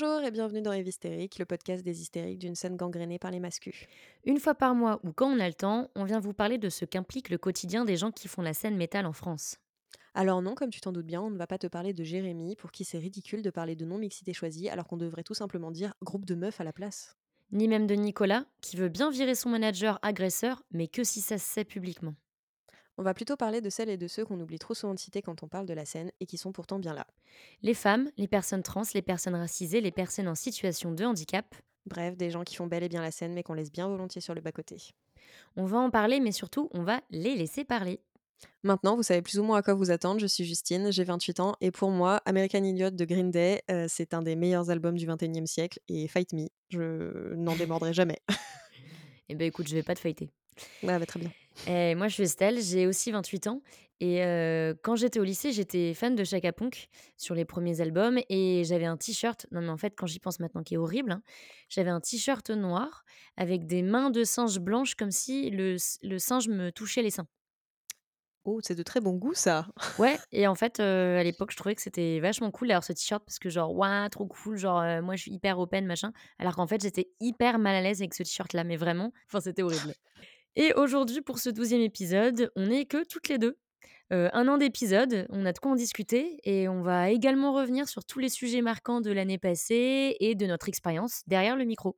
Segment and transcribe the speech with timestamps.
[0.00, 3.40] Bonjour et bienvenue dans Eve Hystérique, le podcast des hystériques d'une scène gangrénée par les
[3.40, 3.86] mascus.
[4.24, 6.68] Une fois par mois ou quand on a le temps, on vient vous parler de
[6.68, 9.56] ce qu'implique le quotidien des gens qui font la scène métal en France.
[10.14, 12.54] Alors non, comme tu t'en doutes bien, on ne va pas te parler de Jérémy,
[12.54, 15.94] pour qui c'est ridicule de parler de non-mixité choisie, alors qu'on devrait tout simplement dire
[16.00, 17.16] groupe de meufs à la place.
[17.50, 21.38] Ni même de Nicolas, qui veut bien virer son manager agresseur, mais que si ça
[21.38, 22.14] se sait publiquement.
[23.00, 25.22] On va plutôt parler de celles et de ceux qu'on oublie trop souvent de citer
[25.22, 27.06] quand on parle de la scène, et qui sont pourtant bien là.
[27.62, 31.54] Les femmes, les personnes trans, les personnes racisées, les personnes en situation de handicap.
[31.86, 34.20] Bref, des gens qui font bel et bien la scène, mais qu'on laisse bien volontiers
[34.20, 34.78] sur le bas-côté.
[35.56, 38.00] On va en parler, mais surtout, on va les laisser parler.
[38.64, 40.20] Maintenant, vous savez plus ou moins à quoi vous attendre.
[40.20, 43.86] Je suis Justine, j'ai 28 ans, et pour moi, American Idiot de Green Day, euh,
[43.88, 48.18] c'est un des meilleurs albums du 21e siècle, et Fight Me, je n'en démordrai jamais.
[49.30, 50.30] Eh ben écoute, je vais pas te fighter.
[50.82, 51.30] Ouais, bah, très bien.
[51.66, 53.62] Et moi, je suis Estelle, j'ai aussi 28 ans.
[54.00, 58.20] Et euh, quand j'étais au lycée, j'étais fan de Chaka Ponk sur les premiers albums.
[58.28, 61.12] Et j'avais un t-shirt, non mais en fait, quand j'y pense maintenant, qui est horrible,
[61.12, 61.22] hein,
[61.68, 63.04] j'avais un t-shirt noir
[63.36, 65.76] avec des mains de singe blanches comme si le,
[66.18, 67.26] singe me touchait les seins.
[68.44, 69.66] Oh, c'est de très bon goût ça.
[69.98, 72.92] Ouais, et en fait, euh, à l'époque, je trouvais que c'était vachement cool d'avoir ce
[72.92, 76.12] t-shirt parce que, genre, waouh, trop cool, genre, euh, moi je suis hyper open, machin.
[76.38, 79.62] Alors qu'en fait, j'étais hyper mal à l'aise avec ce t-shirt-là, mais vraiment, enfin, c'était
[79.62, 79.92] horrible.
[80.60, 83.56] Et aujourd'hui, pour ce douzième épisode, on n'est que toutes les deux.
[84.12, 87.88] Heu, 1 an d'épisode, on a de quoi en discuter et on va également revenir
[87.88, 91.96] sur tous les sujets marquants de l'année passée et de notre expérience derrière le micro.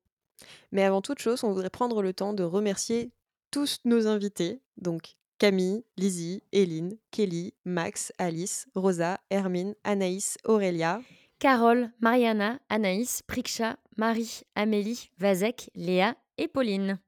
[0.72, 3.12] Mais avant toute chose, on voudrait prendre le temps de remercier
[3.50, 11.00] tous nos invités, donc Camille, Lizzie, Eline, Kelly, Max, Alice, Rosa, Hermine, Anaïs, Aurélia.
[11.38, 17.00] Carole, Mariana, Anaïs, Priksha, Marie, Amélie, Vazek, Léa et Pauline.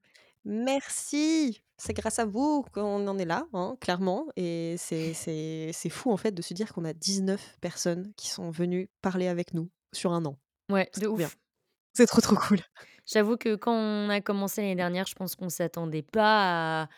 [0.45, 1.63] Merci!
[1.77, 4.27] C'est grâce à vous qu'on en est là, hein, clairement.
[4.37, 8.29] Et c'est c'est- c'est fou en fait de se dire qu'on a 19 personnes qui
[8.29, 10.39] sont venues parler avec nous sur un an.
[10.71, 11.31] Ouais, C'est de trop bien.
[11.31, 11.37] ouf.
[11.95, 12.61] C'est trop trop cool.
[13.07, 16.89] J'avoue que quand on a commencé l'année dernière, je pense qu'on s'attendait pas à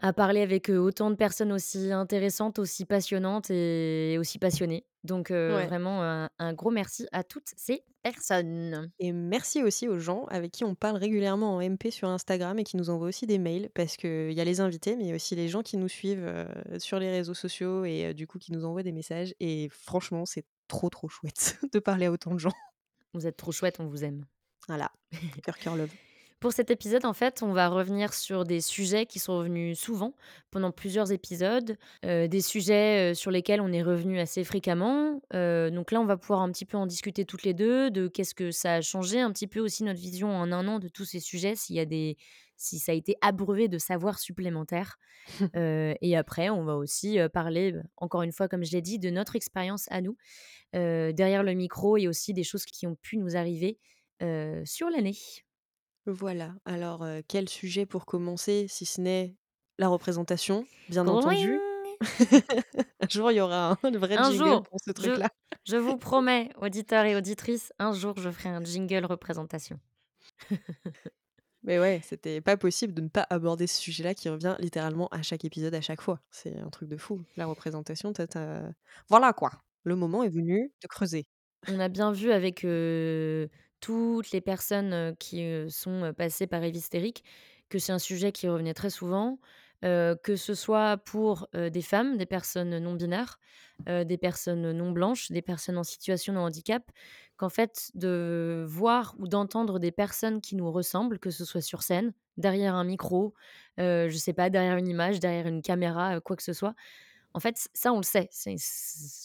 [0.00, 4.86] à parler avec, heu, autant de personnes aussi intéressantes, aussi passionnantes et aussi passionnées.
[5.08, 5.66] Donc Ouais.
[5.66, 8.90] vraiment un un gros merci à toutes ces personnes.
[9.00, 12.64] Et merci aussi aux gens avec qui on parle régulièrement en MP sur Instagram et
[12.64, 15.48] qui nous envoient aussi des mails parce qu'il y a les invités, mais aussi les
[15.48, 16.46] gens qui nous suivent euh,
[16.78, 19.34] sur les réseaux sociaux et euh, du coup qui nous envoient des messages.
[19.40, 22.52] Et franchement, c'est trop trop chouette de parler à autant de gens.
[23.14, 24.24] Vous êtes trop chouettes, on vous aime.
[24.68, 24.92] Voilà,
[25.42, 25.90] cœur cœur love.
[26.40, 30.14] Pour cet épisode, en fait, on va revenir sur des sujets qui sont revenus souvent
[30.52, 31.76] pendant plusieurs épisodes,
[32.06, 35.20] heu, des sujets, heu, sur lesquels on est revenu assez fréquemment.
[35.34, 38.06] Heu, donc là, on va pouvoir un petit peu en discuter toutes les 2 de
[38.06, 40.86] qu'est-ce que ça a changé, un petit peu aussi notre vision en un an de
[40.86, 42.16] tous ces sujets, s'il y a des
[42.56, 44.96] si ça a été abreuvé de savoir supplémentaires.
[45.56, 49.10] Heu et après, on va aussi, parler, encore une fois, comme je l'ai dit, de
[49.10, 50.16] notre expérience à nous,
[50.74, 53.78] derrière le micro et aussi des choses qui ont pu nous arriver,
[54.64, 55.16] sur l'année.
[56.08, 59.36] Voilà, alors euh, quel sujet pour commencer si ce n'est
[59.78, 61.60] la représentation, bien entendu?
[63.00, 65.28] Un jour, il y aura un vrai Un jingle jour, pour ce je truc-là.
[65.66, 69.78] je vous promets, auditeurs et auditrices, un jour, je ferai un jingle représentation.
[71.62, 75.20] Mais ouais, c'était pas possible de ne pas aborder ce sujet-là qui revient littéralement à
[75.20, 76.20] chaque épisode, à chaque fois.
[76.30, 77.20] C'est un truc de fou.
[77.36, 78.62] La représentation, t'as
[79.10, 79.50] voilà quoi.
[79.84, 81.26] Le moment est venu de creuser.
[81.66, 82.64] On a bien vu avec,
[83.80, 87.24] toutes les personnes, qui, sont, passées par Hystérique
[87.68, 89.38] que c'est un sujet qui revenait très souvent,
[89.82, 93.38] que ce soit pour, des femmes, des personnes non binaires,
[93.86, 96.82] des personnes non blanches, des personnes en situation de handicap,
[97.36, 101.82] qu'en fait, de voir ou d'entendre des personnes qui nous ressemblent, que ce soit sur
[101.82, 103.34] scène, derrière un micro,
[103.76, 106.74] je sais pas, derrière une image, derrière une caméra, quoi que ce soit,
[107.34, 108.28] en fait, ça, on le sait,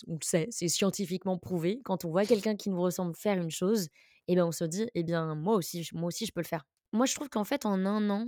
[0.07, 1.81] on le sait, c'est scientifiquement prouvé.
[1.83, 3.89] Quand on voit quelqu'un qui nous ressemble faire une chose,
[4.27, 6.65] et ben, on se dit: «Eh bien, moi aussi, moi aussi, je peux le faire».
[6.93, 8.27] Moi, je trouve qu'en fait, en un an,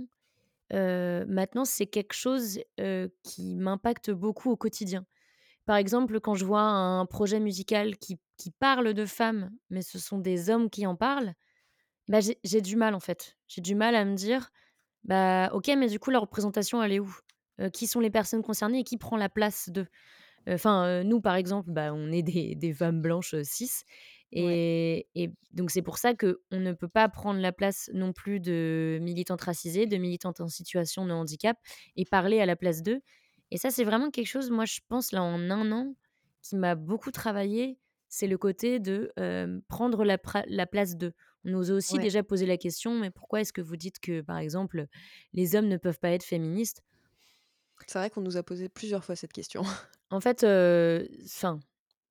[0.72, 2.60] maintenant, c'est quelque chose,
[3.22, 5.06] qui m'impacte beaucoup au quotidien.
[5.66, 9.98] Par exemple, quand je vois un projet musical qui qui parle de femmes, mais ce
[9.98, 11.34] sont des hommes qui en parlent,
[12.08, 13.36] bah, j'ai du mal, en fait.
[13.48, 14.50] J'ai du mal à me dire:
[15.04, 17.14] «Bah, OK, mais du coup, la représentation, elle est où?
[17.72, 19.86] Qui sont les personnes concernées et qui prend la place de
[20.48, 23.44] Enfin, nous, par exemple, bah, on est des des femmes blanches, heu,
[24.44, 24.60] Ouais.
[25.14, 28.98] et donc c'est pour ça qu'on ne peut pas prendre la place non plus de
[29.02, 31.56] militantes racisées, de militantes en situation de handicap
[31.96, 33.00] et parler à la place d'eux
[33.50, 35.94] et ça, c'est vraiment quelque chose, moi, je pense, là, en un an,
[36.42, 37.78] qui m'a beaucoup travaillé.
[38.08, 39.12] C'est le côté de,
[39.68, 41.12] prendre la place d'eux.
[41.44, 42.02] On nous a aussi Ouais.
[42.02, 44.86] déjà posé la question: «Mais pourquoi est-ce que vous dites que, par exemple,
[45.32, 46.82] les hommes ne peuvent pas être féministes?»
[47.86, 49.62] C'est vrai qu'on nous a posé plusieurs fois cette question.
[50.10, 51.60] En fait, enfin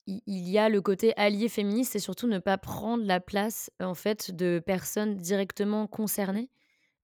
[0.08, 3.96] il y a le côté allié féministe et surtout ne pas prendre la place, en
[3.96, 6.52] fait, de personnes directement concernées,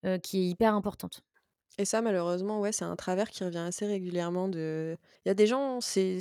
[0.06, 1.24] heu, qui est hyper importante.
[1.78, 5.34] Et ça, malheureusement, ouais, c'est un travers qui revient assez régulièrement de il y a
[5.34, 6.20] des gens, c'est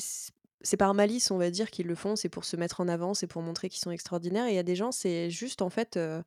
[0.62, 3.15] c'est par malice, on va dire, qu'ils le font, c'est pour se mettre en avant,
[3.15, 5.71] c'est pour montrer qu'ils sont extraordinaires et il y a des gens, c'est juste, en
[5.71, 6.23] fait, heu,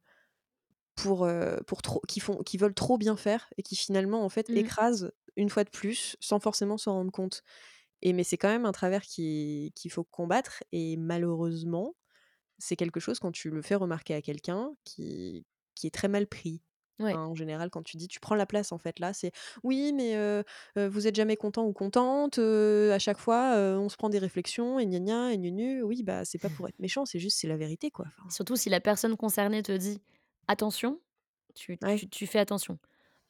[0.96, 4.30] pour, heu, pour trop qui font qui veulent trop bien faire et qui finalement, en
[4.30, 4.54] fait, Mmh.
[4.56, 7.44] écrasent une fois de plus, sans forcément s'en rendre compte.
[8.04, 11.96] Et mais c'est quand même un travers qui qu'il faut combattre et malheureusement,
[12.60, 15.46] c'est quelque chose quand tu le fais remarquer à quelqu'un qui
[15.76, 16.64] qui est très mal pris.
[17.00, 17.18] Ouais.
[17.18, 19.32] Hein, en général, quand tu dis: «Tu prends la place», en fait, là, c'est:
[19.64, 20.16] «Oui, mais
[20.78, 24.86] vous êtes jamais content ou contente, à chaque fois, on se prend des réflexions et
[24.88, 25.84] gna gna et gnu gnu».
[25.84, 28.30] Oui, bah, c'est pas pour être méchant, c'est juste c'est la vérité, quoi, enfin.
[28.30, 30.02] Surtout si la personne concernée te dit:
[30.48, 31.02] «Attention»,
[31.56, 32.80] tu Ouais, tu tu fais attention.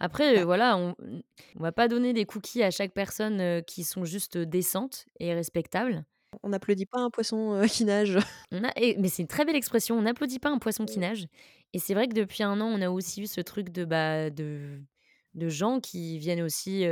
[0.03, 1.23] Après, heu, bah, voilà, on n
[1.55, 5.33] on va pas donner des cookies à chaque personne, heu, qui sont juste, décentes et
[5.33, 6.03] respectables.
[6.43, 8.17] on n'applaudit pas un poisson, qui nage.
[8.51, 10.99] On a et mais c'est une très belle expression, on n'applaudit pas un poisson qui
[10.99, 11.27] nage
[11.73, 14.29] et c'est vrai que depuis un an, on a aussi eu ce truc de, bah,
[14.29, 14.81] de
[15.33, 16.85] de gens qui viennent aussi,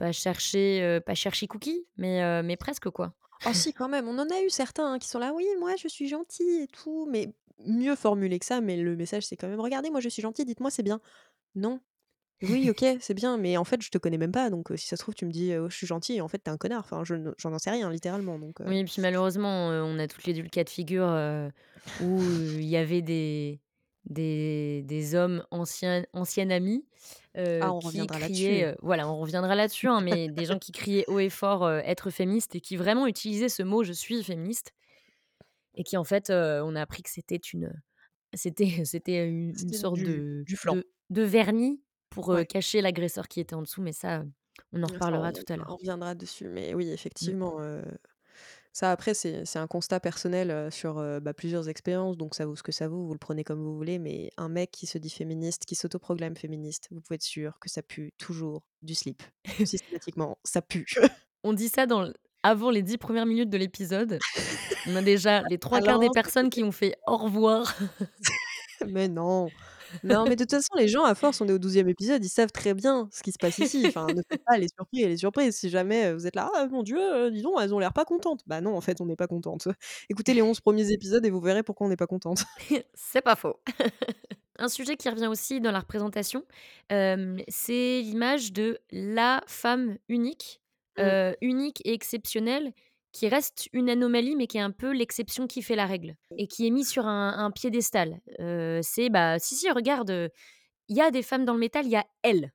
[0.00, 3.14] bah, chercher, pas chercher cookies, mais mais presque quoi.
[3.44, 5.76] Oh si, quand même, on en a eu certains, hein, qui sont là: «Oui, moi
[5.76, 7.32] je suis gentil et tout», mais
[7.64, 10.44] mieux formulé que ça, mais le message c'est quand même: «Regardez, moi je suis gentil,
[10.44, 11.00] dites-moi c'est bien».
[11.56, 11.80] Non.
[12.46, 14.96] Oui, OK, c'est bien, mais en fait, je te connais même pas, donc si ça
[14.96, 16.56] se trouve, tu me dis: «Heu, je suis gentil» et en fait, tu es un
[16.56, 16.80] connard.
[16.80, 20.08] Enfin, je j'en en sais rien littéralement, donc Oui, et puis malheureusement, heu, on a
[20.08, 21.06] toutes les 2 le cas de figure,
[21.98, 23.60] où, il y avait des
[24.04, 26.86] des des hommes anciens anciens amis,
[27.60, 28.78] ah, on qui reviendra criaient, là-dessus.
[28.82, 32.56] voilà, on reviendra là-dessus, hein, mais des gens qui criaient haut et fort, être féministe
[32.56, 34.72] et qui vraiment utilisaient ce mot: «Je suis féministe»
[35.74, 37.72] et qui en fait, on a appris que c'était une,
[38.34, 40.78] c'était c'était une une C'était sorte du de du flan.
[40.78, 42.46] de de vernis pour, Ouais.
[42.46, 44.24] cacher l'agresseur qui était en dessous, mais ça,
[44.72, 45.76] on en Ça, reparlera on tout à on l'heure.
[45.76, 46.92] reviendra dessus, mais oui, Mmh.
[46.92, 47.58] effectivement,
[48.72, 52.72] ça après, c'est un constat personnel, sur, bah, plusieurs expériences, donc ça vaut ce que
[52.72, 55.64] ça vaut, vous le prenez comme vous voulez, mais un mec qui se dit féministe,
[55.66, 59.22] qui s'autoproclame féministe, vous pouvez être sûr que ça pue toujours du slip.
[59.64, 60.86] Systématiquement, ça pue.
[61.44, 62.12] On dit ça dans
[62.44, 64.18] avant les 10 premières minutes de l'épisode.
[64.86, 67.74] On a déjà les 3 quarts des personnes qui ont fait «au revoir».
[68.86, 69.48] Mais non!
[70.04, 72.28] Non, mais de toute façon, les gens, à force, on est au douzième épisode, ils
[72.28, 73.86] savent très bien ce qui se passe ici.
[73.86, 75.56] Enfin, ne faites pas les surpris et les surprises.
[75.56, 77.92] Si jamais, heu, vous êtes là: «Ah mon Dieu, heu, dis donc, elles ont l'air
[77.92, 78.42] pas contentes».
[78.46, 79.68] Bah non, en fait, on n'est pas contente.
[80.10, 82.44] Écoutez les 11 premiers épisodes et vous verrez pourquoi on n'est pas contente.
[82.94, 83.60] C'est pas faux.
[84.58, 86.44] Un sujet qui revient aussi dans la représentation,
[86.90, 90.60] c'est l'image de la femme unique,
[90.96, 91.12] Mmh.
[91.40, 92.72] unique et exceptionnelle,
[93.18, 96.46] qui reste une anomalie, mais qui est un peu l'exception qui fait la règle et
[96.46, 98.20] qui est mise sur un piédestal.
[98.40, 100.30] Heu, c'est, bah: «Si, si, regarde,
[100.88, 102.52] il y a des femmes dans le métal, il y a elle».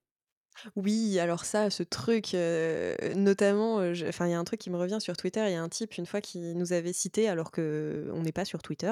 [0.76, 4.60] Oui, alors ça, ce truc, heu, notamment, heu, je enfin, il y a un truc
[4.60, 5.44] qui me revient sur Twitter.
[5.48, 8.44] Il y a un type, une fois, qui nous avait cités alors qu'on n'est pas
[8.44, 8.92] sur Twitter,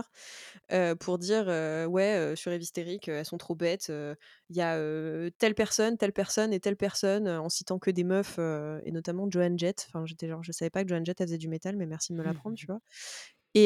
[0.74, 4.16] heu, pour dire, heu: «Ouais, heu, sur Evhystérique, heu, elles sont trop bêtes, heu,
[4.50, 7.92] il y a, heu, telle personne, telle personne et telle personne», heu, en citant que
[7.92, 9.86] des meufs, heu, et notamment Joan Jett.
[9.90, 12.14] Enfin, j'étais genre: «Je savais pas que Joan Jett, elle faisait du métal, mais merci
[12.14, 12.80] de me l'apprendre», tu vois?
[13.56, 13.66] Et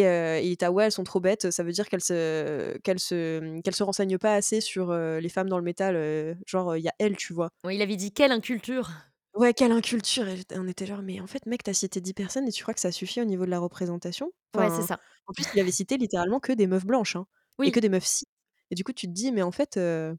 [0.51, 3.75] était: «Ah ouais, elles sont trop bêtes, ça veut dire qu'elles se qu'elles se, qu'elles
[3.75, 6.89] se renseignent pas assez sur, heu, les femmes dans le métal, heu, genre, il y
[6.89, 7.51] a elle», tu vois?
[7.65, 8.91] Ouais, il avait dit: «Quelle inculture!»
[9.33, 10.27] Ouais, quelle inculture!
[10.29, 12.61] Et on était genre: «Mais en fait, mec, tu as cité 10 personnes et tu
[12.63, 14.99] crois que ça suffit au niveau de la représentation?» Ouais, c'est ça.
[15.27, 17.27] en plus, il avait cité littéralement que des meufs blanches, hein,
[17.63, 18.25] et Oui, que des meufs cis.
[18.71, 20.17] Et du coup, tu te dis: «Mais en fait, heu,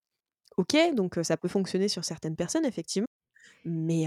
[0.59, 3.09] OK, donc ça peut fonctionner sur certaines personnes, effectivement,
[3.65, 4.07] mais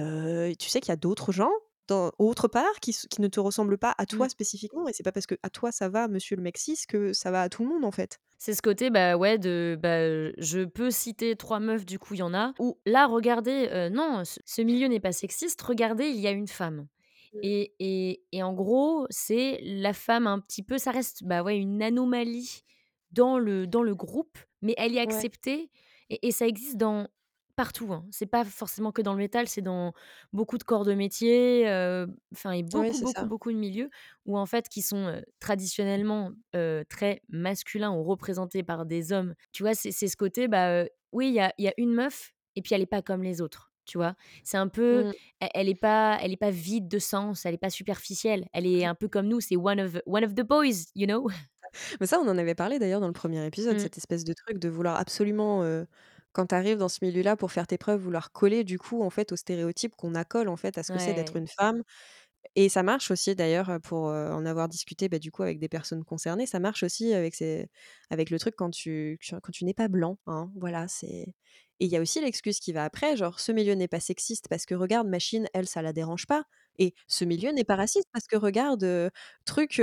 [0.60, 1.52] tu sais qu'il y a d'autres gens
[1.90, 4.30] dans autre part qui qui ne te ressemblent pas à toi mmh.
[4.30, 7.14] spécifiquement et c'est pas parce que à toi ça va, monsieur le mec cis, que
[7.14, 8.20] ça va à tout le monde, en fait».
[8.42, 12.20] C'est ce côté, bah, ouais, de, bah, je peux citer 3 meufs, du coup, il
[12.20, 16.28] y en a, ou là, regardez, non, ce milieu n'est pas sexiste, regardez, il y
[16.28, 16.88] a une femme.
[17.34, 17.40] Mmh.
[17.44, 21.58] Et et et en gros, c'est la femme un petit peu ça reste, bah, ouais,
[21.58, 22.64] une anomalie
[23.12, 25.70] dans le dans le groupe, mais elle est Ouais, acceptée
[26.10, 27.08] et et ça existe dans
[27.60, 28.06] partout, hein.
[28.12, 29.94] C'est pas forcément que dans le métal, c'est dans
[30.34, 31.64] beaucoup de corps de métier,
[32.34, 33.26] enfin et beaucoup, beaucoup, ça.
[33.26, 33.90] beaucoup de milieux
[34.26, 36.32] où en fait qui sont, traditionnellement,
[36.90, 39.36] très masculins ou représentés par des hommes.
[39.52, 39.74] Tu vois?
[39.76, 42.82] C'est ce côté, bah, oui, il y a y a une meuf et puis elle
[42.82, 44.16] est pas comme les autres, tu vois?
[44.44, 45.14] C'est un peu Mmh.
[45.44, 48.66] e elle est pas elle est pas vide de sens, elle est pas superficielle, elle
[48.68, 51.28] est un peu comme nous, c'est one of one of the boys, you know?
[52.00, 54.34] Mais ça, on en avait parlé d'ailleurs dans le premier épisode, Mmh, cette espèce de
[54.34, 55.64] truc de vouloir absolument,
[56.34, 59.10] quand tu arrives dans ce milieu-là pour faire tes preuves, vouloir coller du coup, en
[59.10, 61.38] fait, aux stéréotypes qu'on accole, en fait, à ce que c'est d'être ouais.
[61.38, 61.84] une femme
[62.56, 66.04] et ça marche aussi d'ailleurs, pour, en avoir discuté, bah, du coup, avec des personnes
[66.06, 67.68] concernées, ça marche aussi avec ces
[68.10, 71.36] avec le truc quand tu quand tu n'es pas blanc, hein, voilà, c'est
[71.80, 74.48] Et il y a aussi l'excuse qui va après, genre: «Ce milieu n'est pas sexiste
[74.50, 76.44] parce que regarde machine, elle, ça la dérange pas»
[76.80, 79.12] et «Ce milieu n'est pas raciste parce que regarde,
[79.46, 79.82] truc,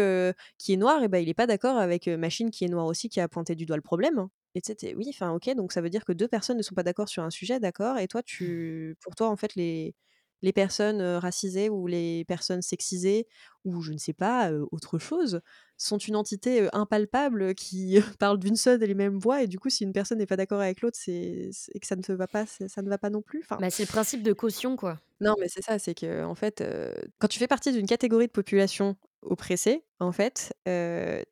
[0.58, 3.08] qui est noir et bah, il est pas d'accord avec, machine qui est noire aussi
[3.08, 5.72] qui a pointé du doigt le problème, hein» et tu sais, oui, enfin OK, donc
[5.72, 8.08] ça veut dire que 2 personnes ne sont pas d'accord sur un sujet, d'accord et
[8.08, 9.94] toi tu pour toi, en fait, les
[10.42, 13.26] les personnes, racisées ou les personnes sexisées
[13.64, 15.40] ou je ne sais pas, autre chose,
[15.78, 19.70] sont une entité, impalpable qui parle d'une seule et les mêmes voix et du coup,
[19.70, 22.28] si une personne n'est pas d'accord avec l'autre, c'est et que ça ne te va
[22.28, 24.98] pas, ça ne va pas non plus, enfin Bah, c'est le principe de caution, quoi.
[25.20, 28.32] non, mais c'est ça, c'est qu'en fait, heu, quand tu fais partie d'une catégorie de
[28.32, 30.52] population oppressée, en fait,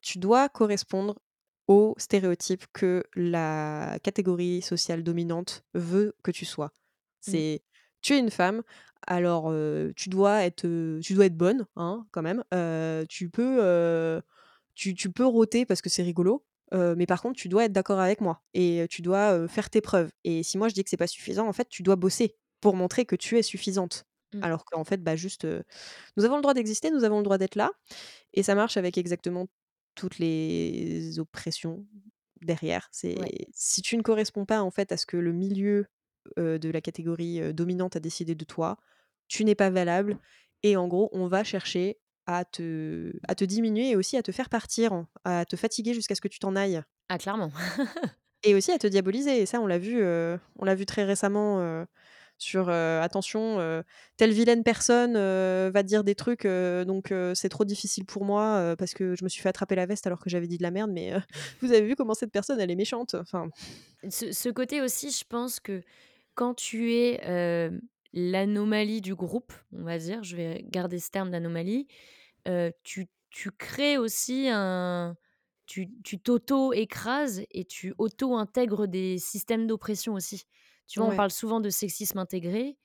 [0.02, 1.16] tu dois correspondre
[1.68, 6.72] aux stéréotypes que la catégorie sociale dominante veut que tu sois.
[7.26, 7.32] Mmh.
[7.32, 7.62] C'est
[8.02, 8.62] tu es une femme,
[9.06, 9.52] alors,
[9.96, 10.66] tu dois être,
[11.00, 12.44] tu dois être bonne, hein, quand même,
[13.08, 14.20] tu peux,
[14.74, 18.00] tu tu peux rôter parce que c'est rigolo, mais par contre, tu dois être d'accord
[18.00, 20.96] avec moi et tu dois, faire tes preuves et si moi je dis que c'est
[20.98, 24.04] pas suffisant, en fait, tu dois bosser pour montrer que tu es suffisante.
[24.32, 24.40] Mmh.
[24.42, 25.46] Alors qu'en fait, bah, juste,
[26.16, 27.70] nous avons le droit d'exister, nous avons le droit d'être là
[28.34, 29.46] et ça marche avec exactement
[29.94, 31.86] toutes les oppressions
[32.40, 32.88] derrière.
[33.02, 33.14] Ouais.
[33.14, 35.86] C'est si tu ne corresponds pas, en fait, à ce que le milieu,
[36.36, 38.78] de la catégorie, dominante a décidé de toi,
[39.28, 40.18] tu n'es pas valable
[40.62, 44.32] et en gros, on va chercher à te à te diminuer et aussi à te
[44.32, 46.82] faire partir, en à te fatiguer jusqu'à ce que tu t'en ailles.
[47.10, 47.52] Ah clairement.
[48.46, 51.86] Et aussi à te diaboliser et ça on l'a vu, on l'a vu très récemment,
[52.38, 53.82] sur, attention,
[54.16, 59.14] telle vilaine personne, va dire des trucs, donc c'est trop difficile pour moi, parce que
[59.14, 61.12] je me suis fait attraper la veste alors que j'avais dit de la merde, mais
[61.60, 63.14] vous avez vu comment cette personne elle est méchante?
[63.14, 63.48] Enfin
[64.08, 65.82] Ce côté aussi, je pense que
[66.34, 67.70] quand tu es,
[68.12, 71.86] l'anomalie du groupe, on va dire, je vais garder ce terme d'anomalie,
[72.82, 75.16] tu tu crées aussi un
[75.66, 75.88] tu
[76.22, 80.44] t'auto-écrases et tu auto-intègres des systèmes d'oppression aussi.
[80.88, 82.78] Tu vois, on parle souvent de sexisme intégré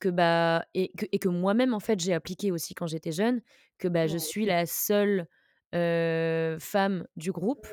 [0.00, 3.42] que, bah et que et que moi-même, en fait, j'ai appliqué aussi quand j'étais jeune,
[3.78, 5.28] que, bah, je moi suis la seule,
[5.72, 7.66] femme du groupe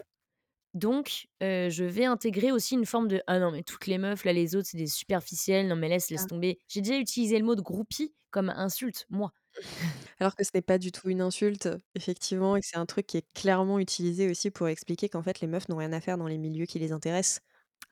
[0.76, 4.34] donc je vais intégrer aussi une forme de: «Ah non, mais toutes les meufs, là,
[4.34, 5.68] les autres, c'est des superficielles.
[5.70, 6.28] Non, mais laisse, laisse Ah.
[6.28, 6.60] tomber».
[6.70, 9.34] J'ai déjà utilisé le mot de groupie comme insulte, moi.
[10.20, 13.08] Alors que ce n'est pas du tout une insulte, effectivement et que c'est un truc
[13.08, 16.18] qui est clairement utilisé aussi pour expliquer qu'en fait les meufs n'ont rien à faire
[16.18, 17.42] dans les milieux qui les intéressent.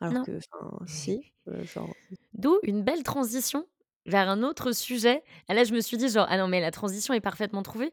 [0.01, 0.21] Alors Non.
[0.21, 1.95] que enfin si, genre
[2.33, 3.67] D'où une belle transition
[4.05, 5.23] vers un autre sujet.
[5.49, 7.91] Et là, je me suis dit genre: «Ah non, mais la transition est parfaitement trouvée».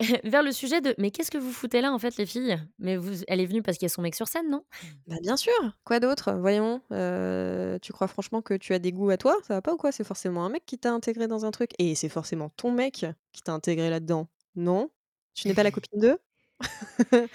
[0.24, 2.56] Vers le sujet de: «Mais qu'est-ce que vous foutez là, en fait, les filles?
[2.78, 4.64] Mais vous elle est venue parce qu'il y a son mec sur scène, non?»
[5.06, 5.52] Bah, bien sûr!
[5.84, 6.32] Quoi d'autre?
[6.34, 9.36] Voyons, heu, tu crois franchement que tu as des goûts à toi?
[9.42, 9.90] Ça va pas ou quoi?
[9.92, 13.06] C'est forcément un mec qui t'a intégré dans un truc et c'est forcément ton mec
[13.32, 14.90] qui t'a intégré là-dedans, non?
[15.34, 16.18] Tu n'es pas la copine de?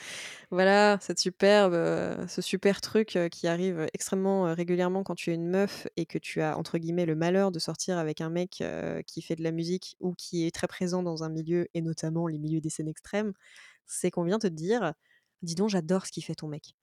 [0.52, 5.32] Voilà, cette superbe, heu, ce super truc, heu, qui arrive extrêmement, heu, régulièrement quand tu
[5.32, 8.30] es une meuf et que tu as entre guillemets «le malheur» de sortir avec un
[8.30, 8.64] mec,
[9.08, 12.28] qui fait de la musique ou qui est très présent dans un milieu et notamment
[12.28, 13.34] les milieux des scènes extrêmes.
[13.86, 14.94] C'est qu'on vient te dire:
[15.42, 16.76] «Dis donc, j'adore ce qu'il fait ton mec».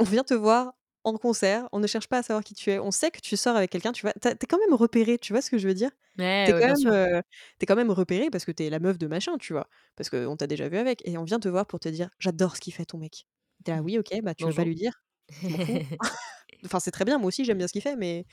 [0.00, 0.74] On vient te voir
[1.06, 2.78] en concert, on ne cherche pas à savoir qui tu es.
[2.80, 4.12] On sait que tu sors avec quelqu'un, tu vois?
[4.20, 5.90] Tu as tu es quand même repéré, tu vois ce que je veux dire?
[6.18, 7.22] Ouais, es ouais, quand même,
[7.60, 9.68] es quand même repéré parce que tu es la meuf de machin, tu vois?
[9.96, 12.56] Parce qu'on t'a déjà vu avec et on vient te voir pour te dire: «J'adore
[12.56, 13.26] ce qu'il fait ton mec».
[13.64, 14.66] Tu es là: «Oui, OK, bah, tu veux pas Bonjour.
[14.66, 14.92] lui dire?»
[16.64, 18.26] Enfin, c'est très bien, moi aussi j'aime bien ce qu'il fait, mais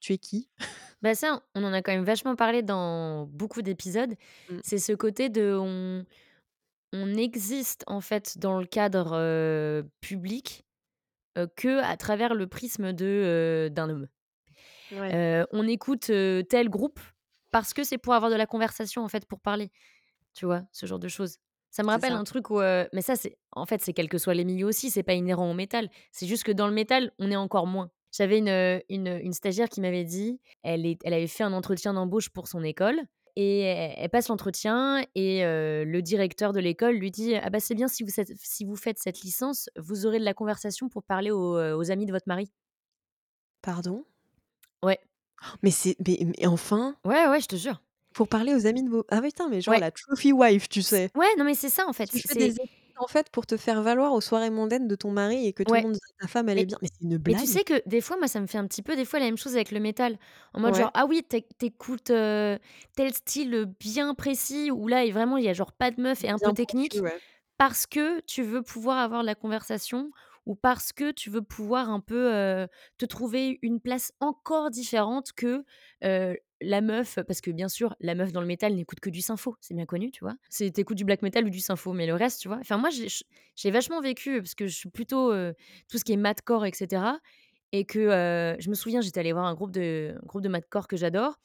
[0.00, 0.50] tu es qui?
[1.02, 4.14] Bah, ça, on en a quand même vachement parlé dans beaucoup d'épisodes.
[4.48, 4.62] Mmh.
[4.62, 6.04] C'est ce côté de on
[6.94, 10.65] on existe, en fait, dans le cadre, public,
[11.36, 14.08] heu, qu'à travers le prisme de, heu, d'un homme.
[14.90, 16.10] Ouais, Heu, on écoute,
[16.48, 17.00] tel groupe
[17.52, 19.70] parce que c'est pour avoir de la conversation, en fait, pour parler,
[20.34, 20.62] tu vois?
[20.72, 21.38] Ce genre de choses.
[21.70, 22.16] Ça me rappelle ça.
[22.16, 24.90] un truc où, mais ça, c'est en fait, c'est quels que soient les milieux aussi,
[24.90, 25.90] c'est pas inhérent au métal.
[26.12, 27.90] C'est juste que dans le métal, on est encore moins.
[28.12, 31.94] J'avais une, une, une stagiaire qui m'avait dit, elle est elle avait fait un entretien
[31.94, 33.00] d'embauche pour son école
[33.36, 37.88] et elle passe l'entretien et le directeur de l'école lui dit: «Ah bah, c'est bien
[37.88, 41.30] si vous êtes si vous faites cette licence, vous aurez de la conversation pour parler
[41.30, 42.50] aux, amis de votre mari».
[43.62, 44.04] Pardon?
[44.82, 44.98] Ouais.
[45.62, 46.96] Mais c'est mais mais enfin?
[47.04, 47.82] Ouais, ouais, je te jure.
[48.14, 49.80] Pour parler aux amis de vos ah putain, mais genre Ouais.
[49.80, 51.10] la trophy wife, tu sais?
[51.14, 52.06] ouais, non, mais c'est ça, en fait.
[52.06, 52.54] Tu fais des
[52.98, 55.76] en fait, pour te faire valoir aux soirées mondaines de ton mari et que tout
[55.76, 56.78] le ouais, monde dise ta femme elle est bien.
[56.82, 57.48] Mais c'est une mais tu blague?
[57.48, 59.36] sais que des fois, moi, ça me fait un petit peu des fois la même
[59.38, 60.18] chose avec le métal.
[60.54, 62.58] En mode genre: Ouais, «Ah oui, tu éc tu écoutes, heu,
[62.96, 66.24] tel style, bien précis où là et vraiment il y a genre pas de meuf
[66.24, 67.02] et un peu bien pointu, technique».
[67.02, 67.20] ouais.
[67.58, 70.10] Parce que tu veux pouvoir avoir la conversation
[70.46, 75.64] ou parce que tu veux pouvoir un peu, te trouver une place encore différente que,
[76.60, 79.56] la meuf parce que bien sûr, la meuf dans le métal n'écoute que du sympho,
[79.60, 80.36] c'est bien connu, tu vois?
[80.50, 82.58] C'est tu écoutes du black metal ou du sympho, mais le reste, tu vois?
[82.60, 83.24] Enfin moi j'ai ch
[83.56, 85.54] j'ai vachement vécu, parce que je suis plutôt, heu,
[85.90, 87.18] tout ce qui est mathcore et cetera
[87.72, 87.98] et que,
[88.54, 91.36] heu, je me souviens, j'étais allée voir un groupe de groupe de mathcore que j'adore.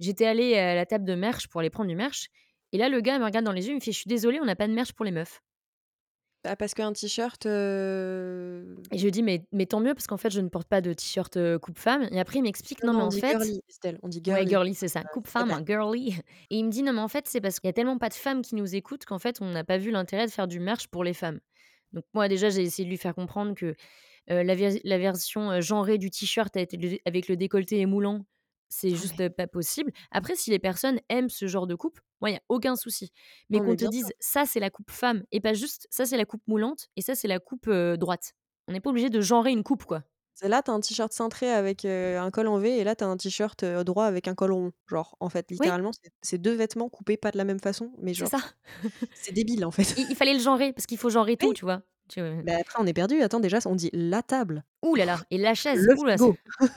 [0.00, 2.28] J'étais allée à la table de merch pour aller prendre du merch
[2.72, 4.40] et là, le gars me regarde dans les yeux, il me fait: «Je suis désolé,
[4.40, 5.40] on n'a pas de merch pour les meufs».
[6.44, 10.16] Bah, parce qu'un t-shirt, heu Et je lui dis: «Mais mais tant mieux parce qu'en
[10.16, 12.90] fait, je ne porte pas de t-shirt, heu, coupe femme» et après il m'explique: non,
[12.90, 14.48] «Non non, mais on en dit fait» girly, Estelle, on dit ouais girly.
[14.48, 16.10] girly, c'est ça, coupe femme, hein, girly
[16.50, 18.08] et il me dit: «Non mais en fait, c'est parce qu'il y a tellement pas
[18.10, 20.60] de femmes qui nous écoutent qu'en fait, on n'a pas vu l'intérêt de faire du
[20.60, 21.40] merch pour les femmes».
[21.92, 23.76] Donc moi déjà, j'ai essayé de lui faire comprendre que
[24.30, 28.26] Heu, la vers la version, genrée du t-shirt avec le avec le décolleté émoulant,
[28.70, 29.92] c'est non juste, pas possible.
[30.10, 33.12] Après, si les personnes aiment ce genre de coupe, moi, il y a aucun souci.
[33.50, 36.24] Mais qu'on te dise: «Ça, c'est la coupe femme» et pas juste: «Ça, c'est la
[36.24, 38.32] coupe moulante et ça, c'est la coupe, droite».
[38.68, 40.04] On n'est pas obligé de genrer une coupe, quoi.
[40.32, 43.04] C'est là, tu as un t-shirt cintré avec, un col en V et là, tu
[43.04, 44.72] as un t-shirt, droit avec un col rond.
[44.88, 48.14] Genre, en fait, littéralement, c'est c'est 2 vêtements coupés pas de la même façon, mais
[48.14, 48.38] c'est ça.
[48.38, 48.50] genre,
[49.14, 49.94] c'est débile, en fait.
[49.98, 51.82] Il il fallait le genrer parce qu'il faut genrer tout, tu vois?
[52.42, 53.20] Mais après on est perdu.
[53.22, 56.18] Attends, déjà, on dit la table, ouh là là et la chaise, le ouh là,
[56.18, 56.38] c'est frigo.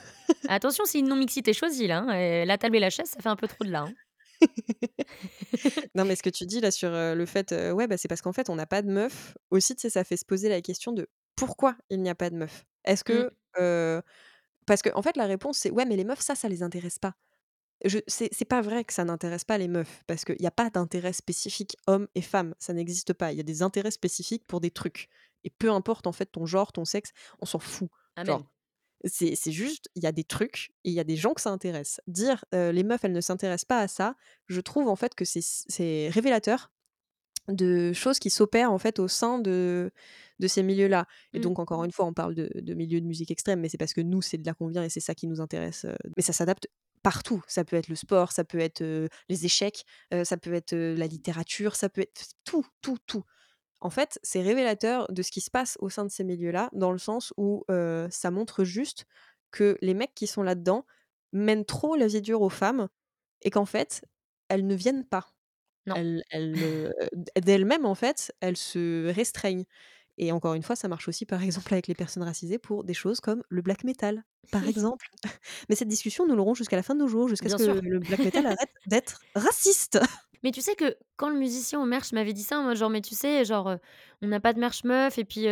[0.48, 3.36] attention, c'est une non-mixité choisie là, hein, la table et la chaise, ça fait un
[3.36, 3.96] peu trop de là, hein.
[5.94, 8.08] Non, mais ce que tu dis là sur, heu, le fait, heu, ouais, bah, c'est
[8.08, 9.36] parce qu'en fait, on n'a pas de meufs.
[9.50, 12.30] Aussi, tu sais, ça fait se poser la question de pourquoi il n'y a pas
[12.30, 12.64] de meufs?
[12.84, 14.02] Est-ce Mmh, que, heu
[14.66, 17.14] parce qu'en fait, la réponse, c'est: «Ouais, mais les meufs, ça, ça les intéresse pas».
[18.06, 21.12] C'est pas vrai que ça n'intéresse pas les meufs, parce qu'il y a pas d'intérêt
[21.12, 23.32] spécifique homme et femme, ça n'existe pas.
[23.32, 25.08] Il y a des intérêts spécifiques pour des trucs
[25.44, 27.90] et peu importe, en fait, ton genre, ton sexe, on s'en fout.
[29.04, 31.50] c'est juste, il y a des trucs et il y a des gens que ça
[31.50, 32.00] intéresse.
[32.06, 36.08] Dire, «Les meufs, elles ne s'intéressent pas à ça», je trouve, en fait, que c'est
[36.08, 36.70] révélateur
[37.48, 39.92] de choses qui s'opèrent en fait au sein de
[40.38, 41.42] de ces milieux-là et Mmh.
[41.42, 43.92] donc encore une fois, on parle de de milieux de musique extrême, mais c'est parce
[43.92, 45.84] que nous, c'est de là qu'on vient et c'est ça qui nous intéresse,
[46.16, 46.68] mais ça s'adapte
[47.04, 47.44] partout.
[47.46, 48.82] Ça peut être le sport, ça peut être,
[49.28, 49.84] les échecs,
[50.24, 53.22] ça peut être, la littérature, ça peut être tout, tout, tout.
[53.80, 56.90] En fait, c'est révélateur de ce qui se passe au sein de ces milieux-là, dans
[56.90, 57.64] le sens où,
[58.10, 59.04] ça montre juste
[59.52, 60.84] que les mecs qui sont là-dedans
[61.32, 62.88] mènent trop la vie dure aux femmes
[63.42, 64.04] et qu'en fait,
[64.48, 65.28] elles ne viennent pas.
[65.94, 66.54] Elles elles,
[67.36, 69.66] d'elles-mêmes, en fait, elles se restreignent
[70.18, 72.94] et encore une fois, ça marche aussi, par exemple, avec les personnes racisées pour des
[72.94, 75.08] choses comme le black metal, par exemple.
[75.68, 78.00] Mais cette discussion, nous l'aurons jusqu'à la fin de nos jours, jusqu'à ce que le
[78.00, 79.98] black metal arrête d'être raciste.
[80.42, 83.00] Mais tu sais que quand le musicien au merch m'avait dit ça mode genre: «Mais
[83.00, 83.76] tu sais, genre,
[84.22, 85.46] on n'a pas de merch meuf et puis,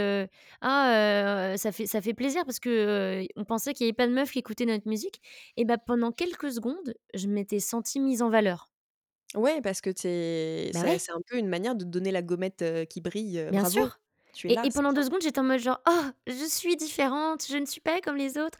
[0.61, 4.12] ah, ça fait ça fait plaisir parce que, on pensait qu'il y avait pas de
[4.12, 5.20] meufs qui écoutaient notre musique»
[5.57, 8.70] et bah, pendant quelques secondes, je m'étais sentie mise en valeur.
[9.35, 9.90] Ouais, parce que
[10.72, 13.64] Bah, c'est ouais, c'est un peu une manière de donner la gommette, qui brille, bien
[13.64, 14.01] bravo, sûr
[14.33, 14.92] tu es et là, et c'est pendant.
[14.92, 18.16] 2 secondes, j'étais en mode genre: «Oh, je suis différente, je ne suis pas comme
[18.16, 18.59] les autres»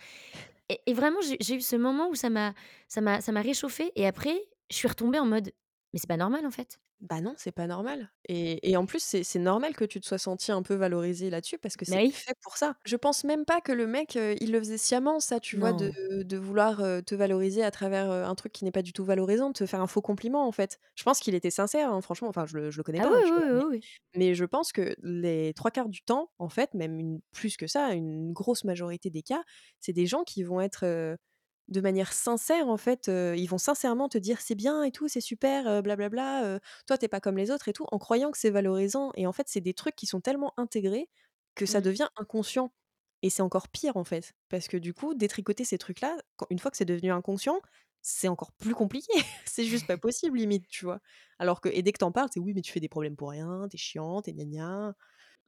[0.69, 2.55] et et vraiment j'ai eu ce moment où ça m'a
[2.89, 5.53] ça m'a ça m'a réchauffée et après, je suis retombée en mode:
[5.93, 6.79] «Mais c'est pas normal en fait».
[7.03, 10.07] Bah non, c'est pas normal et et en plus, c'est c'est normal que tu te
[10.07, 12.23] sois sentie un peu valorisée là-dessus parce que Bah, c'est oui.
[12.25, 12.77] fait pour ça.
[12.85, 15.73] Je pense même pas que le mec, il le faisait sciemment ça, tu vois?
[15.73, 16.23] De Non.
[16.25, 19.55] de vouloir, te valoriser à travers, un truc qui n'est pas du tout valorisant, de
[19.55, 20.81] te faire un faux compliment, en fait.
[20.97, 23.23] Je pense qu'il était sincère, hein, franchement, enfin je le je le connais Ah pas,
[23.23, 23.85] tu oui, oui, Mais oui, oui.
[24.17, 27.67] mais je pense que les 3 quarts du temps, en fait, même une plus que
[27.69, 29.43] ça, une grosse majorité des cas,
[29.81, 31.17] c'est des gens qui vont être,
[31.69, 35.21] de manière sincère, en fait, ils vont sincèrement te dire: «C'est bien et tout, c'est
[35.21, 38.31] super, heu, blablabla, heu, toi, tu es pas comme les autres et tout», en croyant
[38.31, 41.09] que c'est valorisant et en fait, c'est des trucs qui sont tellement intégrés
[41.55, 41.83] que ça Mmh.
[41.83, 42.73] devient inconscient
[43.23, 46.59] et c'est encore pire, en fait, parce que du coup, détricoter ces trucs-là, quand une
[46.59, 47.61] fois que c'est devenu inconscient,
[48.03, 49.13] c'est encore plus compliqué.
[49.47, 51.01] C'est juste pas possible limite, tu vois?
[51.39, 53.15] Alors que et dès que tu en parles, c'est: «Oui, mais tu fais des problèmes
[53.17, 54.95] pour rien, tu es chiante, tu es gna gna».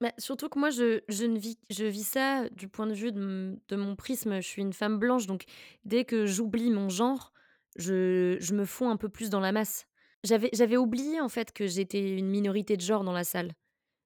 [0.00, 3.12] Bah, surtout que moi, je je ne vis je vis ça du point de vue
[3.12, 4.37] de m de mon prisme.
[4.40, 5.44] Je suis une femme blanche, donc
[5.85, 7.33] dès que j'oublie mon genre,
[7.76, 9.87] je je me fonds un peu plus dans la masse.
[10.24, 13.52] J'avais j'avais oublié, en fait, que j'étais une minorité de genre dans la salle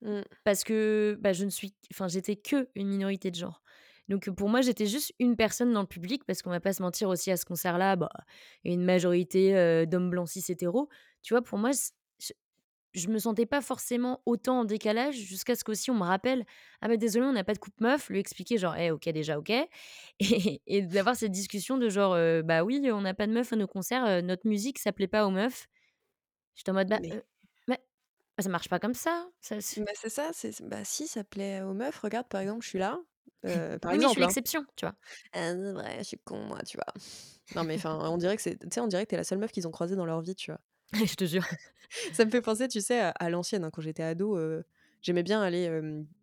[0.02, 0.22] Mmh.
[0.44, 3.62] parce que, bah, je ne suis enfin, j'étais que une minorité de genre.
[4.08, 6.82] Donc pour moi, j'étais juste une personne dans le public parce qu'on va pas se
[6.82, 8.10] mentir aussi à ce concert-là, bah,
[8.64, 10.88] une majorité, d'hommes blancs cis hétéros.
[11.22, 11.42] Tu vois?
[11.42, 11.70] Pour moi,
[12.98, 16.44] je me sentais pas forcément autant en décalage jusqu'à ce qu'aussi on me rappelle:
[16.82, 19.38] «Ah bah, désolé, on n'a pas de coupe meuf», lui expliquer genre: «Eh OK, déjà
[19.38, 19.50] OK»
[20.20, 23.56] et et d'avoir cette discussion de genre, «Bah oui, on n'a pas de meufs à
[23.56, 25.68] nos concerts, notre musique ça plaît pas aux meufs».
[26.56, 27.78] J'étais en mode: «Bah, Mais
[28.36, 31.24] bah, ça marche pas comme ça, ça s» bah, c'est ça, c'est bah, si ça
[31.24, 32.98] plaît aux meufs, regarde, par exemple, je suis là,
[33.44, 34.34] heu, par oui, mais je suis exemple, hein.
[34.38, 34.94] l'exception, tu vois?
[35.32, 36.92] Ah c'est vrai, je suis con moi, tu vois?
[37.54, 39.24] Non mais enfin, on dirait que c'est tu sais, on dirait que tu es la
[39.24, 40.60] seule meuf qu'ils ont croisée dans leur vie, tu vois?
[41.06, 41.44] Je te jure.
[42.12, 44.38] Ça me fait penser, tu sais, à à l'ancienne, hein, quand j'étais ado,
[45.02, 45.68] j'aimais bien aller,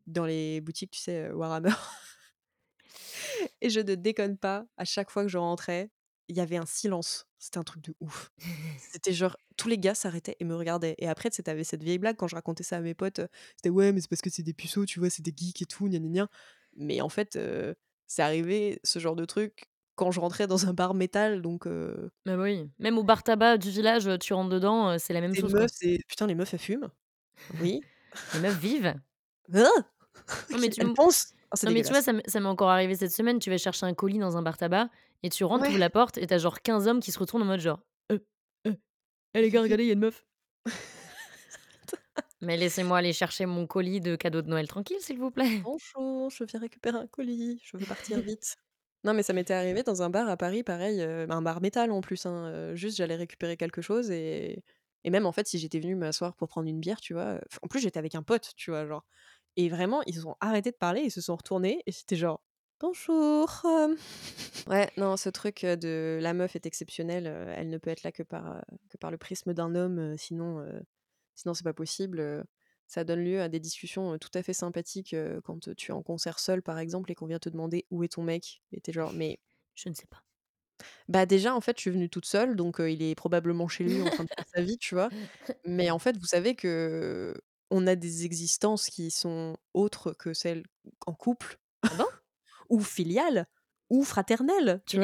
[0.08, 1.72] dans les boutiques, tu sais, Warhammer
[3.62, 5.92] et je ne déconne pas, à chaque fois que je rentrais,
[6.28, 7.28] il y avait un silence.
[7.38, 8.32] C'était un truc de ouf.
[8.92, 11.64] C'était genre, tous les gars s'arrêtaient et me regardaient et après, tu sais, tu avais
[11.64, 13.22] cette vieille blague quand je racontais ça à mes potes,
[13.56, 15.10] c'était: «Ouais, mais c'est parce que c'est des puceaux, tu vois?
[15.10, 16.30] C'est des geeks et tout, gna gna gna».
[16.78, 17.38] Mais en fait,
[18.08, 21.68] c'est arrivé ce genre de truc quand je rentrais dans un bar métal donc
[22.26, 25.54] Bah, oui, même au bar tabac du village, tu rentres dedans, c'est la même chose,
[25.56, 25.68] quoi.
[25.68, 26.90] meufs, c'est: «Putain, les meufs, elles fument».
[27.54, 27.86] Oui.
[28.34, 28.96] Les meufs vivent.
[30.52, 31.34] Non mais tu Elles m pensent.
[31.52, 33.86] Oh, c'est non mais tu vois, ça m'est encore arrivé cette semaine, tu vas chercher
[33.86, 34.90] un colis dans un bar tabac
[35.24, 35.76] et tu rentres, Ouais.
[35.78, 37.82] la porte et tu as genre 15 hommes qui se retournent en mode genre:
[38.12, 38.26] «Heu,
[38.68, 38.78] heu,
[39.36, 40.26] eh les gars, regardez, il y a une meuf».
[42.42, 45.66] Mais laissez-moi aller chercher mon colis de cadeaux de Noël tranquille, s'il vous plaît.
[45.66, 48.56] «Bonjour, je viens récupérer un colis, je veux partir vite».
[49.06, 51.92] Non, mais ça m'était arrivé dans un bar à Paris, pareil, heu, un bar métal
[51.92, 54.64] en plus, hein, heu, juste j'allais récupérer quelque chose et
[55.06, 57.80] même en fait, si j'étais venue m'asseoir pour prendre une bière, tu vois, en plus
[57.82, 59.06] j'étais avec un pote, tu vois, genre
[59.58, 62.42] et vraiment, ils ont arrêté de parler, ils se sont retournés et c'était genre:
[62.80, 63.96] «Bonjour, hem».
[64.68, 68.24] Ouais, non, ce truc, de la meuf est exceptionnelle, elle ne peut être là que
[68.24, 68.64] par,
[69.12, 70.66] le prisme d'un homme, sinon,
[71.36, 72.44] sinon c'est pas possible,
[72.88, 76.40] ça donne lieu à des discussions, tout à fait sympathiques, quand, tu es en concert
[76.40, 78.94] seule, par exemple et qu'on vient te demander: «Où est ton mec?» et tu es
[78.94, 79.40] genre: «Mais»
[79.76, 80.22] Je ne sais pas.
[81.10, 84.02] Bah, déjà, en fait, je suis venue toute seule, donc il est probablement chez lui
[84.02, 85.12] en train de faire sa vie, tu vois?
[85.66, 90.64] Mais en fait, vous savez qu'on a des existences qui sont autres que celles
[91.08, 92.06] en couple Ah bon?
[92.70, 93.48] ou filiales
[93.90, 95.00] ou fraternelles, tu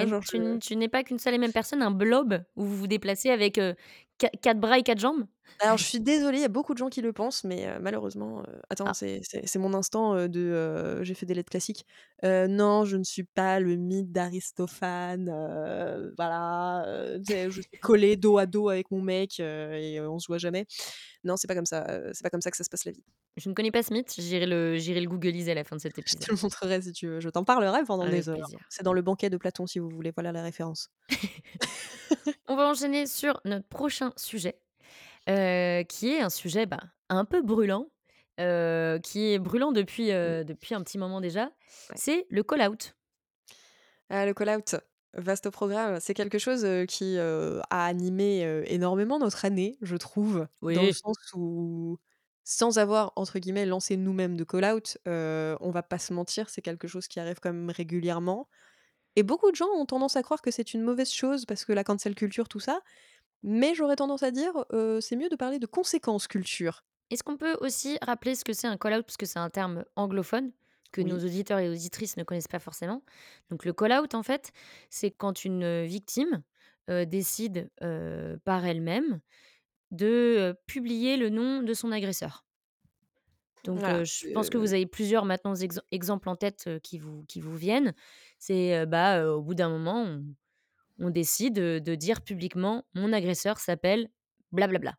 [0.61, 3.57] Tu n'es pas qu'une seule et même personne, un blob où vous vous déplacez avec,
[3.57, 3.75] heu,
[4.19, 5.25] qua 4 bras et 4 jambes?
[5.59, 7.79] Alors je suis désolée, il y a beaucoup de gens qui le pensent, mais heu,
[7.79, 8.93] malheureusement, heu attends, Ah.
[8.93, 11.85] c'est c'est c'est mon instant, heu, de, heu, j'ai fait des lettres classiques.
[12.25, 17.61] Heu, non, je ne suis pas le mythe d'Aristophane, heu, voilà, heu, tu sais, je
[17.61, 20.65] suis collée dos à dos avec mon mec, heu et on se voit jamais.
[21.23, 22.91] Non, c'est pas comme ça, heu, c'est pas comme ça que ça se passe la
[22.93, 23.03] vie.
[23.37, 25.81] Je ne connais pas ce mythe, j'irai le j'irai le googliser à la fin de
[25.81, 26.27] cet Je épisode.
[26.27, 28.49] te le montrerai si tu veux, je t'en parlerai pendant des Avec heures.
[28.49, 28.59] plaisir.
[28.69, 30.89] C'est dans le banquet de Platon si vous voulez, voilà la référence.
[32.47, 34.61] On va enchaîner sur notre prochain sujet,
[35.27, 37.87] qui est un sujet, bah, un peu brûlant,
[38.37, 40.35] qui est brûlant depuis, Mmh.
[40.45, 41.51] depuis un petit moment déjà,
[41.89, 41.95] Ouais.
[41.95, 42.95] c'est le call out.
[44.09, 44.75] Ah, le call out,
[45.13, 45.99] vaste programme.
[45.99, 51.97] C'est quelque chose, qui, a animé, énormément notre année, je trouve, dans le sens où,
[52.43, 56.49] sans avoir, entre guillemets, «lancé nous-mêmes de call out», heu, on va pas se mentir,
[56.49, 58.49] c'est quelque chose qui arrive quand même régulièrement
[59.17, 61.73] et beaucoup de gens ont tendance à croire que c'est une mauvaise chose parce que
[61.73, 62.81] la cancel culture, tout ça,
[63.43, 66.83] mais j'aurais tendance à dire, heu, c'est mieux de parler de conséquences culture.
[67.09, 69.05] Est-ce qu'on peut aussi rappeler ce que c'est un call out?
[69.05, 70.51] Parce que c'est un terme anglophone
[70.91, 73.01] que nos auditeurs et auditrices ne connaissent pas forcément.
[73.49, 74.51] Donc le call out, en fait,
[74.89, 76.43] c'est quand une, victime,
[76.87, 77.69] décide,
[78.43, 79.21] par elle-même
[79.91, 82.45] de, publier le nom de son agresseur.
[83.63, 86.97] Donc Voilà, heu, je pense que vous avez plusieurs maintenant exem exemples en tête, qui
[86.97, 87.93] vous qui vous viennent.
[88.39, 90.23] C'est, bah, au bout d'un moment, on
[91.01, 94.09] on décide, de dire publiquement: «Mon agresseur s'appelle
[94.51, 94.95] blablabla».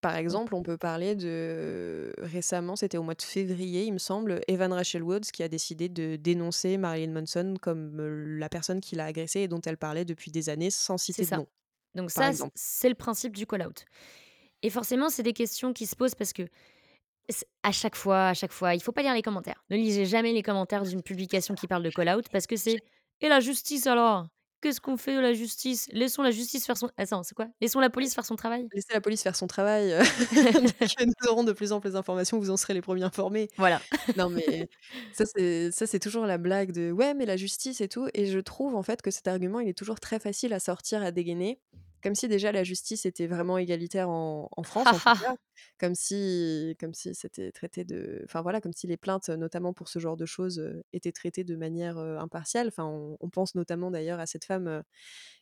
[0.00, 4.42] Par exemple, on peut parler de récemment, c'était au mois de février, il me semble,
[4.48, 7.96] Evan Rachel Woods qui a décidé de dénoncer Marilyn Manson comme,
[8.38, 11.26] la personne qui l'a agressée et dont elle parlait depuis des années sans citer de
[11.28, 11.36] ça.
[11.38, 11.46] nom,
[11.94, 13.86] Donc ça, c'est le principe du call out
[14.62, 16.42] et forcément, c'est des questions qui se posent parce que
[17.62, 19.64] à chaque fois à chaque fois, il faut pas lire les commentaires.
[19.70, 22.76] Ne lisez jamais les commentaires d'une publication qui parle de call out parce que c'est:
[23.22, 24.26] «Et la justice alors?
[24.64, 25.88] Qu'est-ce qu'on fait de la justice?
[25.92, 27.48] Laissons la justice faire son» attends, c'est quoi?
[27.60, 28.66] «Laissons la police faire son travail»?
[28.72, 29.94] Laissez la police faire son travail,
[31.06, 33.50] nous aurons de plus amples informations, vous en serez les premiers informés.
[33.58, 33.82] Voilà.
[34.16, 34.70] Non mais
[35.12, 35.26] ça
[35.86, 38.82] c'est toujours la blague de: «Ouais, mais la justice et tout» et je trouve en
[38.82, 41.60] fait que cet argument, il est toujours très facile à sortir, à dégainer.
[42.04, 45.36] Comme si déjà la justice était vraiment égalitaire en en France en tout cas.
[45.80, 49.88] Comme si comme si c'était traité de enfin voilà, comme si les plaintes, notamment pour
[49.88, 52.68] ce genre de choses, heu, étaient traitées de manière, heu, impartiale.
[52.68, 54.82] Enfin, on on pense notamment d'ailleurs à cette femme, heu,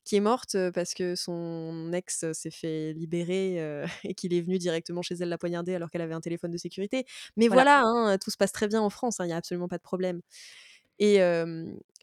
[0.04, 3.58] qui est morte, parce que son ex s'est fait libérer,
[4.04, 6.58] et qu'il est venu directement chez elle la poignarder alors qu'elle avait un téléphone de
[6.58, 7.04] sécurité.
[7.36, 7.64] Mais Voilà.
[7.64, 9.78] voilà, hein, tout se passe très bien en France, hein, il y a absolument pas
[9.78, 10.20] de problème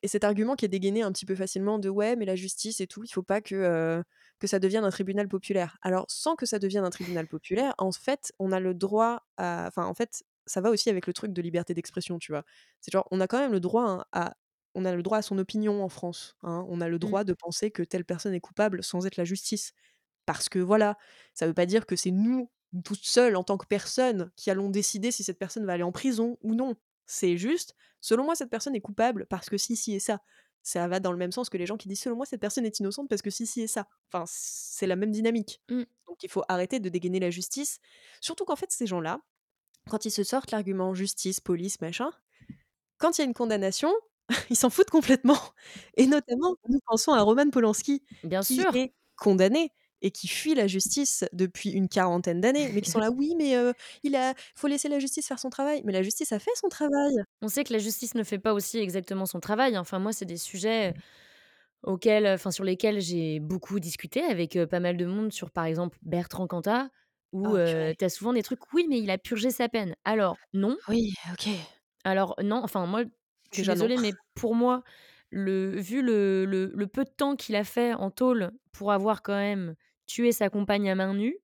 [0.03, 2.79] et cet argument qui est dégainé un petit peu facilement de: «Ouais, mais la justice
[2.81, 4.03] et tout, il faut pas que,
[4.39, 5.77] que ça devienne un tribunal populaire».
[5.81, 9.65] Alors sans que ça devienne un tribunal populaire, en fait, on a le droit à
[9.67, 12.43] enfin, en fait, ça va aussi avec le truc de liberté d'expression, tu vois?
[12.81, 14.35] C'est genre, on a quand même le droit, hein, à
[14.75, 16.65] on a le droit à son opinion en France, hein.
[16.69, 17.13] On a le Mmh.
[17.13, 19.73] droit de penser que telle personne est coupable sans être la justice.
[20.25, 20.97] Parce que voilà,
[21.33, 22.51] ça veut pas dire que c'est nous,
[22.85, 25.91] toutes seules en tant que personnes, qui allons décider si cette personne va aller en
[25.91, 26.75] prison ou non.
[27.09, 30.21] C'est juste: «Selon moi, cette personne est coupable parce que ci, ci et ça».
[30.63, 32.65] Ça va dans le même sens que les gens qui disent: «Selon moi, cette personne
[32.65, 33.87] est innocente parce que ci, ci et ça».
[34.13, 35.61] Enfin, c'est la même dynamique.
[35.69, 35.83] Mmh.
[36.07, 37.79] Donc il faut arrêter de dégainer la justice.
[38.21, 39.21] Surtout qu'en fait, ces gens-là,
[39.89, 42.11] quand ils se sortent l'argument justice, police, machin,
[42.99, 43.93] quand il y a une condamnation,
[44.51, 45.39] ils s'en foutent complètement
[45.97, 48.73] et notamment, nous pensons à Roman Polanski Bien qui sûr.
[48.73, 53.09] est condamné et qui fuient la justice depuis une quarantaine d'années, mais qui sont là:
[53.11, 53.53] «Oui, mais
[54.03, 55.81] il a faut laisser la justice faire son travail».
[55.85, 57.13] Mais la justice a fait son travail!
[57.41, 59.77] On sait que la justice ne fait pas aussi exactement son travail.
[59.77, 60.93] Enfin, moi, c'est des sujets
[61.83, 65.97] auxquels, enfin, sur lesquels j'ai beaucoup discuté avec, pas mal de monde sur, par exemple,
[66.03, 66.89] Bertrand Cantat
[67.33, 67.95] où, purée.
[67.99, 69.95] tu as souvent des trucs: «Oui, mais il a purgé sa peine».
[70.05, 70.77] Alors non.
[70.87, 71.49] Oui, OK.
[72.05, 73.03] Alors non, enfin moi,
[73.51, 73.67] je suis non.
[73.67, 74.83] désolée, mais pour moi,
[75.31, 79.21] le vu le le le peu de temps qu'il a fait en tôle pour avoir
[79.21, 79.75] quand même
[80.09, 81.37] tué sa compagne à main nue,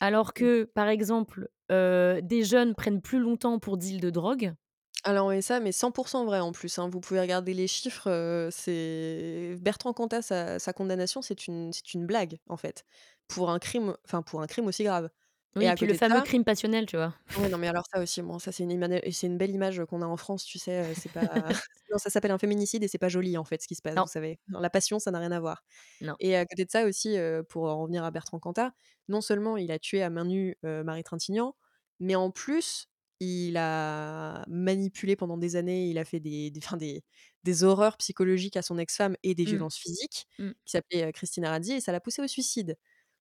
[0.00, 0.48] alors Mmh.
[0.48, 4.54] que, par exemple, des jeunes prennent plus longtemps pour deal de drogue.
[5.02, 6.88] Alors et ça, mais 100 % vrai en plus, hein.
[6.88, 12.06] Vous pouvez regarder les chiffres, c'est Bertrand Cantat, sa sa condamnation, c'est une c'est une
[12.06, 12.84] blague, en fait,
[13.28, 15.10] pour un crime enfin, pour un crime aussi grave
[15.60, 17.14] et Oui, à puis le fameux ça crime passionnel, tu vois?
[17.34, 19.84] ouais, non, mais alors ça aussi, bon, ça c'est une imane c'est une belle image,
[19.86, 21.50] qu'on a en France, tu sais, heu, c'est pas
[21.90, 24.00] non, ça s'appelle un féminicide et c'est pas joli, en fait, ce qui se passe,
[24.00, 24.08] vous Non.
[24.08, 24.38] savez?
[24.48, 25.64] Non, la passion, ça n'a rien à voir
[26.00, 26.18] Non.
[26.20, 27.16] et à côté de ça aussi,
[27.50, 28.72] pour en revenir à Bertrand Cantat,
[29.08, 31.56] non seulement il a tué à main nue, Marie Trintignant,
[32.00, 32.88] mais en plus,
[33.20, 37.04] il a manipulé pendant des années, il a fait des des enfin des
[37.44, 39.64] des horreurs psychologiques à son ex-femme et des Mmh.
[39.64, 40.54] violences physiques, Mmh.
[40.66, 42.76] qui s'appelait, Christina Ranzy et ça l'a poussé au suicide.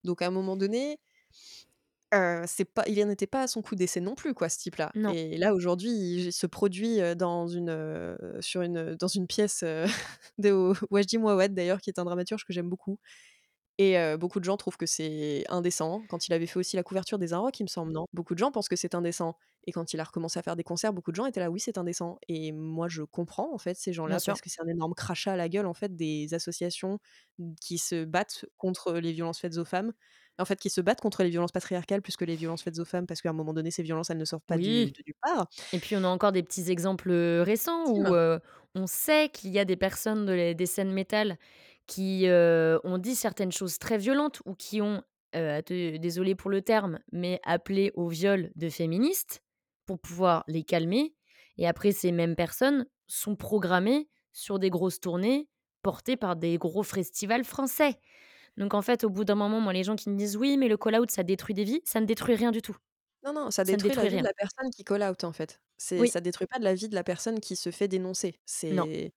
[0.05, 0.99] Donc à un moment donné
[2.13, 4.57] heu, c'est pas il en était pas à son coup d'essai non plus, quoi, ce
[4.59, 9.85] type-là et là, aujourd'hui, il se produit, dans une, sur une, dans une pièce, heu,
[10.37, 12.99] de Wajdi Mouawad, d'ailleurs, qui est un dramaturge que j'aime beaucoup
[13.79, 16.05] et beaucoup de gens trouvent que c'est indécent.
[16.07, 18.05] Quand il avait fait aussi la couverture des Inrocks, il me semble, non?
[18.13, 20.63] Beaucoup de gens pensent que c'est indécent et quand il a recommencé à faire des
[20.63, 23.75] concerts, beaucoup de gens étaient là: «Oui, c'est indécent» et moi, je comprends, en fait,
[23.75, 26.99] ces gens-là parce que c'est un énorme crachat à la gueule, en fait, des associations
[27.61, 29.93] qui se battent contre les violences faites aux femmes.
[30.39, 32.85] En fait, qui se battent contre les violences patriarcales plus que les violences faites aux
[32.85, 35.03] femmes parce qu'à un moment donné, ces violences, elles ne sortent pas du Oui de
[35.05, 35.47] nulle part.
[35.73, 38.05] et puis on a encore des petits exemples, récents où,
[38.75, 41.37] on sait qu'il y a des personnes de les des scènes métal
[41.85, 47.39] qui, ont dit certaines choses très violentes ou qui ont, désolée pour le terme, mais
[47.43, 49.43] appelé au viol de féministes
[49.85, 51.13] pour pouvoir les calmer
[51.57, 55.47] et après ces mêmes personnes sont programmées sur des grosses tournées
[55.81, 57.97] portées par des gros festivals français.
[58.57, 60.67] Donc en fait, au bout d'un moment, moi, les gens qui me disent: «Oui, mais
[60.67, 62.75] le call out, ça détruit des vies», ça ne détruit rien du tout.
[63.23, 64.25] Non, non, ça Ça ne détruit la détruit vie de rien.
[64.25, 65.61] la personne qui call out, en fait.
[65.77, 66.09] C'est Oui.
[66.09, 68.35] ça détruit pas de la vie de la personne qui se fait dénoncer.
[68.69, 68.85] Non.
[68.85, 69.13] C'est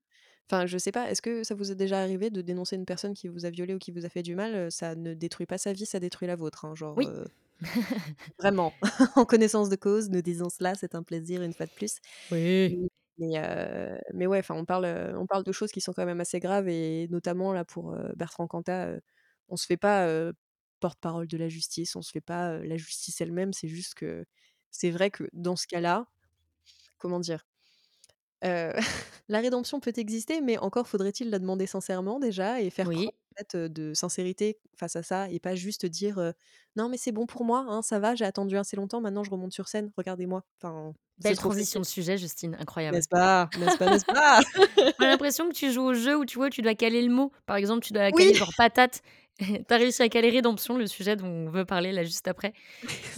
[0.51, 3.15] enfin, je sais pas, est-ce que ça vous est déjà arrivé de dénoncer une personne
[3.15, 4.71] qui vous a violée ou qui vous a fait du mal?
[4.71, 7.17] Ça ne détruit pas sa vie, ça détruit la vôtre, hein, genre, Oui.
[8.39, 8.79] vraiment,
[9.17, 11.99] en connaissance de cause, nous disons cela, c'est un plaisir, une fois de plus.
[12.31, 12.77] Oui.
[13.19, 16.41] Mais mais mais ouais, on parle, on parle de choses qui sont quand même assez
[16.41, 18.99] graves et notamment là, pour, Bertrand Cantat,
[19.49, 20.09] on se fait pas,
[20.81, 23.53] porte-parole de la justice, on se fait pas, la justice elle-même.
[23.53, 24.25] C'est juste que
[24.71, 26.07] c'est vrai que dans ce cas-là,
[26.99, 27.47] comment dire?
[29.29, 33.37] La rédemption peut exister, mais encore faudrait-il la demander sincèrement déjà et faire preuve, en
[33.39, 36.33] fait, de sincérité face à ça et pas juste dire,
[36.77, 39.31] «Non, mais c'est bon pour moi, hein, ça va, j'ai attendu assez longtemps, maintenant je
[39.31, 40.45] remonte sur scène, regardez-moi».
[40.63, 42.97] Enfin, Belle transition de sujet, Justine, incroyable.
[42.97, 43.49] N'est-ce pas?
[43.59, 44.41] N'est-ce pas, n'est-ce pas?
[45.01, 47.13] On a l'impression que tu joues au jeu où tu vois, tu dois caler le
[47.13, 47.33] mot.
[47.47, 48.25] Par exemple, tu dois Oui!
[48.27, 49.01] caler genre patate.
[49.69, 52.53] Tu as réussi à caler rédemption, le sujet dont on veut parler là juste après.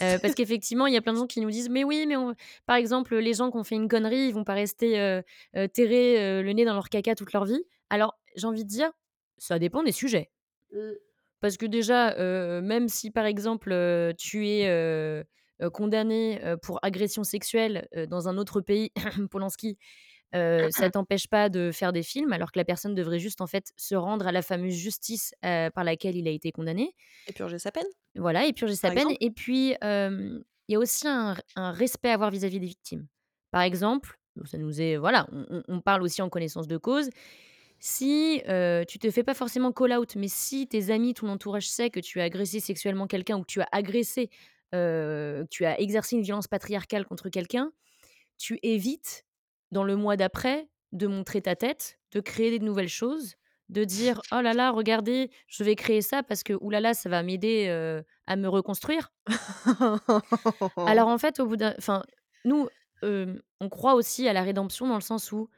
[0.02, 2.16] Heu, parce qu'effectivement, il y a plein de gens qui nous disent: «Mais oui, mais
[2.16, 2.34] on»
[2.66, 5.22] par exemple, les gens qui ont fait une connerie, ils vont pas rester, heu
[5.56, 7.62] heu, terrer, heu, le nez dans leur caca toute leur vie.
[7.90, 8.90] Alors, j'ai envie de dire,
[9.38, 10.30] ça dépend des sujets.
[10.72, 10.78] Mmh.
[11.40, 12.16] Parce que déjà,
[12.60, 13.70] même si par exemple,
[14.18, 15.24] tu es,
[15.72, 18.90] condamné, pour agression sexuelle, dans un autre pays,
[19.30, 19.78] Polanski,
[20.34, 23.46] heu, ça t'empêche pas de faire des films, alors que la personne devrait juste, en
[23.46, 26.94] fait, se rendre à la fameuse justice, par laquelle il a été condamné.
[27.26, 27.86] Et purger sa peine,
[28.16, 29.20] Voilà et purger sa par peine exemple?
[29.20, 33.06] et puis, il y a aussi un respect à avoir vis-à-vis des victimes.
[33.50, 37.10] Par exemple, ça nous est voilà, on on parle aussi en connaissance de cause.
[37.80, 38.42] Si,
[38.88, 42.00] tu te fais pas forcément call out, mais si tes amis, ton entourage sait que
[42.00, 44.30] tu as agressé sexuellement quelqu'un ou que tu as agressé,
[44.74, 47.72] heu, tu as exercé une violence patriarcale contre quelqu'un,
[48.38, 49.24] tu évites,
[49.72, 53.34] dans le mois d'après, de montrer ta tête, de créer de nouvelles choses,
[53.68, 56.94] de dire: «Oh là là, regardez, je vais créer ça parce que, ouh là là,
[56.94, 57.68] ça va m'aider,
[58.26, 59.12] à me reconstruire».
[60.84, 62.02] Alors en fait, au bout d'un enfin,
[62.44, 62.68] nous,
[63.02, 65.48] on croit aussi à la rédemption dans le sens où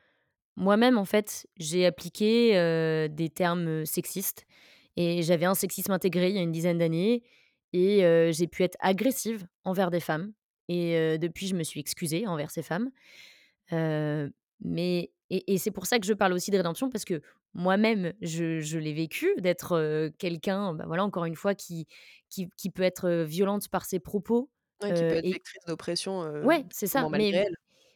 [0.56, 2.52] moi-même, en fait, j'ai appliqué,
[3.10, 4.46] des termes, sexistes
[4.96, 7.22] et j'avais un sexisme intégré il y a une dizaine d'années
[7.72, 8.00] et
[8.32, 10.32] j'ai pu être agressive envers des femmes
[10.68, 12.90] et depuis, je me suis excusée envers ces femmes.
[13.72, 17.22] Mais et et c'est pour ça que je parle aussi de rédemption parce que
[17.54, 21.86] moi-même, je je l'ai vécu d'être, quelqu'un, bah, voilà, encore une fois, qui
[22.28, 24.50] qui qui peut être, violente par ses propos,
[24.82, 27.36] Ouais, qui peut être et vectrice d'oppression, ouais, c'est ça, mais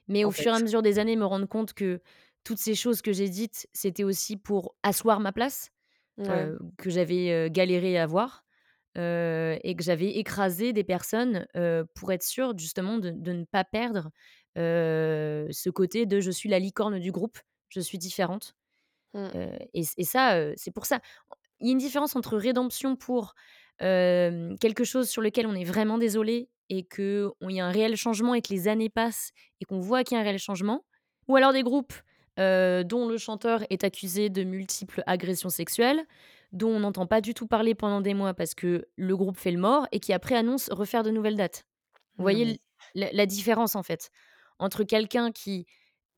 [0.08, 0.48] mais au fait.
[0.48, 2.00] fur et à mesure des années, me rendre compte que
[2.44, 5.70] toutes ces choses que j'ai dites, c'était aussi pour asseoir ma place,
[6.16, 6.54] Ouais.
[6.78, 8.44] que j'avais, galéré à avoir.
[8.96, 11.46] et que j'avais écrasé des personnes,
[11.94, 14.10] pour être sûre justement de de ne pas perdre,
[14.56, 17.38] ce côté de: «Je suis la licorne du groupe,
[17.68, 18.54] je suis différente».
[19.14, 19.28] Mmh.
[19.34, 21.00] Heu et ça, c'est pour ça.
[21.60, 23.34] Il y a une différence entre rédemption pour,
[23.80, 27.96] quelque chose sur lequel on est vraiment désolé et qu'on il y a un réel
[27.96, 30.84] changement et que les années passent et qu'on voit qu'il y a un réel changement
[31.28, 31.94] ou alors des groupes,
[32.38, 36.04] dont le chanteur est accusé de multiples agressions sexuelles,
[36.52, 39.50] dont on n'entend pas du tout parler pendant des mois parce que le groupe fait
[39.52, 41.64] le mort et qui après annonce refaire de nouvelles dates.
[42.18, 42.60] Vous Non voyez
[42.94, 44.10] la différence en fait,
[44.58, 45.66] entre quelqu'un qui,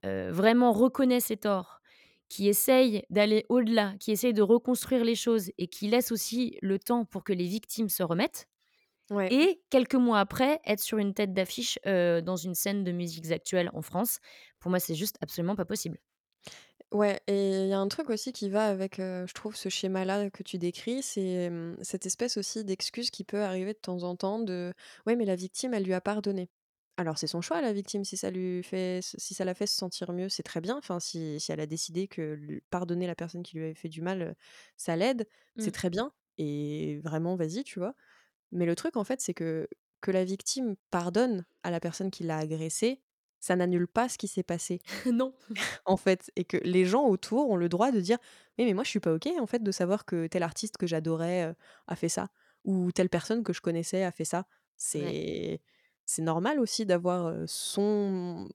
[0.04, 1.80] vraiment reconnaît ses torts,
[2.28, 6.78] qui essaye d'aller au-delà, qui essaye de reconstruire les choses et qui laisse aussi le
[6.78, 8.46] temps pour que les victimes se remettent
[9.10, 9.32] ouais.
[9.32, 13.70] et quelques mois après, être sur une tête d'affiche, dans une scène de musiques actuelles
[13.74, 14.18] en France.
[14.60, 15.98] Pour moi, c'est juste absolument pas possible.
[16.92, 20.30] Ouais et il y a un truc aussi qui va avec, je trouve ce schéma-là
[20.30, 24.14] que tu décris, c'est, mmh, cette espèce aussi d'excuse qui peut arriver de temps en
[24.16, 24.72] temps de:
[25.06, 26.48] «Ouais, mais la victime, elle lui a pardonné».
[26.98, 29.76] Alors c'est son choix la victime, si ça lui fait si ça la fait se
[29.76, 30.78] sentir mieux, c'est très bien.
[30.78, 34.00] Enfin, si si elle a décidé que pardonner la personne qui lui avait fait du
[34.00, 34.34] mal,
[34.78, 35.28] ça l'aide,
[35.58, 35.72] c'est Mmh.
[35.72, 37.94] très bien et vraiment vas-y, tu vois?
[38.52, 39.68] Mais le truc en fait, c'est que
[40.02, 43.02] que la victime pardonne à la personne qui l'a agressée,
[43.40, 44.82] ça n'annule pas ce qui s'est passé.
[45.12, 45.34] Non.
[45.86, 48.18] En fait et que les gens autour ont le droit de dire:
[48.58, 50.86] «Oui, mais moi je suis pas OK en fait de savoir que tel artiste que
[50.86, 51.54] j'adorais,
[51.86, 52.30] a fait ça
[52.64, 54.46] ou telle personne que je connaissais a fait ça».
[54.94, 55.16] Ouais.
[56.06, 58.48] C'est normal aussi d'avoir, son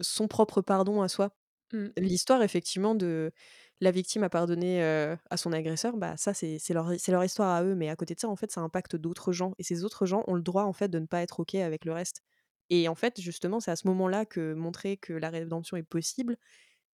[0.00, 1.30] son propre pardon à soi.
[1.72, 1.92] Mmh.
[1.98, 3.32] L'histoire effectivement de
[3.80, 7.64] la victime a pardonné, heu, à son agresseur, bah, ça c'est leur leur histoire à
[7.64, 10.06] eux, mais à côté de ça, en fait, ça impacte d'autres gens et ces autres
[10.06, 12.22] gens ont le droit, en fait, de ne pas être OK avec le reste
[12.70, 16.36] et en fait, justement, c'est à ce moment-là que montrer que la rédemption est possible,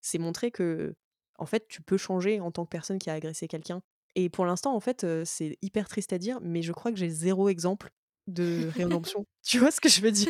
[0.02, 0.94] c'est montrer que,
[1.38, 3.82] en fait, tu peux changer en tant que personne qui a agressé quelqu'un
[4.16, 7.10] et pour l'instant, en fait, c'est hyper triste à dire, mais je crois que j'ai
[7.10, 7.90] zéro exemple
[8.28, 9.26] de rédemption.
[9.44, 10.28] Tu vois ce que je veux dire?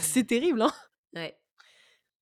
[0.00, 0.72] C'est terrible, hein?
[1.14, 1.40] Ouais.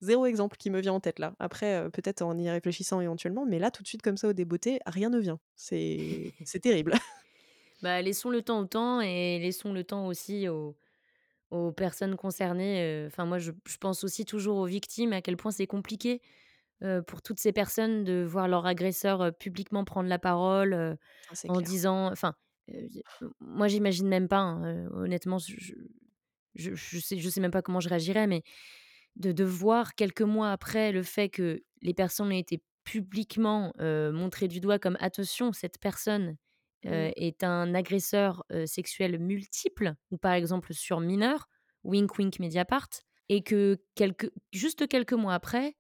[0.01, 1.35] Zéro exemple qui me vient en tête là.
[1.41, 4.33] Après, heu, peut-être en y réfléchissant éventuellement, mais là, tout de suite comme ça au
[4.33, 5.41] débeauté, rien ne vient.
[5.57, 6.93] C'est terrible.
[7.83, 10.77] Bah, laissons le temps au temps et laissons le temps aussi aux
[11.51, 15.37] aux personnes concernées, heu, enfin moi je je pense aussi toujours aux victimes, à quel
[15.39, 16.23] point c'est compliqué,
[16.85, 21.61] heu, pour toutes ces personnes de voir leur agresseur, publiquement prendre la parole, Ah, en
[21.61, 21.63] clair.
[21.63, 22.35] disant enfin,
[23.41, 25.55] moi j'imagine même pas, hein, honnêtement je
[26.55, 28.43] je sais je sais même pas comment je réagirais, mais
[29.17, 34.49] de de voir quelques mois après le fait que les personnes ont été publiquement, montrées
[34.49, 36.37] du doigt comme: «Attention, cette personne,
[36.85, 37.09] Mmh.
[37.17, 41.49] est un agresseur, sexuel multiple» ou par exemple sur mineur,
[41.85, 42.89] wink wink Mediapart
[43.31, 45.77] et que quelques juste quelques mois après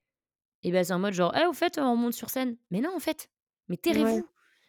[0.64, 2.56] et ben c'est en mode genre: «Eh au fait, on monte sur scène».
[2.70, 3.28] Mais non en fait,
[3.68, 4.22] mais Ouais.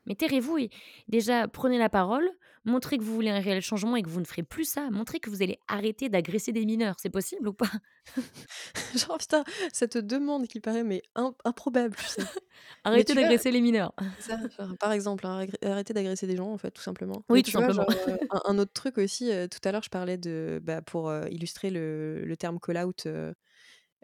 [0.06, 0.70] Mais tairez-vous et
[1.08, 2.30] déjà prenez la parole,
[2.66, 5.20] montrez que vous voulez un réel changement et que vous ne ferez plus ça, montrez
[5.20, 7.70] que vous allez arrêter d'agresser des mineurs, c'est possible ou pas?
[8.96, 12.30] Genre putain, cette demande qui paraît mais im improbable, tu sais?
[12.94, 13.94] Mais Arrêtez d'agresser les mineurs.
[14.20, 14.38] ça,
[14.80, 17.26] par exemple, hein, agré arrêter d'agresser des gens en fait, tout simplement.
[17.32, 17.86] Mais Oui, tout vois, simplement.
[17.86, 20.82] genre, heu, un un autre truc aussi, heu, tout à l'heure je parlais de, bah,
[20.82, 23.34] pour, heu, illustrer le le terme call out, heu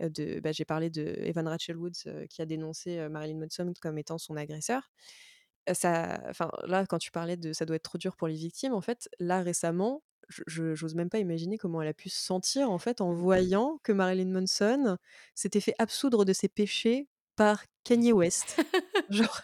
[0.01, 3.73] heu, de bah, j'ai parlé de Evan Rachel Wood, heu, qui a dénoncé, Marilyn Manson
[3.81, 4.91] comme étant son agresseur.
[5.73, 8.73] Ça enfin, là, quand tu parlais de ça doit être trop dur pour les victimes,
[8.73, 10.03] en fait, là, récemment,
[10.47, 13.79] je j'ose même pas imaginer comment elle a pu se sentir, en fait, en voyant
[13.83, 14.97] que Marilyn Manson
[15.35, 18.57] s'était fait absoudre de ses péchés par Kanye West.
[19.09, 19.41] Genre,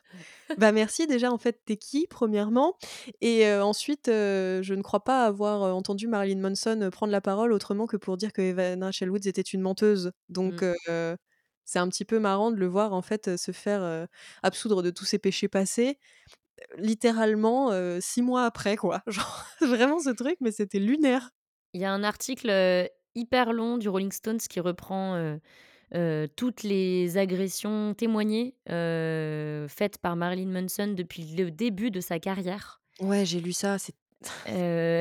[0.57, 2.77] bah, merci déjà, en fait, tu es qui, premièrement?
[3.21, 7.97] Et ensuite, je ne crois pas avoir, entendu Marilyn Manson, prendre la parole autrement que
[7.97, 10.11] pour dire que Evan Rachel était une menteuse.
[10.29, 11.15] Donc Mmh.
[11.65, 14.07] C'est un petit peu marrant de le voir, en fait, se faire,
[14.43, 15.99] absoudre de tous ses péchés passés
[16.77, 19.01] Littéralement, 6 mois après quoi.
[19.07, 21.31] Genre vraiment ce truc, mais c'était lunaire.
[21.73, 22.51] Il y a un article,
[23.15, 25.39] hyper long du Rolling Stones qui reprend,
[26.35, 32.81] toutes les agressions témoignées, faites par Marilyn Manson depuis le début de sa carrière.
[32.99, 33.95] Ouais, j'ai lu ça, c'est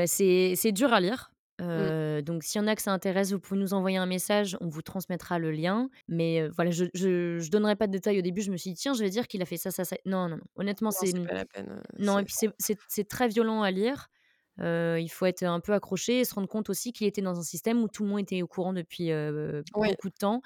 [0.07, 1.31] c'est dur à lire,
[1.77, 4.07] mmh, heu, donc s'il y en a que ça intéresse, vous pouvez nous envoyer un
[4.07, 5.89] message, on vous transmettra le lien.
[6.09, 8.71] Mais, heu, voilà, je je je donnerai pas de détails au début, je me suis
[8.73, 9.97] dit: «Tiens, je vais dire qu'il a fait ça, ça, ça».
[10.07, 12.35] Non, non, non, honnêtement, c'est pas la peine, heu, non et puis
[12.89, 14.09] c'est très violent à lire.
[14.59, 17.43] Il faut être un peu accroché et se rendre compte aussi qu'il était dans un
[17.43, 19.11] système où tout le monde était au courant depuis,
[19.75, 20.43] ouais, beaucoup de temps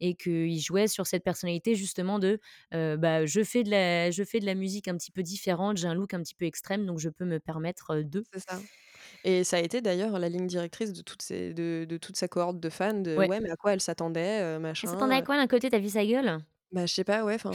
[0.00, 2.40] et qu'il jouait sur cette personnalité justement de,
[2.72, 5.88] bah, je fais de la je fais de la musique un petit peu différente, j'ai
[5.88, 8.24] un look un petit peu extrême donc je peux me permettre, de.
[8.32, 8.62] c'est ça
[9.26, 12.28] et ça a été d'ailleurs la ligne directrice de toutes ces de de toute sa
[12.28, 13.28] cohorte de fans de: Ouais.
[13.28, 15.76] «Ouais, mais à quoi elle s'attendait?» heu, «Elle s'attendait à machin, quoi d'un côté, tu
[15.76, 17.52] as vu sa gueule?» Bah, je sais pas, ouais, enfin,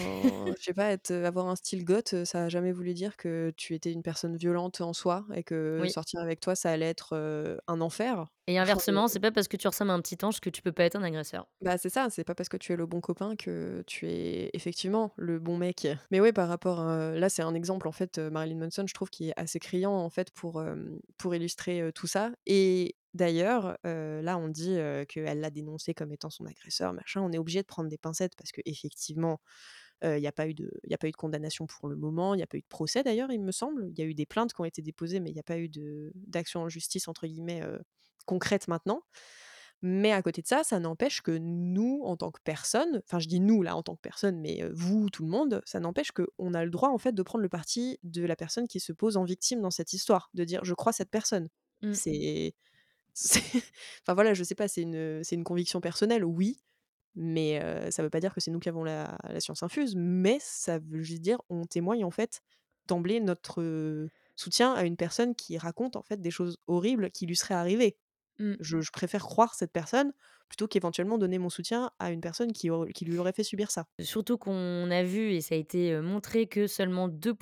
[0.58, 3.76] je sais pas, être, avoir un style goth, ça a jamais voulu dire que tu
[3.76, 5.90] étais une personne violente en soi et que Oui.
[5.90, 8.28] sortir avec toi, ça allait être, un enfer.
[8.48, 10.72] Et inversement, c'est pas parce que tu ressembles à un petit ange que tu peux
[10.72, 11.48] pas être un agresseur.
[11.62, 14.50] Bah, c'est ça, c'est pas parce que tu es le bon copain que tu es
[14.54, 15.88] effectivement le bon mec.
[16.10, 19.30] Mais ouais, par rapport, là, c'est un exemple en fait, Marilyn Manson, je trouve qui
[19.30, 20.64] est assez criant en fait pour,
[21.36, 26.30] illustrer, tout ça et d'ailleurs, heu, là, on dit, heu, qu'elle l'a dénoncé comme étant
[26.30, 27.22] son agresseur, machin.
[27.22, 29.40] On est obligé de prendre des pincettes parce qu'effectivement,
[30.04, 31.96] heu, il y a pas eu de y a pas eu de condamnation pour le
[31.98, 33.90] moment, il y a pas eu de procès d'ailleurs, il me semble.
[33.92, 35.58] Il y a eu des plaintes qui ont été déposées, mais il y a pas
[35.60, 37.64] eu de «d'action en justice» entre guillemets,
[38.28, 39.04] concrète maintenant.
[39.82, 43.28] Mais à côté de ça, ça n'empêche que nous, en tant que personne, enfin je
[43.28, 46.54] dis «nous» là, en tant que personne, mais vous, tout le monde, ça n'empêche qu'on
[46.54, 49.18] a le droit en fait de prendre le parti de la personne qui se pose
[49.18, 51.50] en victime dans cette histoire, de dire: «Je crois cette personne».
[51.82, 51.94] Mmh.
[51.94, 52.54] C'est
[54.02, 56.62] enfin voilà, je sais pas, c'est une, c'est une conviction personnelle, oui,
[57.16, 59.96] mais heu, ça veut pas dire que c'est nous qui avons la la science infuse,
[59.96, 62.42] mais ça veut juste dire on témoigne en fait
[62.88, 67.36] d'emblée notre, soutien à une personne qui raconte en fait des choses horribles qui lui
[67.36, 67.98] seraient arrivées.
[68.40, 68.54] Mmh.
[68.60, 70.14] Je je préfère croire cette personne
[70.48, 73.86] plutôt qu'éventuellement donner mon soutien à une personne qui qui lui aurait fait subir ça.
[74.00, 77.36] Surtout qu'on a vu et ça a été, montré que seulement 2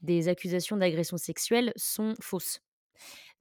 [0.00, 2.60] des accusations d'agression sexuelle sont fausses.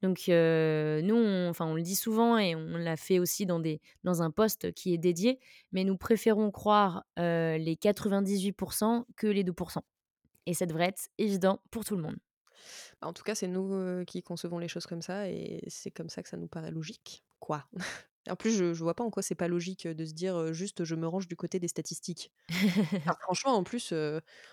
[0.01, 3.59] Donc heu, nous, on enfin, on le dit souvent et on l'a fait aussi dans
[3.59, 5.39] des dans un post qui est dédié,
[5.71, 9.83] mais nous préférons croire, heu, les 98% que les 2%
[10.47, 12.17] et ça devrait être évident pour tout le monde.
[13.01, 15.91] Bah, En tout cas, c'est nous, heu, qui concevons les choses comme ça et c'est
[15.91, 17.67] comme ça que ça nous paraît logique, quoi.
[18.29, 20.83] En plus, je je vois pas en quoi c'est pas logique, de se dire, juste:
[20.83, 22.31] «Je me range du côté des statistiques».
[23.07, 23.93] Enfin, franchement, en plus,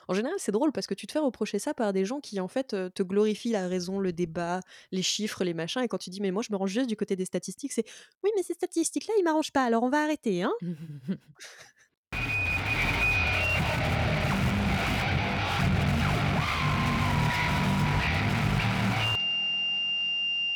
[0.09, 2.41] en général, c'est drôle parce que tu te fais reprocher ça par des gens qui,
[2.41, 4.61] en fait, te glorifient la raison, le débat,
[4.93, 6.97] les chiffres, les machins et quand tu dis: «Mais moi, je me range juste du
[6.97, 7.85] côté des statistiques», c'est:
[8.25, 10.53] «Oui, mais ces statistiques-là, ils m'arrangent pas, alors on va arrêter, hein».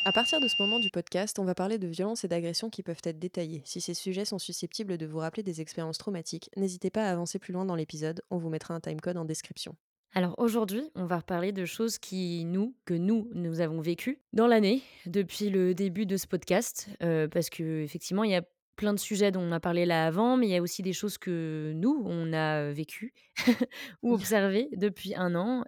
[0.05, 2.83] À partir de ce moment du podcast, on va parler de violences et d'agressions qui
[2.83, 3.63] peuvent être détaillées.
[3.65, 7.39] Si ces sujets sont susceptibles de vous rappeler des expériences traumatiques, n'hésitez pas à avancer
[7.39, 9.77] plus loin dans l'épisode, on vous mettra un timecode en description.
[10.15, 14.49] Alors aujourd'hui, on va reparler de choses qui nous que nous, nous avons vécues dans
[14.49, 18.43] l'année, depuis le début de ce podcast, heu, parce qu'effectivement, il y a
[18.77, 20.93] plein de sujets dont on a parlé là avant, mais il y a aussi des
[20.93, 23.13] choses que nous, on a, vécues
[24.03, 25.65] ou observées depuis un an,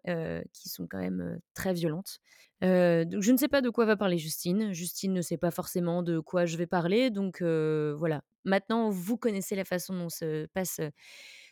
[0.53, 2.19] qui sont quand même, très violentes.
[2.63, 4.73] Donc je ne sais pas de quoi va parler Justine.
[4.73, 8.23] Justine ne sait pas forcément de quoi je vais parler, donc voilà.
[8.45, 10.81] Maintenant, vous connaissez la façon dont se passe,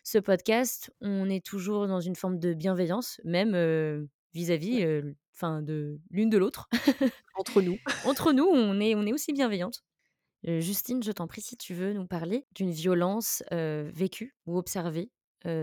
[0.05, 5.03] ce podcast, on est toujours dans une forme de bienveillance, même, vis-à-vis,
[5.35, 6.69] enfin de l'une de l'autre.
[7.35, 7.77] Entre nous.
[8.07, 9.83] Entre nous, on est on est aussi bienveillantes.
[10.47, 15.11] Heu, Justine, je t'en prie, si tu veux nous parler d'une violence, vécue ou observée,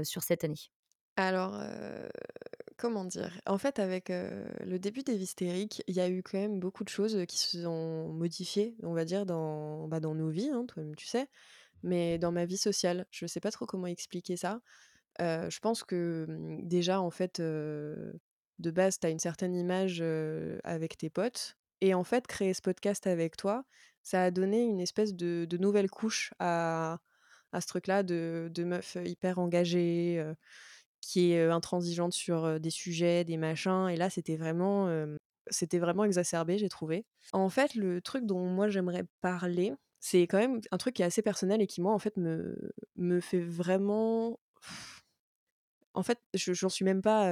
[0.03, 0.69] sur cette année?
[1.17, 1.61] Alors,
[2.77, 3.39] comment dire?
[3.45, 6.89] En fait, avec, le début des hystériques, il y a eu quand même beaucoup de
[6.89, 10.95] choses, qui se sont modifiées, on va dire, dans, bah, dans nos vies, hein, toi-même
[10.95, 11.27] tu sais,
[11.83, 13.07] mais dans ma vie sociale.
[13.11, 14.61] Je sais pas trop comment expliquer ça.
[15.19, 20.03] Je pense que, mmh, déjà, en fait, de base, tu as une certaine image,
[20.65, 23.63] avec tes potes et en fait, créer ce podcast avec toi,
[24.03, 26.99] ça a donné une espèce de nouvelle couche à
[27.51, 30.23] à ce truc-là de meuf, hyper engagée,
[31.01, 34.87] qui est, intransigeante sur, des sujets, des machins et là, c'était vraiment,
[35.73, 37.05] vraiment exacerbé, j'ai trouvé.
[37.33, 41.05] En fait, le truc dont moi j'aimerais parler, c'est quand même un truc qui est
[41.05, 42.55] assez personnel et qui moi, en fait, me
[42.95, 44.39] me fait vraiment
[45.93, 47.31] en fait, je j'en suis même pas,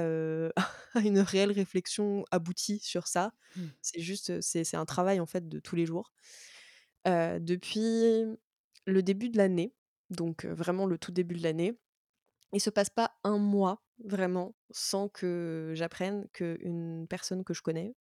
[0.94, 3.32] à une réelle réflexion aboutie sur ça.
[3.56, 3.62] Mmh.
[3.82, 6.12] C'est juste, c'est un travail, en fait, de tous les jours.
[7.06, 8.24] Depuis
[8.86, 9.74] le début de l'année,
[10.10, 11.78] donc vraiment le tout début de l'année,
[12.52, 17.94] il se passe pas un mois, vraiment, sans que j'apprenne qu'une personne que je connais,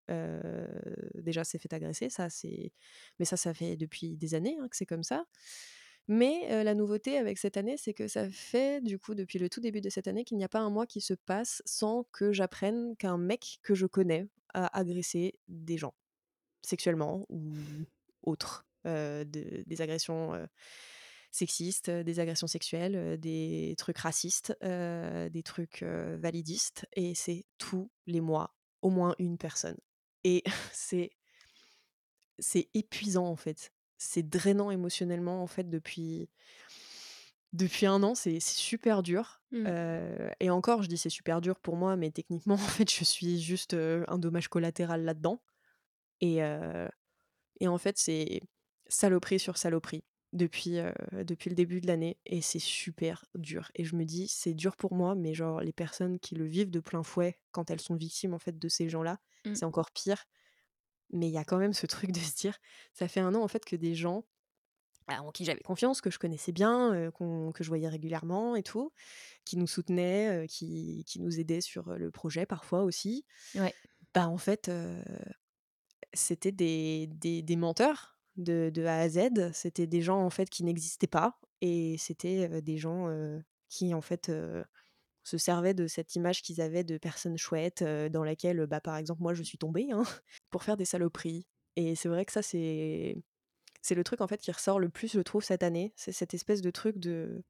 [1.15, 2.09] déjà s'est fait agresser.
[2.09, 2.71] Ça, c'est
[3.19, 5.25] mais ça, ça fait depuis des années, hein, que c'est comme ça.
[6.07, 9.59] Mais la nouveauté avec cette année, c'est que ça fait, du coup, depuis le tout
[9.61, 12.31] début de cette année, qu'il n'y a pas un mois qui se passe sans que
[12.31, 15.95] j'apprenne qu'un mec que je connais a agressé des gens,
[16.63, 17.53] sexuellement ou
[18.23, 20.33] autre, heu, de des agressions,
[21.31, 28.55] sexistes, des agressions sexuelles, des trucs racistes, des trucs, validistes et c'est tous les mois,
[28.81, 29.77] au moins une personne
[30.23, 30.43] et
[30.73, 31.11] c'est
[32.39, 33.71] c'est épuisant, en fait.
[34.05, 36.29] C'est drainant émotionnellement, en fait, depuis
[37.53, 39.69] depuis un an, c'est super dur, Mmh.
[40.39, 43.41] et encore, je dis: «C'est super dur» pour moi, mais techniquement, en fait, je suis
[43.41, 45.41] juste, un dommage collatéral là-dedans
[46.21, 46.41] et
[47.59, 48.41] et en fait, c'est
[48.87, 50.03] saloperie sur saloperie.
[50.33, 50.77] depuis,
[51.13, 54.75] depuis le début de l'année et c'est super dur et je me dis: «C'est dur
[54.75, 57.95] pour moi», mais genre les personnes qui le vivent de plein fouet quand elles sont
[57.95, 59.53] victimes, en fait, de ces gens-là, Mmh.
[59.53, 60.25] c'est encore pire.
[61.11, 62.57] Mais il y a quand même ce truc de se dire
[62.93, 64.25] ça fait un an, en fait, que des gens,
[65.07, 68.91] bah, en qui j'avais confiance, que je connaissais bien, que je voyais régulièrement et tout,
[69.45, 73.25] qui nous soutenaient, qui qui nous aidaient sur, le projet parfois aussi,
[73.55, 73.75] Ouais.
[74.15, 74.69] bah, en fait,
[76.13, 79.51] c'était des des des menteurs de de A à Z.
[79.53, 83.07] C'était des gens, en fait, qui n'existaient pas et c'était, des gens,
[83.69, 84.31] qui, en fait,
[85.23, 89.21] se servaient de cette image qu'ils avaient de personnes chouettes, dans laquelle, bah, par exemple,
[89.23, 90.03] moi, je suis tombée, hein,
[90.55, 91.45] pour faire des saloperies
[91.75, 93.17] et c'est vrai que ça, c'est
[93.81, 95.91] c'est le truc, en fait, qui ressort le plus, je trouve, cette année.
[95.97, 97.43] C'est cette espèce de truc de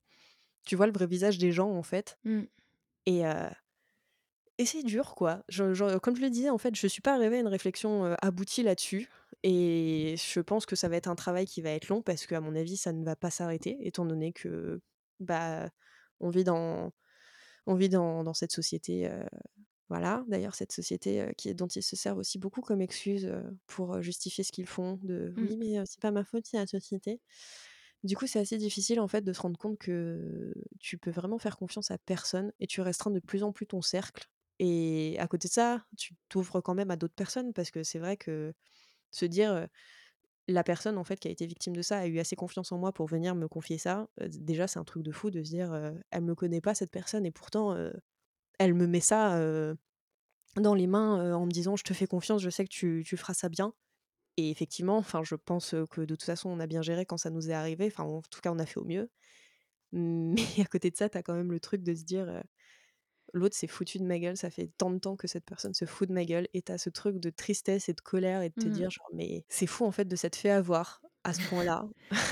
[0.66, 2.41] tu vois le vrai visage des gens, en fait Mmh.
[3.06, 3.24] et
[4.58, 5.43] et c'est dur, quoi.
[5.49, 8.16] Je je comme je le disais, en fait, je suis pas arrivée à une réflexion,
[8.24, 9.08] aboutie là-dessus
[9.43, 12.41] et je pense que ça va être un travail qui va être long parce qu'à
[12.41, 14.82] mon avis, ça ne va pas s'arrêter étant donné que,
[15.20, 15.70] bah,
[16.22, 16.91] on vit dans
[17.68, 19.10] on vit dans dans cette société,
[19.90, 20.24] voilà.
[20.28, 23.32] D'ailleurs, cette société, qui dont ils se servent aussi beaucoup comme excuse,
[23.68, 25.50] pour, justifier ce qu'ils font de: Mmh.
[25.50, 27.22] «Oui, mais c'est pas ma faute, c'est la société».
[28.04, 31.40] Du coup, c'est assez difficile, en fait, de se rendre compte que tu peux vraiment
[31.40, 34.26] faire confiance à personne et tu restreins de plus en plus ton cercle
[34.60, 38.00] et à côté de ça, tu t'ouvres quand même à d'autres personnes parce que c'est
[38.00, 38.54] vrai que
[39.12, 39.68] se dire,
[40.48, 42.78] «La personne, en fait, qui a été victime de ça a eu assez confiance en
[42.80, 45.94] moi pour venir me confier ça», déjà, c'est un truc de fou de se dire,
[46.12, 47.76] «Elle me connaît pas cette personne et pourtant,
[48.60, 49.39] elle me met ça,
[50.58, 53.18] dans les mains, en me disant: "Je te fais confiance, je sais que tu tu
[53.18, 53.74] feras ça bien"»
[54.38, 57.30] et effectivement, enfin, je pense, que de toute façon, on a bien géré quand ça
[57.32, 59.12] nous est arrivé, enfin, en tout cas, on a fait au mieux.
[59.93, 62.43] Mais à côté de ça, tu as quand même le truc de se dire,
[63.34, 65.86] «L'autre s'est foutu de ma gueule, ça fait tant de temps que cette personne se
[65.86, 68.49] fout de ma gueule» et tu as ce truc de tristesse et de colère et
[68.49, 68.89] de te Mmh mh.
[68.89, 71.86] dire genre: «Mais c'est fou, en fait, de s'être fait avoir à ce point-là».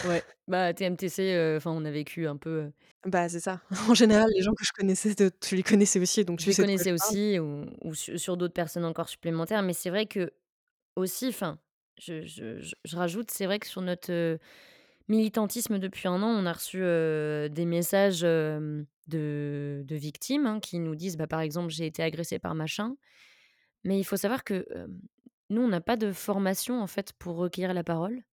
[0.04, 2.74] Ouais, bah, TMTC, heu, enfin, on a vécu un peu, heu
[3.06, 3.62] Bah, c'est ça.
[3.89, 6.54] En général, les gens que je connaissais tu les connaissais aussi, donc Je tu les
[6.54, 11.30] sais connaissais aussi ou ou su sur d'autres personnes encore supplémentaires, mais c'est vrai qu'aussi,
[11.30, 11.60] enfin,
[12.00, 14.39] je je je je rajoute, c'est vrai que sur notre, heu,
[15.10, 20.96] militantisme depuis 1 an, on a reçu, des messages, de de victimes, hein, qui nous
[20.96, 22.96] disent, bah, par exemple: «J'ai été agressé par machin».
[23.86, 24.66] Mais il faut savoir que,
[25.50, 28.24] nous, on n'a pas de formation, en fait, pour recueillir la parole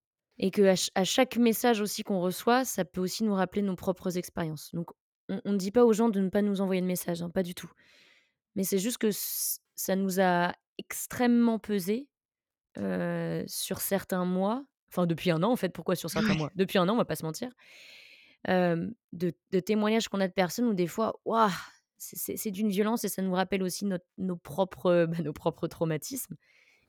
[0.40, 3.76] et qu'à ch à chaque message aussi qu'on reçoit, ça peut aussi nous rappeler nos
[3.76, 4.70] propres expériences.
[4.74, 4.90] Donc
[5.28, 7.44] on ne dit pas aux gens de ne pas nous envoyer de messages, hein, pas
[7.44, 7.70] du tout.
[8.56, 12.08] Mais c'est juste que ça nous a extrêmement pesé,
[13.46, 15.70] sur certains mois, enfin depuis 1 an, en fait.
[15.70, 16.38] Pourquoi sur certains Ouais.
[16.38, 16.50] mois?
[16.56, 17.50] Depuis 1 an, on va pas se mentir.
[18.48, 21.50] De de témoignages qu'on a de personnes où des fois, waouh!
[21.98, 25.34] C'est c'est c'est d'une violence et ça nous rappelle aussi notre nos propres, bah, nos
[25.34, 26.36] propres traumatismes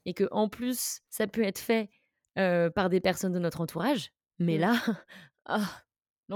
[0.06, 1.90] et qu'en plus, ça peut être fait,
[2.36, 4.60] par des personnes de notre entourage, mais Mmh.
[4.60, 4.74] là,
[5.46, 5.84] ah,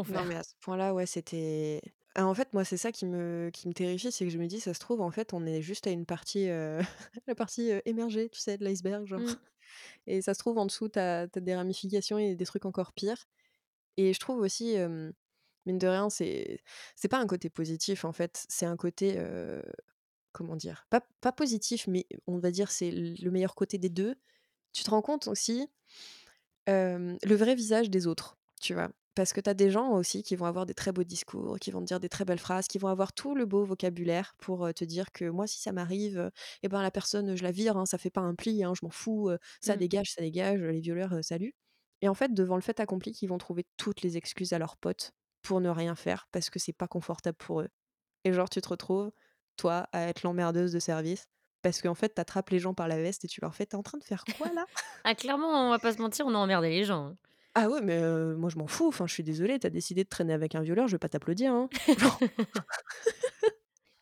[0.07, 0.35] Non, mais l'enfer.
[0.35, 1.81] à ce point-là, ouais, c'était
[2.17, 4.47] ah, en fait, moi, c'est ça qui me qui me terrifie, c'est que je me
[4.47, 6.47] dis: «Ça se trouve, en fait, on est juste à une partie,
[7.27, 9.35] la partie, émergée, tu sais, de l'iceberg, genre Mmh.
[10.07, 13.25] et ça se trouve, en dessous, tu as des ramifications et des trucs encore pires»
[13.97, 15.13] et je trouve aussi, hem,
[15.67, 16.61] mine de rien, c'est
[16.95, 19.17] c'est pas un côté positif, en fait, c'est un côté,
[20.31, 20.85] comment dire?
[20.89, 24.15] Pas pas positif, mais on va dire, c'est le meilleur côté des 2.
[24.75, 25.67] Tu te rends compte aussi,
[27.23, 28.89] le vrai visage des autres, tu vois?
[29.15, 31.71] Parce que tu as des gens aussi qui vont avoir des très beaux discours, qui
[31.71, 34.73] vont te dire des très belles phrases, qui vont avoir tout le beau vocabulaire pour,
[34.73, 36.31] te dire que: «Moi, si ça m'arrive,
[36.63, 38.85] et ben, la personne, je la vire, hein, ça fait pas un pli, hein, je
[38.85, 39.29] m'en fous,
[39.61, 39.77] ça Mmh.
[39.77, 41.53] dégage, ça dégage, les violeurs, heu, salut»
[42.01, 44.75] et en fait, devant le fait accompli, ils vont trouver toutes les excuses à leurs
[44.77, 47.69] potes pour ne rien faire parce que c'est pas confortable pour eux
[48.25, 49.11] et genre, tu te retrouves,
[49.57, 51.27] toi, à être l'emmerdeuse de service
[51.65, 53.71] parce qu'en fait, tu attrapes les gens par la veste et tu leur fais: «Tu
[53.71, 54.67] es en train de faire quoi, là?»
[55.03, 57.17] Ah clairement, on va pas se mentir, on a emmerdé les gens, hein.
[57.55, 57.99] «Ah ouais, mais
[58.35, 60.61] moi, je m'en fous, enfin, je suis désolée, tu as décidé de traîner avec un
[60.61, 61.69] violeur, je vais pas t'applaudir, hein».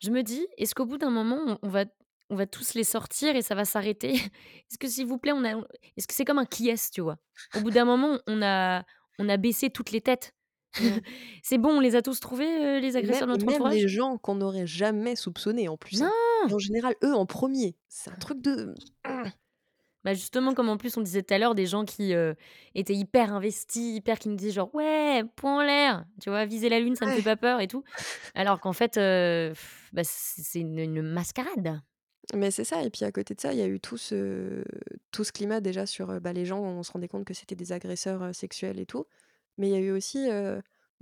[0.00, 1.84] Je me dis: «Est-ce qu'au bout d'un moment, on va
[2.30, 4.12] on va tous les sortir et ça va s'arrêter?
[4.70, 5.60] Est-ce que s'il vous plaît, on a
[5.96, 7.18] est-ce que c'est comme un qui est-ce, tu vois?
[7.54, 8.84] Au bout d'un moment, on a
[9.18, 10.34] on a baissé toutes les têtes.
[10.80, 10.98] Mmh.
[11.42, 12.46] C'est bon, on les a tous trouvés,
[12.78, 13.74] heu, les Et même agresseurs de notre même entourage?
[13.74, 16.23] les gens qu'on n'aurait jamais soupçonnés en plus, hein Non!
[16.52, 17.76] En général, eux en 1er.
[17.88, 18.74] C'est un truc de
[19.06, 19.28] mmh.
[20.04, 22.34] Bah, justement, comme en plus on disait tout à l'heure, des gens qui, heu,
[22.74, 26.44] étaient hyper investis, hyper qui nous disaient genre: «Ouais, poing en l'air», tu vois?
[26.44, 27.84] «Viser la lune, ça ne fait pas peur» et tout.
[28.34, 29.52] Alors qu'en fait, heu,
[29.92, 31.80] bah, c'est une une mascarade.
[32.34, 34.64] Mais c'est ça et puis à côté de ça, il y a eu tout ce
[35.10, 37.54] tout ce climat déjà sur, heu, bah, les gens, on se rendait compte que c'était
[37.54, 39.04] des agresseurs, sexuels et tout.
[39.58, 40.26] Mais il y a eu aussi,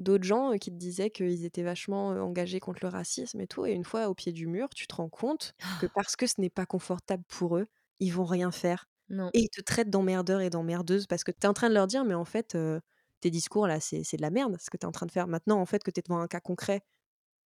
[0.03, 3.73] d'autres gens, qui te disaient qu'ils étaient vachement, engagés contre le racisme et tout et
[3.73, 6.51] une fois au pied du mur, tu te rends compte que parce que ce n'est
[6.51, 7.67] pas confortable pour eux,
[8.01, 9.33] ils vont rien faire Non.
[9.35, 11.87] et ils te traitent d'emmerdeur et d'emmerdeuse parce que tu es en train de leur
[11.87, 12.81] dire: «Mais en fait, heu»
[13.21, 15.29] tes discours là, c'est de la merde ce que tu es en train de faire.
[15.29, 16.83] Maintenant, en fait, que tu es devant un cas concret,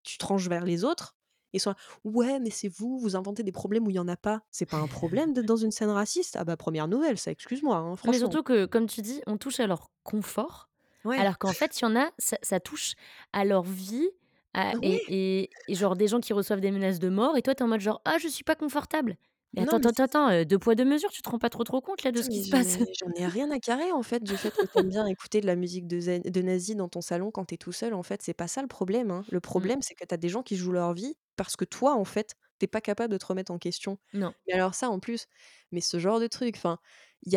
[0.04, 1.16] tu tranches vers les autres,
[1.52, 4.08] ils sont là: «Ouais, mais c'est vous, vous inventez des problèmes où il y en
[4.08, 4.42] a pas».
[4.52, 6.36] C'est pas un problème d'être dans une scène raciste?
[6.36, 9.60] Ah bah, première nouvelle ça, excuse-moi, hein, Mais surtout que, comme tu dis, on touche
[9.60, 10.70] à leur confort,
[11.06, 11.22] Ouais.
[11.22, 12.94] alors qu'en fait, il y en a, ça ça touche
[13.32, 14.08] à leur vie,
[14.54, 15.16] à et Ouais!
[15.44, 17.64] et et genre des gens qui reçoivent des menaces de mort et toi, tu es
[17.66, 19.16] en mode genre: «Ah, je suis pas confortable».
[19.54, 21.48] Mais Non, attends, mais attends, attends, heu, 2 poids 2 mesures, tu te rends pas
[21.50, 22.78] trop, trop compte là de ce qui se passe?
[22.98, 25.46] j'en ai rien à carrer en fait du fait que tu aimes bien écouter de
[25.46, 28.02] la musique de zen de nazi dans ton salon quand tu es tout seul en
[28.02, 29.24] fait, c'est pas ça le problème, hein.
[29.28, 29.70] Le Mmh.
[29.70, 32.04] problème, c'est que tu as des gens qui jouent leur vie parce que toi, en
[32.04, 33.98] fait, tu es pas capable de te remettre en question.
[34.12, 34.34] Non.
[34.46, 35.26] Mais alors ça en plus,
[35.72, 36.78] mais ce genre de truc, enfin,
[37.24, 37.36] il y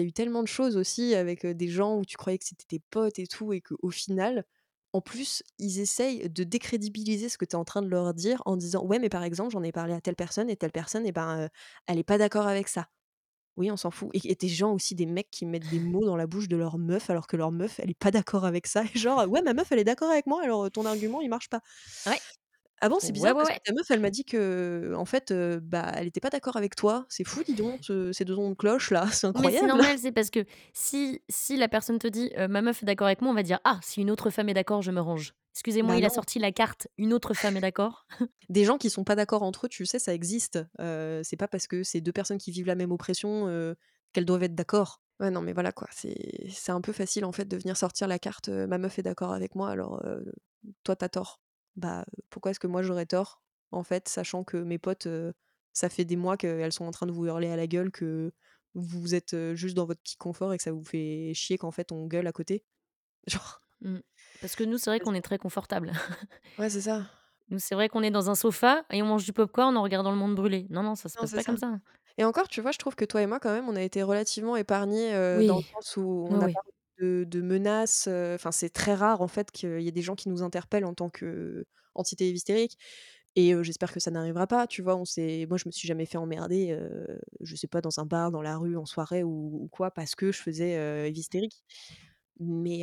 [0.00, 2.80] a eu tellement de choses aussi avec, des gens où tu croyais que c'était tes
[2.90, 4.44] potes et tout et qu'au final,
[4.92, 8.42] en plus, ils essayent de décrédibiliser ce que tu es en train de leur dire
[8.46, 11.06] en disant: «Ouais, mais par exemple, j'en ai parlé à telle personne et telle personne
[11.06, 11.48] et ben, heu,
[11.86, 12.88] elle est pas d'accord avec ça».
[13.56, 16.06] Oui, on s'en fout et et des gens aussi, des mecs qui mettent des mots
[16.06, 18.66] dans la bouche de leur meuf alors que leur meuf, elle est pas d'accord avec
[18.68, 21.30] ça et genre: «Ouais, ma meuf, elle est d'accord avec moi alors, ton argument, il
[21.30, 21.62] marche pas».
[22.06, 22.22] Ouais.
[22.80, 23.60] Ah bon, c'est Ouais, bizarre ouais, parce que ouais.
[23.62, 27.04] ta meuf, elle m'a dit qu'en fait, heu, bah, elle était pas d'accord avec toi.
[27.10, 29.66] C'est fou, dis donc, ce ces 2 sons de cloche là, c'est Mais c'est incroyable.
[29.66, 33.06] normal, c'est parce que si si la personne te dit, heu: «Ma meuf est d'accord
[33.06, 35.34] avec moi», on va dire: «Ah, si une autre femme est d'accord, je me range».
[35.54, 36.10] Excusez-moi, Bah il a non.
[36.10, 38.06] sorti la carte: «Une autre femme est d'accord».
[38.48, 40.58] Des gens qui sont pas d'accord entre eux, tu sais, ça existe.
[40.80, 43.76] Heu, c'est pas parce que c'est 2 personnes qui vivent la même oppression, heu,
[44.12, 45.02] qu'elles doivent être d'accord.
[45.20, 48.08] Ouais, non, mais voilà quoi, c'est c'est un peu facile en fait de venir sortir
[48.08, 50.24] la carte, heu: «Ma meuf est d'accord avec moi alors, heu,
[50.84, 51.40] toi tu as tort».
[51.80, 55.08] Bah, pourquoi est-ce que moi j'aurais tort, en fait, sachant que mes potes,
[55.72, 58.32] ça fait des mois qu'elles sont en train de vous hurler à la gueule que
[58.74, 61.92] vous êtes, juste dans votre petit confort et que ça vous fait chier qu'en fait
[61.92, 62.64] on gueule à côté?
[63.28, 64.00] Genre Mmh.
[64.40, 65.92] Parce que nous, c'est vrai qu'on est très confortable.
[66.58, 67.06] Ouais, c'est ça.
[67.48, 70.10] Nous, c'est vrai qu'on est dans un sofa et on mange du popcorn en regardant
[70.12, 70.66] le monde brûler.
[70.70, 71.80] Non, non, ça se Non, passe pas ça comme ça.
[72.18, 74.02] et encore, tu vois, je trouve que toi et moi, quand même, on a été
[74.02, 75.12] relativement épargnés,
[75.44, 76.50] dans le sens où on n'a oui.
[76.50, 76.60] pas
[77.00, 80.28] de de menaces, enfin, c'est très rare, en fait, qu'il y ait des gens qui
[80.28, 82.78] nous interpellent en tant qu'entité hystérique
[83.36, 84.96] et j'espère que ça n'arrivera pas, tu vois?
[84.96, 88.06] On s'est moi, je me suis jamais fait emmerder, heu, je sais pas, dans un
[88.06, 91.62] bar, dans la rue, en soirée ou ou quoi, parce que je faisais, heu, hystérique.
[92.40, 92.80] Mais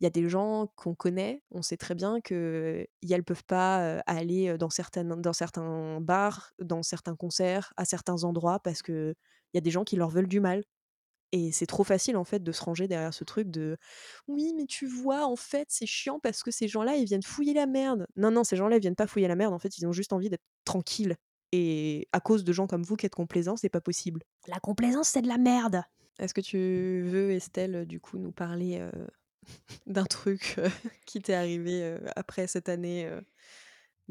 [0.00, 4.56] il y a des gens qu'on connaît, on sait très bien qu'elles peuvent pas, aller,
[4.58, 9.14] dans certaines dans certains bars, dans certains concerts, à certains endroits parce qu'il
[9.54, 10.64] y a des gens qui leur veulent du mal
[11.32, 13.76] et c'est trop facile, en fait, de se ranger derrière ce truc de:
[14.28, 17.54] «Oui, mais tu vois, en fait, c'est chiant parce que ces gens-là, ils viennent fouiller
[17.54, 18.06] la merde».
[18.16, 20.12] Non, non, ces gens-là, ils viennent pas fouiller la merde, en fait, ils ont juste
[20.12, 21.16] envie d'être tranquilles
[21.52, 24.20] et à cause de gens comme vous qui êtes complaisants, c'est pas possible.
[24.48, 25.82] La complaisance, c'est de la merde!
[26.18, 28.90] Est-ce que tu veux, Estelle, du coup, nous parler, heu,
[29.86, 30.68] d'un truc, heu,
[31.06, 33.10] qui t'est arrivé, heu, après cette année,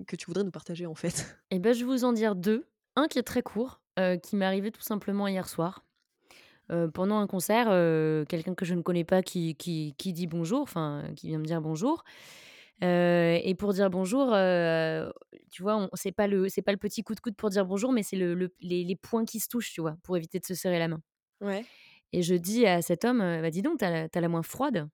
[0.08, 1.38] que tu voudrais nous partager, en fait?
[1.52, 2.68] Et bah, je vais vous en dire 2.
[2.96, 3.82] Un qui est très court,
[4.24, 5.87] qui m'est arrivé tout simplement hier soir.
[6.72, 10.28] Heu, pendant un concert, heu, quelqu'un que je ne connais pas qui qui qui dit
[10.28, 12.04] bonjour, enfin, qui vient me dire bonjour,
[12.84, 14.28] heu et pour dire bonjour,
[15.52, 17.92] tu vois, c'est pas le c'est pas le petit coup de coude pour dire bonjour,
[17.94, 19.98] mais c'est le le les les poings qui se touchent, tu vois?
[20.04, 21.02] Pour éviter de se serrer la main
[21.42, 21.68] Ouais.
[22.14, 24.88] et je dis à cet homme, «Bah, dis donc, tu as la la main froide»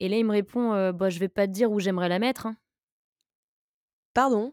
[0.00, 2.46] et là, il me répond, «Bah, je vais pas te dire où j'aimerais la mettre,
[2.46, 2.56] hein».
[4.14, 4.52] Pardon?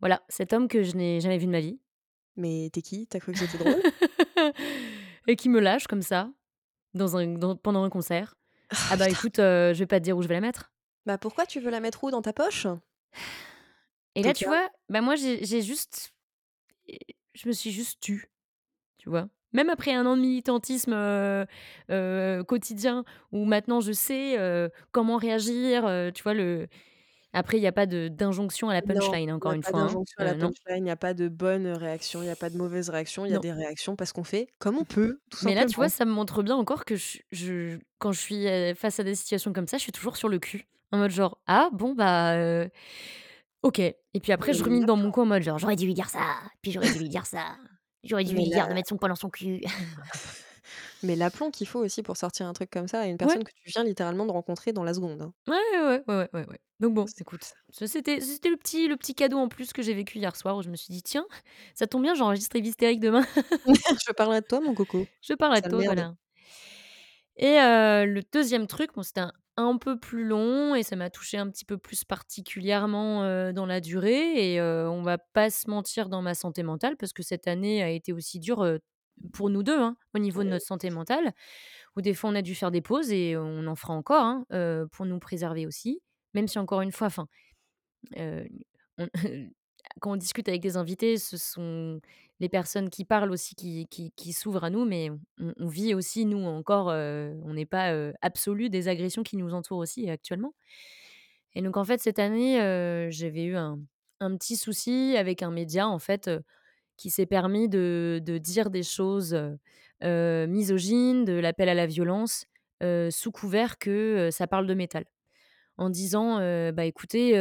[0.00, 1.80] Voilà, cet homme que je n'ai jamais vu de ma vie
[2.36, 3.06] Mais tu es qui?
[3.08, 3.84] Tu as cru que c'était drôle?
[5.26, 6.30] et qui me lâche comme ça,
[6.94, 8.36] dans un dans pendant un concert.
[8.70, 9.10] Ah Ah bah, putain!
[9.10, 10.72] écoute, heu, je vais pas te dire où je vais la mettre.
[11.06, 12.10] Bah, pourquoi tu veux la mettre où?
[12.10, 12.66] Dans ta poche?
[14.14, 16.12] Et là, tu vois, bah, moi, j'ai juste
[16.88, 17.00] et
[17.34, 18.30] je me suis juste tue,
[18.98, 19.28] tu vois?
[19.52, 21.46] Même après un an de militantisme, heu
[21.90, 24.36] heu, quotidien où maintenant je sais,
[24.92, 25.82] comment réagir,
[26.14, 26.34] tu vois?
[26.34, 26.68] Le
[27.36, 29.54] après il y a pas de d'injonction à la Non, punchline, il y encore a
[29.54, 31.66] une pas fois, hein, d'injonction à la non, punchline, il y a pas de bonne,
[31.68, 33.40] réaction, il y a pas de mauvaise réaction, il y a non.
[33.40, 35.90] des réactions parce qu'on fait comme on peut, tout Mais là, tu vois, simplement.
[35.90, 39.52] ça me montre bien encore que je je quand je suis, face à des situations
[39.52, 40.66] comme ça, je suis toujours sur le cul.
[40.92, 42.66] En mode genre: «Ah bon, bah,
[43.62, 45.86] OK» et puis après je mais rumine dans mon coin en mode genre: «J'aurais dû
[45.86, 46.20] lui dire ça,
[46.62, 47.56] puis j'aurais dû lui dire ça,
[48.04, 49.62] j'aurais dû mais lui dire de mettre son poing dans son cul».
[51.02, 53.36] mais l'aplomb qu'il faut aussi pour sortir un truc comme ça à une Ouais.
[53.36, 55.34] personne que tu viens littéralement de rencontrer dans la seconde, hein.
[55.48, 56.58] Ouais, ouais, ouais, ouais, ouais.
[56.80, 60.34] Donc bon, écoute, c'était le petit le petit cadeau en plus que j'ai vécu hier
[60.36, 61.26] soir où je me suis dit: «Tiens,
[61.74, 63.24] ça tombe bien, j'enregistre Hystérique demain,
[64.08, 65.84] je parlerai de toi mon coco, je parlerai de toi, merde.
[65.84, 66.14] voilà».
[67.36, 71.08] Et heu, le deuxième truc, bon, c'était un un peu plus long et ça m'a
[71.08, 75.48] touchée un petit peu plus particulièrement, heu, dans la durée et heu, on va pas
[75.48, 78.80] se mentir dans ma santé mentale parce que cette année a été aussi dure, heu,
[79.32, 81.32] pour nous 2, hein, au niveau de notre santé mentale,
[81.96, 84.46] où des fois on a dû faire des pauses et on en fera encore, hein,
[84.92, 86.02] pour nous préserver aussi.
[86.34, 87.28] Même si encore une fois, enfin,
[90.00, 92.00] quand on discute avec des invités, ce sont
[92.40, 95.94] les personnes qui parlent aussi qui qui qui s'ouvrent à nous, mais on on vit
[95.94, 100.54] aussi nous encore, on n'est pas, heu, absolus des agressions qui nous entourent aussi actuellement
[101.54, 102.56] et donc en fait cette année,
[103.10, 103.78] j'avais eu un
[104.20, 106.30] un petit souci avec un média en fait,
[106.96, 109.36] qui s'est permis de de dire des choses,
[110.02, 112.46] misogynes, de l'appel à la violence,
[113.10, 115.04] sous couvert que, ça parle de métal.
[115.78, 116.38] En disant,
[116.72, 117.32] «Bah, écoutez,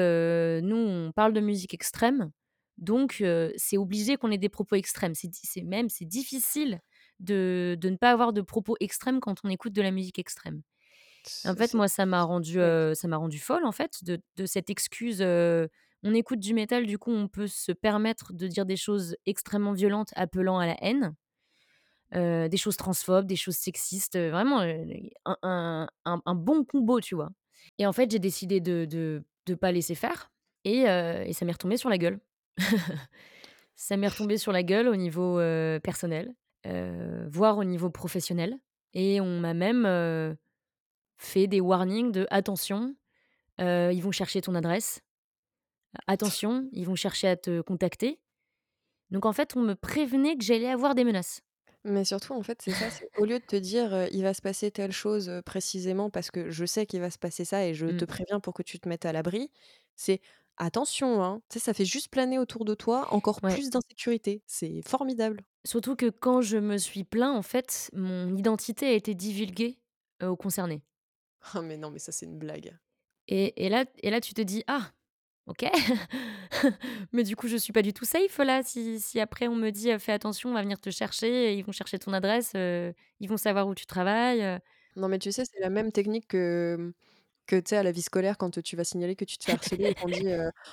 [0.63, 2.31] nous on parle de musique extrême,
[2.77, 3.23] donc
[3.57, 5.13] c'est obligé qu'on ait des propos extrêmes.
[5.15, 6.81] C'est même c'est difficile
[7.19, 10.61] de de ne pas avoir de propos extrêmes quand on écoute de la musique extrême».
[11.45, 12.25] En fait, moi, ça m'a
[12.57, 15.21] heu, ça m'a rendue folle, en fait, de de cette excuse,
[16.05, 19.73] on écoute du métal, du coup, on peut se permettre de dire des choses extrêmement
[19.73, 21.15] violentes appelant à la haine,
[22.13, 24.61] des choses transphobes, des choses sexistes, vraiment,
[25.43, 27.31] un bon combo, tu vois?
[27.79, 30.31] Et en fait, j'ai décidé de de de pas laisser faire
[30.65, 30.83] et
[31.33, 32.19] ça m'est retombé sur la gueule.
[33.77, 35.37] Ça m'est retombé sur la gueule au niveau,
[35.83, 36.33] personnel,
[37.27, 38.59] voire au niveau professionnel
[38.93, 39.85] et on m'a même,
[41.17, 42.95] fait des warnings de: «Attention,
[43.59, 45.01] ils vont chercher ton adresse.
[46.07, 48.19] Attention, ils vont chercher à te contacter».
[49.11, 51.41] Donc en fait, on me prévenait que j'allais avoir des menaces.
[51.83, 54.71] Mais surtout, en fait, c'est ça, au lieu de te dire, «Il va se passer
[54.71, 58.05] telle chose, précisément parce que je sais qu'il va se passer ça et je te
[58.05, 58.05] Mmh.
[58.05, 59.51] préviens pour que tu te mettes à l'abri»,
[59.95, 60.19] c'est:
[60.57, 61.41] «Attention, hein».
[61.49, 63.59] Tu sais, ça fait juste planer autour de toi encore Ouais.
[63.59, 64.41] plus d'insécurité.
[64.47, 65.45] C'est formidable.
[65.65, 69.79] Surtout que quand je me suis plaint, en fait, mon identité a été divulguée,
[70.23, 70.85] aux concernés.
[71.41, 72.77] Ah mais non, mais ça, c'est une blague.
[73.27, 74.91] Et et là et là, tu te dis: «Ah,
[75.47, 75.63] OK.
[77.13, 79.69] Mais du coup, je suis pas du tout safe là, si si après on me
[79.69, 83.37] dit, «Fais attention, on va venir te chercher, ils vont chercher ton adresse, ils vont
[83.37, 84.59] savoir où tu travailles».
[84.95, 86.93] Non, mais tu sais, c'est la même technique que,
[87.45, 89.51] que tu sais, à la vie scolaire quand, tu vas signaler que tu te fais
[89.51, 90.27] harceler et qu'on dit,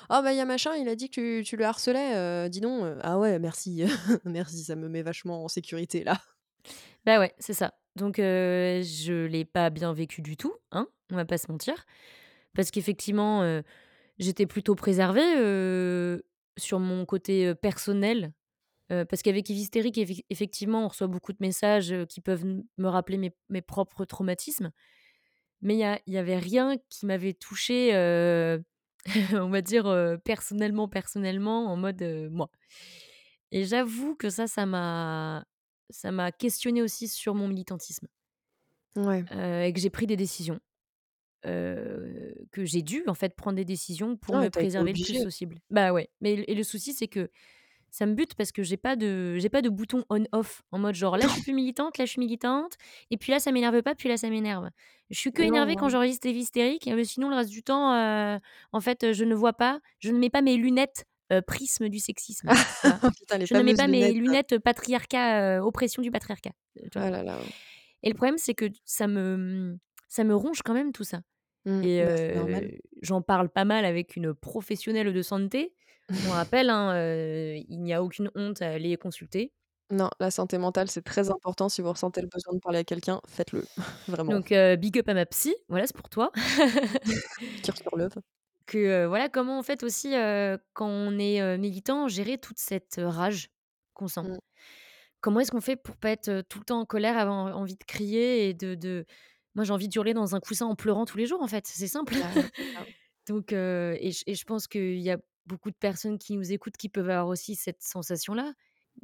[0.08, 2.60] «Ah bah, il y a machin, il a dit que tu tu le harcelais, dis
[2.60, 2.98] donc, heu».
[3.02, 3.84] «Ah ouais, merci,
[4.24, 6.18] merci, ça me met vachement en sécurité là».
[7.04, 7.74] Bah, ouais, c'est ça.
[7.96, 11.84] Donc je l'ai pas bien vécu du tout, hein, on va pas se mentir.
[12.54, 13.62] Parce qu'effectivement,
[14.18, 16.20] j'étais plutôt préservée,
[16.58, 18.32] sur mon côté, personnel,
[18.88, 23.32] parce qu'avec Hystérique, effe effectivement, on reçoit beaucoup de messages, qui peuvent me rappeler mes
[23.48, 24.70] mes propres traumatismes.
[25.62, 27.90] Mais il y a il y avait rien qui m'avait touchée,
[29.32, 32.50] on va dire, personnellement, personnellement, en mode, moi.
[33.50, 35.44] Et j'avoue que ça, ça m'a
[35.90, 38.08] ça m'a questionnée aussi sur mon militantisme.
[38.96, 39.24] Ouais.
[39.66, 40.60] Et que j'ai pris des décisions,
[41.46, 44.80] heu, que j'ai dû, en fait, prendre des décisions pour Ouais, me tu as été
[44.80, 45.20] préserver le plus obligée.
[45.20, 45.60] possible.
[45.70, 47.30] Bah, ouais, mais le et le souci, c'est que
[47.90, 50.94] ça me bute parce que j'ai pas de j'ai pas de bouton on-off en mode
[50.96, 52.74] genre: «Là, je suis plus militante, là, je suis militante
[53.10, 54.70] et puis là, ça m'énerve pas, puis là, ça m'énerve».
[55.10, 55.90] Je suis que énervée quand non.
[55.90, 58.38] j'enregistre des hystériques, mais sinon le reste du temps, heu,
[58.72, 61.88] en fait, heu, je ne vois pas, je ne mets pas mes lunettes, heu, prisme
[61.88, 63.00] du sexisme, tu vois?
[63.18, 64.14] Putain, les Je ne mets fameuses pas mes lunettes.
[64.14, 67.02] lunettes patriarcat, heu, oppression du patriarcat, heu, tu vois?
[67.02, 67.44] Ah là là.
[68.02, 69.78] Et le problème, c'est que d ça me, mmh,
[70.12, 71.22] ça me ronge quand même tout ça
[71.64, 72.60] Mmh, et bah,
[73.02, 75.74] j'en parle pas mal avec une professionnelle de santé.
[76.26, 76.96] On rappelle, hein,
[77.68, 79.52] il n'y a aucune honte à aller consulter.
[79.90, 81.68] Non, la santé mentale, c'est très important.
[81.68, 83.64] Si vous ressentez le besoin de parler à quelqu'un, faites-le,
[84.08, 84.32] vraiment.
[84.32, 86.32] Donc big up à ma psy, voilà, c'est pour toi.
[87.62, 88.16] Cœur sur l'œuvre.
[88.64, 90.12] Que, voilà, comment en fait aussi,
[90.72, 93.50] quand on est, militant, gérer toute cette rage
[93.92, 94.22] qu'on sent.
[94.22, 94.38] Mmh.
[95.20, 97.84] Comment est-ce qu'on fait pour pas être, tout le temps en colère, avoir envie de
[97.84, 99.04] crier et de de
[99.54, 101.88] moi, j'ai envie d'hurler dans un coussin en pleurant tous les jours, en fait, c'est
[101.88, 102.14] simple.
[102.76, 102.94] Ouais.
[103.28, 106.76] Donc et je et je pense qu'il y a beaucoup de personnes qui nous écoutent
[106.76, 108.54] qui peuvent avoir aussi cette sensation-là.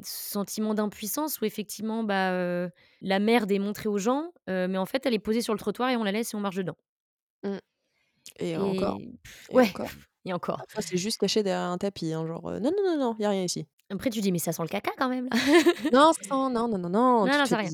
[0.02, 2.68] Ce sentiment d'impuissance où effectivement, bah,
[3.02, 5.90] la merde est montrée aux gens, mais en fait, elle est posée sur le trottoir
[5.90, 6.76] et on la laisse et on marche dedans.
[7.44, 7.58] Mmh
[8.40, 9.02] et encore
[9.50, 9.90] Et ouais, encore.
[10.26, 10.66] et encore.
[10.68, 13.26] Parfois, c'est juste caché derrière un tapis, hein, genre, «Non, non, non, non, il y
[13.26, 13.68] a rien ici».
[13.90, 15.36] Après tu dis: «Mais ça sent le caca quand même là».
[15.90, 17.72] Non, ça sent non, non, non, non, Non, non, des rien.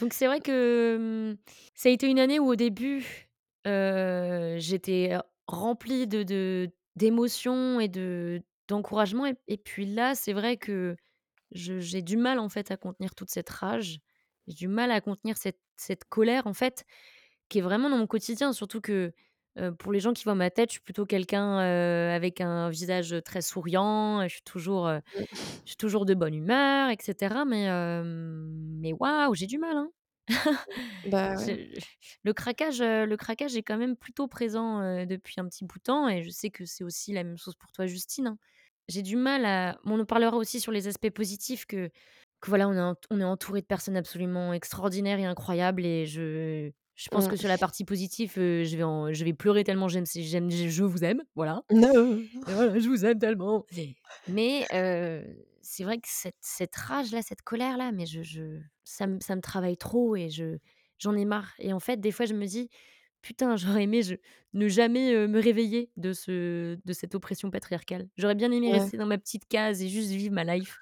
[0.00, 1.36] Donc c'est vrai que,
[1.74, 3.28] ça a été une année où au début,
[3.64, 10.96] j'étais remplie de d'émotions et de d'encouragement et puis là, c'est vrai que
[11.52, 13.98] j'ai du mal, en fait, à contenir toute cette rage.
[14.46, 16.84] J'ai du mal à contenir cette cette colère, en fait,
[17.48, 18.52] qui est vraiment dans mon quotidien.
[18.52, 19.12] Surtout que,
[19.58, 22.70] heu, pour les gens qui voient ma tête, je suis plutôt quelqu'un, heu, avec un
[22.70, 25.26] visage, très souriant, je suis toujours, heu, Mmh.
[25.66, 29.76] je suis toujours de bonne humeur et cetera mais hem, mais waouh, j'ai du mal,
[29.78, 29.90] hein.
[31.04, 31.60] Bah, ouais.
[31.74, 31.80] Je
[32.24, 35.78] le craquage, heu, le craquage est quand même plutôt présent, heu, depuis un petit bout
[35.78, 38.38] de temps et je sais que c'est aussi la même chose pour toi, Justine, hein.
[38.88, 41.90] J'ai du mal à on en parlera aussi sur les aspects positifs que
[42.40, 46.06] que voilà, on est ent on est entouré de personnes absolument extraordinaires et incroyables et
[46.06, 47.38] je Je pense que Mmh.
[47.38, 50.50] sur la partie positif, heu, je vais en je vais pleurer tellement j'aime ces j'aime
[50.50, 51.62] je vous aime, voilà.
[52.46, 53.66] Et voilà, je vous aime tellement.
[54.26, 54.68] Mais
[55.62, 59.40] c'est vrai que cette cette rage-là, cette colère-là, mais je je ça me ça me
[59.42, 60.58] travaille trop et je
[60.98, 62.68] j'en ai marre et en fait, des fois, je me dis:
[63.22, 64.16] «Putain, j'aurais aimé je
[64.54, 68.08] ne jamais, me réveiller de ce de cette oppression patriarcale.
[68.16, 68.70] J'aurais bien aimé Ouais.
[68.72, 70.80] rester dans ma petite case et juste vivre ma life».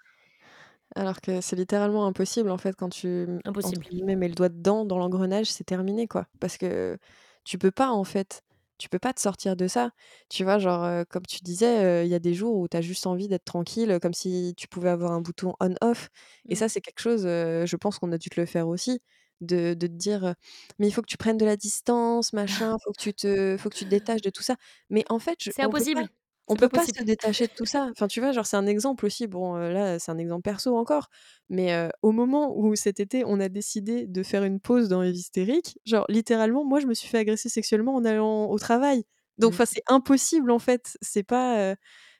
[0.96, 3.88] Alors que c'est littéralement impossible, en fait, quand tu, Impossible.
[3.92, 6.26] «mets le doigt dedans», dans l'engrenage, c'est terminé, quoi.
[6.40, 6.98] Parce que
[7.44, 8.42] tu peux pas, en fait,
[8.78, 9.90] tu peux pas te sortir de ça.
[10.30, 13.06] Tu vois, genre, comme tu disais, il y a des jours où tu as juste
[13.06, 16.08] envie d'être tranquille, comme si tu pouvais avoir un bouton on off
[16.48, 16.54] et Mmh.
[16.54, 19.00] ça, c'est quelque chose, je pense qu'on a dû te le faire aussi,
[19.40, 20.34] de de te dire,
[20.78, 23.68] «Mais il faut que tu prennes de la distance, machin, faut que tu te faut
[23.68, 24.56] que tu te détaches de tout ça».
[24.90, 26.08] Mais en fait, C'est impossible,
[26.48, 27.88] on peut pas se détacher de tout ça.
[27.92, 31.08] Enfin, tu vois, genre, c'est un exemple aussi, bon, là, c'est un exemple perso encore,
[31.48, 35.12] mais au moment où cet été, on a décidé de faire une pause dans les
[35.18, 39.04] hystériques, genre, littéralement, moi, je me suis fait agresser sexuellement en allant au travail.
[39.38, 39.54] Donc Mmh.
[39.54, 40.96] enfin, c'est impossible, en fait.
[41.02, 41.74] C'est pas,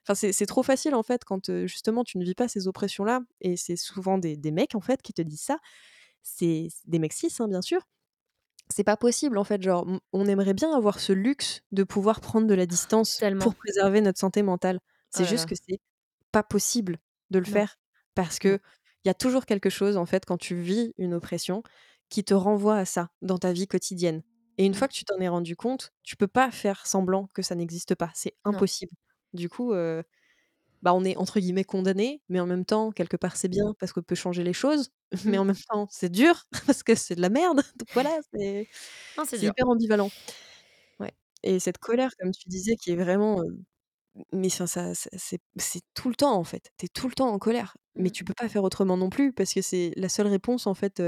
[0.09, 3.57] enfin, c'est trop facile, en fait, quand, justement, tu ne vis pas ces oppressions-là et
[3.57, 5.59] c'est souvent des des mecs, en fait, qui te disent ça.
[6.23, 7.81] C'est des mecs cis, hein, bien sûr.
[8.71, 12.47] C'est pas possible, en fait, genre, on aimerait bien avoir ce luxe de pouvoir prendre
[12.47, 13.39] de la distance Tellement.
[13.39, 14.81] pour préserver notre santé mentale.
[15.15, 15.81] Oh C'est là juste que c'est
[16.33, 16.99] pas possible
[17.31, 17.77] de le Non, faire
[18.15, 18.59] parce non.
[18.59, 18.61] qu'il
[19.07, 21.63] y a toujours quelque chose, en fait, quand tu vis une oppression,
[22.11, 24.23] qui te renvoie à ça, dans ta vie quotidienne
[24.59, 24.75] et une Mmh.
[24.75, 27.95] fois que tu t'en es rendu compte, tu peux pas faire semblant que ça n'existe
[27.95, 28.63] pas, c'est Non.
[28.63, 28.93] impossible.
[29.35, 30.03] Du coup, heu,
[30.83, 33.93] bah, on est, entre guillemets, «condamnés», mais en même temps, quelque part, c'est bien parce
[33.93, 34.91] qu'on peut changer les choses,
[35.25, 35.39] mais Mmh.
[35.39, 37.59] en même temps, c'est dur parce que c'est de la merde.
[37.79, 38.69] Donc voilà, c'est
[39.43, 40.13] hyper ambivalent.
[41.01, 41.13] Ouais
[41.43, 43.41] et cette colère, comme tu disais, qui est vraiment,
[44.33, 46.73] mais ça ça c'est c'est tout le temps, en fait.
[46.79, 48.13] Tu es tout le temps en colère, mais Mmh.
[48.13, 51.01] tu peux pas faire autrement non plus parce que c'est la seule réponse, en fait,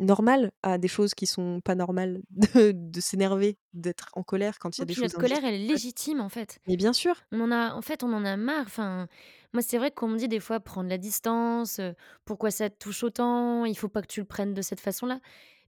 [0.00, 4.78] normale à des choses qui sont pas normales de de s'énerver, d'être en colère quand
[4.78, 6.60] il y a Oui, des choses notre colère, elle est légitime, en fait.
[6.66, 7.26] Mais bien sûr!
[7.32, 8.64] On en a en fait, on en a marre.
[8.66, 9.08] Enfin,
[9.54, 11.94] moi, c'est vrai qu'on me dit des fois: «Prendre la distance, heu,
[12.24, 13.64] pourquoi ça te touche autant?
[13.66, 15.20] Il faut pas que tu le prennes de cette façon-là».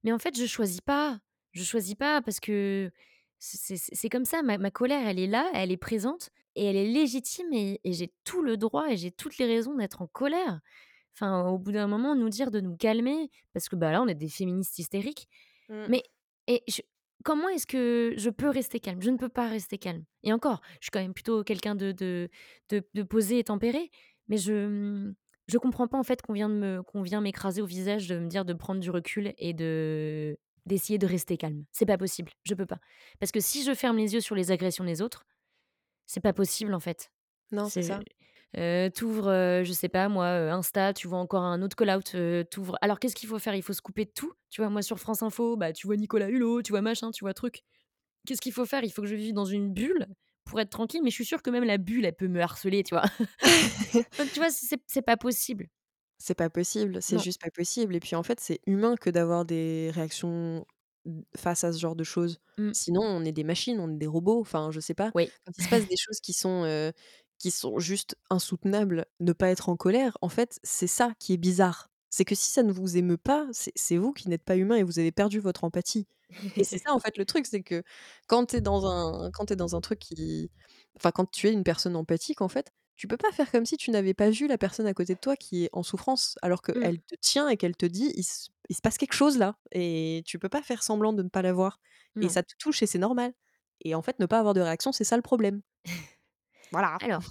[0.05, 1.21] Mais en fait, je choisis pas.
[1.53, 2.91] Je choisis pas parce que
[3.41, 4.43] c'est comme ça.
[4.43, 7.93] Ma ma colère, elle est là, elle est présente et elle est légitime et et
[7.95, 10.61] j'ai tout le droit et j'ai toutes les raisons d'être en colère.
[11.21, 14.07] Enfin, au bout d'un moment, nous dire de nous calmer parce que, bah, là, on
[14.07, 15.29] est des féministes hystériques.
[15.69, 15.87] Mmh.
[15.89, 16.03] Mais
[16.47, 16.81] et je
[17.25, 19.03] comment est-ce que je peux rester calme?
[19.03, 21.91] Je ne peux pas rester calme et encore, je suis quand même plutôt quelqu'un de
[21.91, 22.29] de
[22.71, 23.91] de de posé et tempéré,
[24.29, 25.13] mais je,
[25.49, 28.19] je comprends pas, en fait, qu'on vient de me qu'on vient m'écraser au visage, de
[28.19, 31.65] me dire de prendre du recul et de d'essayer de rester calme.
[31.73, 32.79] C'est pas possible, je peux pas.
[33.19, 35.27] Parce que si je ferme les yeux sur les agressions des autres,
[36.07, 37.11] c'est pas possible, en fait.
[37.51, 38.01] Non, C'est ça.
[38.57, 41.77] Heu, tu ouvres, heu, je sais pas moi, heu, Insta, tu vois encore un autre
[41.77, 43.55] call out, heu, tu ouvres alors qu'est-ce qu'il faut faire?
[43.55, 44.71] Il faut se couper de tout, tu vois?
[44.71, 47.63] Moi, sur France Info, bah, tu vois Nicolas Hulot, tu vois machin, tu vois truc.
[48.27, 48.85] Qu'est-ce qu'il faut faire?
[48.85, 50.07] Il faut que je vive dans une bulle
[50.45, 52.85] pour être tranquille, mais je suis sûre que même la bulle, elle peut me harceler,
[52.85, 53.05] tu vois?
[54.19, 55.69] Donc tu vois, c'est pas possible.
[56.21, 59.45] C'est pas possible, c'est juste pas possible et puis, en fait, c'est humain que d'avoir
[59.45, 60.67] des réactions
[61.05, 62.41] d face à ce genre de choses.
[62.59, 62.73] Mmh.
[62.73, 65.13] Sinon, on est des machines, on est des robots, enfin, je sais pas.
[65.15, 65.33] Oui.
[65.47, 66.65] Quand il se passe des choses qui sont,
[67.39, 71.37] qui sont juste insoutenables, ne pas être en colère, en fait, c'est ça qui est
[71.37, 71.89] bizarre.
[72.11, 74.83] C'est que si ça ne vous émeut pas, c'est vous qui n'êtes pas humain et
[74.83, 76.07] vous avez perdu votre empathie
[76.57, 77.83] et c'est ça, en fait, le truc, c'est que
[78.29, 80.51] quand tu es dans un quand es dans un truc qui
[80.97, 83.77] enfin, quand tu es une personne empathique, en fait, tu peux pas faire comme si
[83.77, 86.63] tu n'avais pas vu la personne à côté de toi qui est en souffrance, alors
[86.75, 86.91] Mmh.
[86.91, 89.57] qu'elle te tient et qu'elle te dit: «Il se il se passe quelque chose là»
[89.73, 91.81] et tu peux pas faire semblant de ne pas la voir
[92.21, 93.33] et ça te touche et c'est normal
[93.85, 95.63] et en fait, ne pas avoir de réaction, c'est ça le problème.
[96.73, 96.97] Voilà.
[97.03, 97.23] Alors,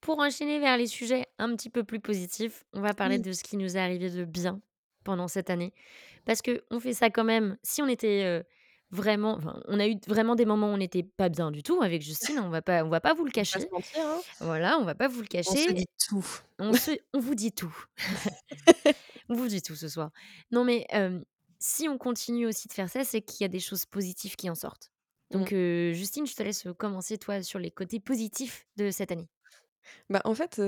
[0.00, 3.22] pour enchaîner vers les sujets un petit peu plus positifs, on va parler Oui.
[3.22, 4.60] de ce qui nous est arrivé de bien
[5.04, 5.72] pendant cette année.
[6.24, 8.44] Parce qu'on fait ça quand même si on était,
[8.90, 11.82] vraiment enfin, on a eu vraiment des moments où on n'était pas bien du tout
[11.82, 13.68] avec Justine, on va pas on va pas vous le On va pas se cacher.
[13.72, 14.20] mentir, hein.
[14.40, 15.72] Voilà, on va pas vous le On se cacher.
[15.74, 16.26] dit tout.
[16.58, 17.74] On se on vous dit tout.
[19.30, 20.10] On vous dit tout ce soir.
[20.52, 20.86] Non mais,
[21.58, 24.48] si on continue aussi de faire ça, c'est qu'il y a des choses positives qui
[24.48, 24.90] en sortent.
[25.34, 25.48] Mmh.
[25.48, 29.28] Donc, Justine, je te laisse, commencer toi sur les côtés positifs de cette année.
[30.10, 30.58] Bah, en fait,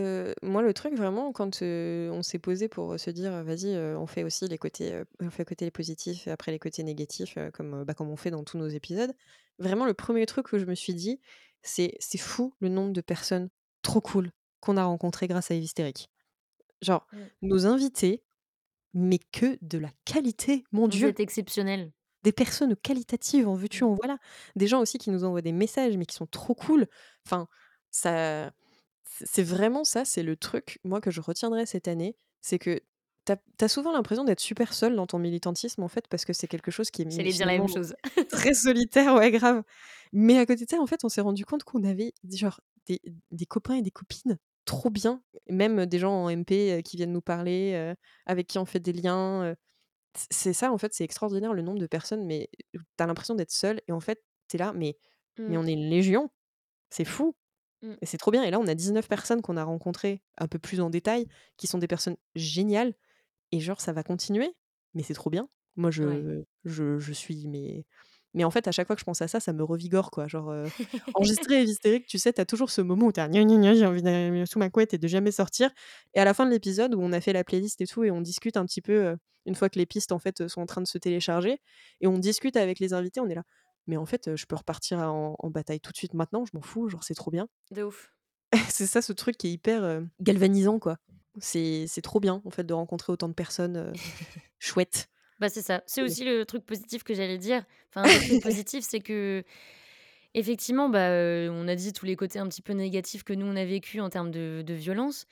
[0.43, 4.23] moi, le truc vraiment quand, on s'est posé pour, se dire: «Heu, vas-y, on fait
[4.23, 8.11] aussi les côtés, on fait côté positif et après les côtés négatifs», comme, bah, comme
[8.11, 9.13] on fait dans tous nos épisodes.
[9.59, 11.21] Vraiment le 1er truc que je me suis dit,
[11.63, 13.49] c'est: «C'est fou le nombre de personnes
[13.83, 14.31] trop cool
[14.61, 16.11] qu'on a rencontrées grâce à Eve Hystérique».
[16.83, 17.31] Genre, Mmh.
[17.43, 18.25] nos invités,
[18.95, 21.07] mais que de la qualité, mon Vous Dieu!
[21.07, 21.93] êtes exceptionnels.
[22.23, 24.19] Des personnes qualitatives, en veux-tu, en voilà.
[24.57, 26.87] Des gens aussi qui nous envoient des messages, mais qui sont trop cool.
[27.25, 27.49] Enfin,
[27.91, 28.53] ça
[29.25, 32.81] c'est vraiment ça, c'est le truc, moi, que je retiendrai cette année, c'est que
[33.27, 36.49] tu as souvent l'impression d'être super seul dans ton militantisme, en fait, parce que c'est
[36.49, 37.95] quelque chose qui est J'allais dire la même chose.
[38.31, 39.63] très solitaire, ouais, grave.
[40.13, 43.01] Mais à côté de ça, en fait, on s'est rendu compte qu'on avait genre des
[43.31, 47.21] des copains et des copines trop bien, même des gens en MP, qui viennent nous
[47.21, 47.95] parler,
[48.27, 49.55] avec qui on fait des liens.
[50.15, 53.35] C'est ça, en fait, c'est extraordinaire le nombre de personnes, mais où tu as l'impression
[53.35, 54.97] d'être seul et en fait, tu es là: «Mais
[55.47, 55.57] mais Mmh.
[55.57, 56.31] on est une légion,
[56.91, 57.37] c'est fou!»
[57.83, 58.01] Mmh.
[58.03, 60.59] et c'est trop bien et là, on a 19 personnes qu'on a rencontrées un peu
[60.61, 62.95] plus en détail, qui sont des personnes géniales
[63.53, 64.57] et genre ça va continuer,
[64.95, 65.49] mais c'est trop bien.
[65.77, 66.21] Moi, Ouais.
[66.21, 67.87] je je je suis mais
[68.35, 70.29] mais en fait, à chaque fois que je pense à ça, ça me revigore, quoi.
[70.29, 70.71] Genre, heu,
[71.15, 73.57] enregistré Hystérique, tu sais, tu as toujours ce moment où tu es là: «Gna gna
[73.59, 75.71] gna, j'ai envie d'aller sous ma couette et de jamais sortir»
[76.15, 78.11] et à la fin de l'épisode où on a fait la playlist et tout et
[78.11, 79.17] on discute un petit peu, heu,
[79.47, 81.61] une fois que les pistes, en fait, sont en train de se télécharger
[82.01, 83.45] et on discute avec les invités, on est là:
[83.87, 86.63] «Mais en fait, je peux repartir en en bataille tout de suite maintenant, je m'en
[86.63, 87.49] fous, genre c'est trop bien».
[87.71, 88.11] De ouf.
[88.71, 90.99] C'est ça, ce truc qui est hyper, galvanisant, quoi.
[91.39, 93.93] C'est c'est trop bien, en fait, de rencontrer autant de personnes,
[94.59, 95.09] chouettes.
[95.41, 95.83] Bah, c'est ça.
[95.87, 97.65] C'est aussi le truc positif que j'allais dire.
[97.89, 102.39] Enfin, un des trucs positifs, c'est qu'effectivement, bah, heu, on a dit tous les côtés
[102.39, 105.27] un petit peu négatifs que nous, on a vécu en termes de de violence.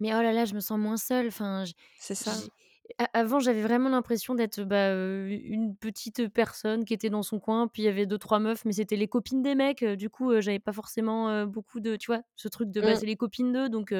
[0.00, 1.28] Mais oh là là, je me sens moins seule.
[1.28, 2.42] Enfin, j C'est ça.
[2.42, 2.50] j
[2.98, 7.68] a avant, j'avais vraiment l'impression d'être, bah, une petite personne qui était dans son coin,
[7.68, 10.58] puis il y avait 2-3 meufs, mais c'était les copines des mecs, du coup, j'avais
[10.60, 12.22] pas forcément, beaucoup de tu vois?
[12.36, 13.92] Ce truc de, bah, c'est les copines d'eux, donc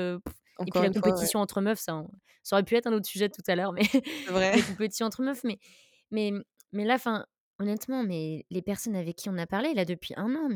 [0.67, 0.91] et puis la ouais.
[0.91, 2.05] compétition entre meufs, ça
[2.53, 3.83] aurait pu être un autre sujet tout à l'heure, mais
[4.27, 4.55] vrai.
[4.55, 5.59] les compétitions entre meufs, mais
[6.11, 6.33] mais
[6.73, 7.27] mais là, enfin,
[7.59, 10.49] honnêtement, mais les personnes avec qui on a parlé, là, depuis 1 an,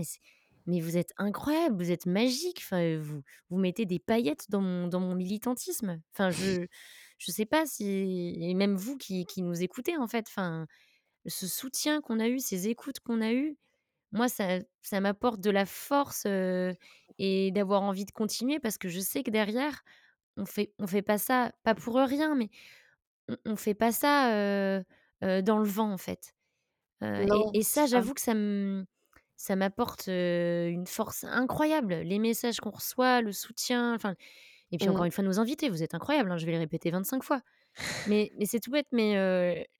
[0.66, 4.86] mais vous êtes incroyables, vous êtes magiques, enfin, vous vous mettez des paillettes dans mon
[4.88, 6.00] dans mon militantisme.
[6.14, 6.66] Enfin, je
[7.18, 10.66] je sais pas si et même vous qui qui nous écoutez, en fait, enfin,
[11.26, 13.58] ce soutien qu'on a eu, ces écoutes qu'on a eues,
[14.12, 16.74] moi, ça ça m'apporte de la force, heu
[17.18, 19.82] et d'avoir envie de continuer parce que je sais que derrière,
[20.38, 22.50] on fait on fait pas ça, pas pour rien, mais
[23.28, 24.30] on on fait pas ça,
[25.22, 26.34] dans le vent, en fait.
[27.02, 28.86] Et Non, et c'est ça, j'avoue que ça m
[29.38, 31.94] ça m'apporte, une force incroyable.
[31.96, 34.14] Les messages qu'on reçoit, le soutien, enfin
[34.72, 34.90] et puis Mmh.
[34.90, 37.42] encore une fois, nos invités, vous êtes incroyables, hein, je vais le répéter 25 fois.
[38.06, 39.14] Mais mais c'est tout bête, mais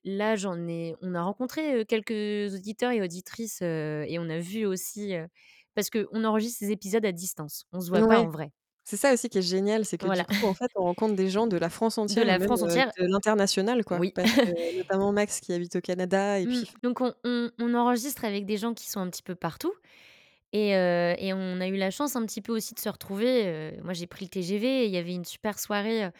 [0.05, 5.15] là, j'en ai on a rencontré, quelques auditeurs et auditrices, et on a vu aussi,
[5.75, 7.65] parce qu'on enregistre ces épisodes à distance.
[7.73, 8.51] On se voit pas en vrai.
[8.85, 11.29] C'est ça aussi qui est génial, c'est que du coup, en fait, on rencontre des
[11.29, 14.01] gens de la France De entière et la France entière de l'international, quoi.
[14.01, 14.13] oui.
[14.13, 14.41] Parce que
[14.77, 18.45] notamment Max qui habite au Canada et Mmh, puis donc on on on enregistre avec
[18.45, 19.73] des gens qui sont un petit peu partout
[20.53, 23.93] et et on a eu la chance un petit peu aussi de se retrouver, moi,
[23.93, 26.11] j'ai pris le TGV et il y avait une super soirée,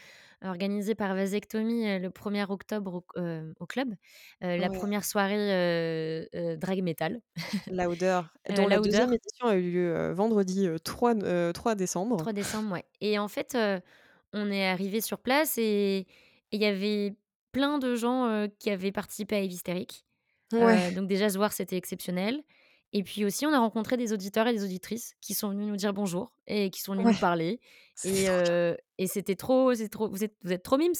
[0.43, 3.21] heu, organisée par Vasectomie, heu, le 1er octobre au
[3.59, 3.95] au club.
[4.43, 4.83] Heu, la Ouais.
[4.83, 6.27] 1re soirée,
[6.57, 7.21] Drag Metal,
[7.67, 8.79] Louder, dont la Louder.
[8.79, 12.17] 2e édition a eu lieu, vendredi, heu, 3 n heu, 3 décembre.
[12.19, 13.57] 3 décembre, ouais et en fait,
[14.33, 16.07] on est arrivés sur place et
[16.51, 17.15] il y avait
[17.51, 20.05] plein de gens, qui avaient participé à.
[20.53, 20.91] Heu, Ouais.
[20.91, 22.43] donc déjà se voir, c'était exceptionnel
[22.93, 25.75] et puis aussi, on a rencontré des auditeurs et des auditrices qui sont venus nous
[25.77, 27.17] dire bonjour et qui sont venus nous Ouais.
[27.17, 27.59] parler
[27.95, 30.93] C'était et c'était trop trop vous êtes vous êtes trop mims,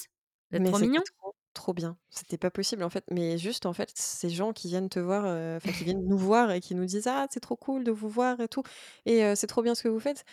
[0.52, 1.04] vous êtes Mais trop mignons.
[1.04, 1.98] trop, trop bien.
[2.12, 5.60] C'était pas possible, en fait, mais juste, en fait, ces gens qui viennent te voir,
[5.72, 8.39] qui viennent nous voir et qui nous disent: «Ah, c'est trop cool de vous voir
[8.39, 8.62] et tout
[9.06, 10.24] et c'est trop bien ce que vous faites».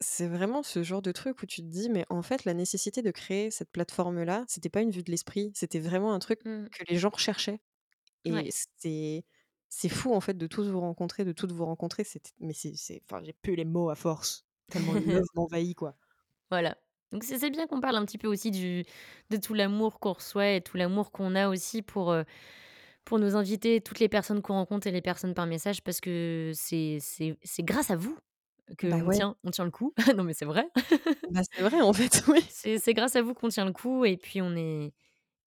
[0.00, 3.02] C'est vraiment ce genre de truc où tu te dis: «Mais en fait, la nécessité
[3.02, 6.70] de créer cette plateforme-là, c'était pas une vue de l'esprit, c'était vraiment un truc Mmh.
[6.70, 7.60] que les gens recherchaient»
[8.28, 8.46] Ouais.
[8.46, 9.24] et c'est
[9.70, 12.04] c'est fou, en fait, de tous vous rencontrer, de toutes vous rencontrer.
[12.40, 15.02] Mais c'est enfin, j'ai plus les mots à force, tellement le
[15.34, 15.96] m'envahit, quoi.
[16.50, 16.76] Voilà,
[17.12, 18.84] donc c'est bien qu'on parle un petit peu aussi du
[19.30, 22.24] de tout l'amour qu'on reçoit et tout l'amour qu'on a aussi pour, heu,
[23.04, 26.52] pour nos invités, toutes les personnes qu'on rencontre et les personnes par message parce que
[26.54, 28.18] c'est c'est c'est grâce à vous
[28.82, 29.20] Bah, qu'on ouais.
[29.20, 29.94] tient on tient le coup.
[30.16, 30.68] Non, mais c'est vrai.
[31.28, 32.40] Bah, c'est vrai, en fait, oui.
[32.48, 34.92] C'est c'est grâce à vous qu'on tient le coup et puis on est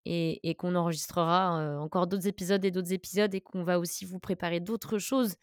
[0.06, 4.20] et et qu'on enregistrera, encore d'autres épisodes et d'autres épisodes et qu'on va aussi vous
[4.20, 5.36] préparer d'autres choses.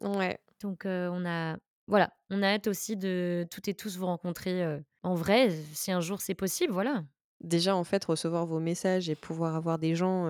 [0.00, 0.38] Ouais.
[0.60, 5.14] Donc on a voilà, on a hâte aussi de toutes et tous vous rencontrer, en
[5.14, 7.04] vrai, si un jour c'est possible, voilà.
[7.40, 10.28] Déjà, en fait, recevoir vos messages et pouvoir avoir des gens,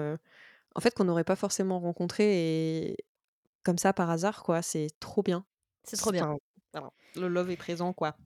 [0.75, 2.97] en fait, qu'on n'aurait pas forcément rencontrés et
[3.63, 5.45] comme ça par hasard, quoi, c'est trop bien.
[5.85, 6.37] C'est trop bien.
[6.75, 8.17] enfin, le love est présent, quoi.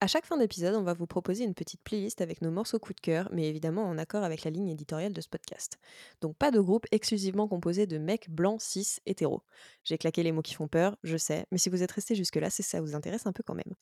[0.00, 2.92] À chaque fin d'épisode, on va vous proposer une petite playlist avec nos morceaux coup
[2.92, 5.78] de cœur, mais évidemment en accord avec la ligne éditoriale de ce podcast.
[6.20, 9.42] Donc pas de groupe exclusivement composé de mecs blancs, cis, hétéros.
[9.82, 12.48] J'ai claqué les mots qui font peur, je sais, mais si vous êtes restés jusque-là,
[12.48, 13.74] c'est ça vous intéresse un peu quand même.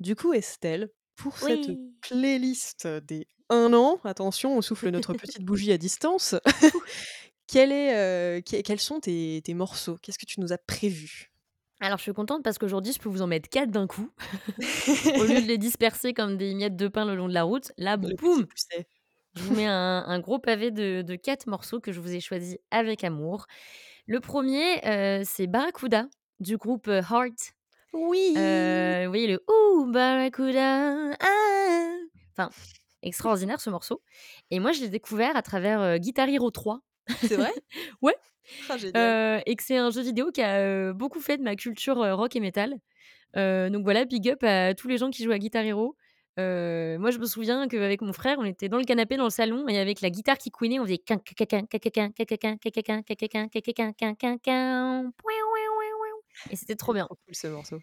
[0.00, 1.70] Du coup, Estelle, pour cette
[2.00, 6.34] playlist des 1 an, attention, on souffle notre petite bougie à distance,
[7.46, 9.96] quel est, quels quels sont tes tes morceaux?
[10.02, 11.30] Qu'est-ce que tu nous as prévu?
[11.80, 14.10] Alors je suis contente parce qu'aujourd'hui je peux vous en mettre 4 d'un coup.
[15.16, 17.72] Au lieu de les disperser comme des miettes de pain le long de la route,
[17.78, 18.48] là, Le boum!
[19.34, 22.20] Je vous mets un un gros pavé de de 4 morceaux que je vous ai
[22.20, 23.46] choisis avec amour.
[24.06, 24.80] Le 1er,
[25.20, 26.08] heu, c'est Barracuda
[26.40, 27.52] du groupe, heu, Heart.
[27.92, 28.98] Oui!
[29.04, 31.96] Heu, oui, le Ooh Barracuda, ah.
[32.38, 32.50] Enfin,
[33.02, 34.02] extraordinaire ce morceau
[34.50, 36.82] et moi je l'ai découvert à travers, heu, Guitar Hero 3.
[37.20, 37.52] C'est vrai?
[38.02, 38.16] Ouais,
[39.46, 42.40] et que c'est un jeu vidéo qui a beaucoup fait de ma culture rock et
[42.40, 42.74] metal.
[43.34, 45.96] donc voilà, big up à tous les gens qui jouent à Guitar Hero.
[46.36, 49.68] Moi, je me souviens qu'avec mon frère, on était dans le canapé dans le salon
[49.68, 50.98] et avec la guitare qui couinait, on faisait
[56.50, 57.08] et c'était trop bien.
[57.32, 57.80] Ce morceau.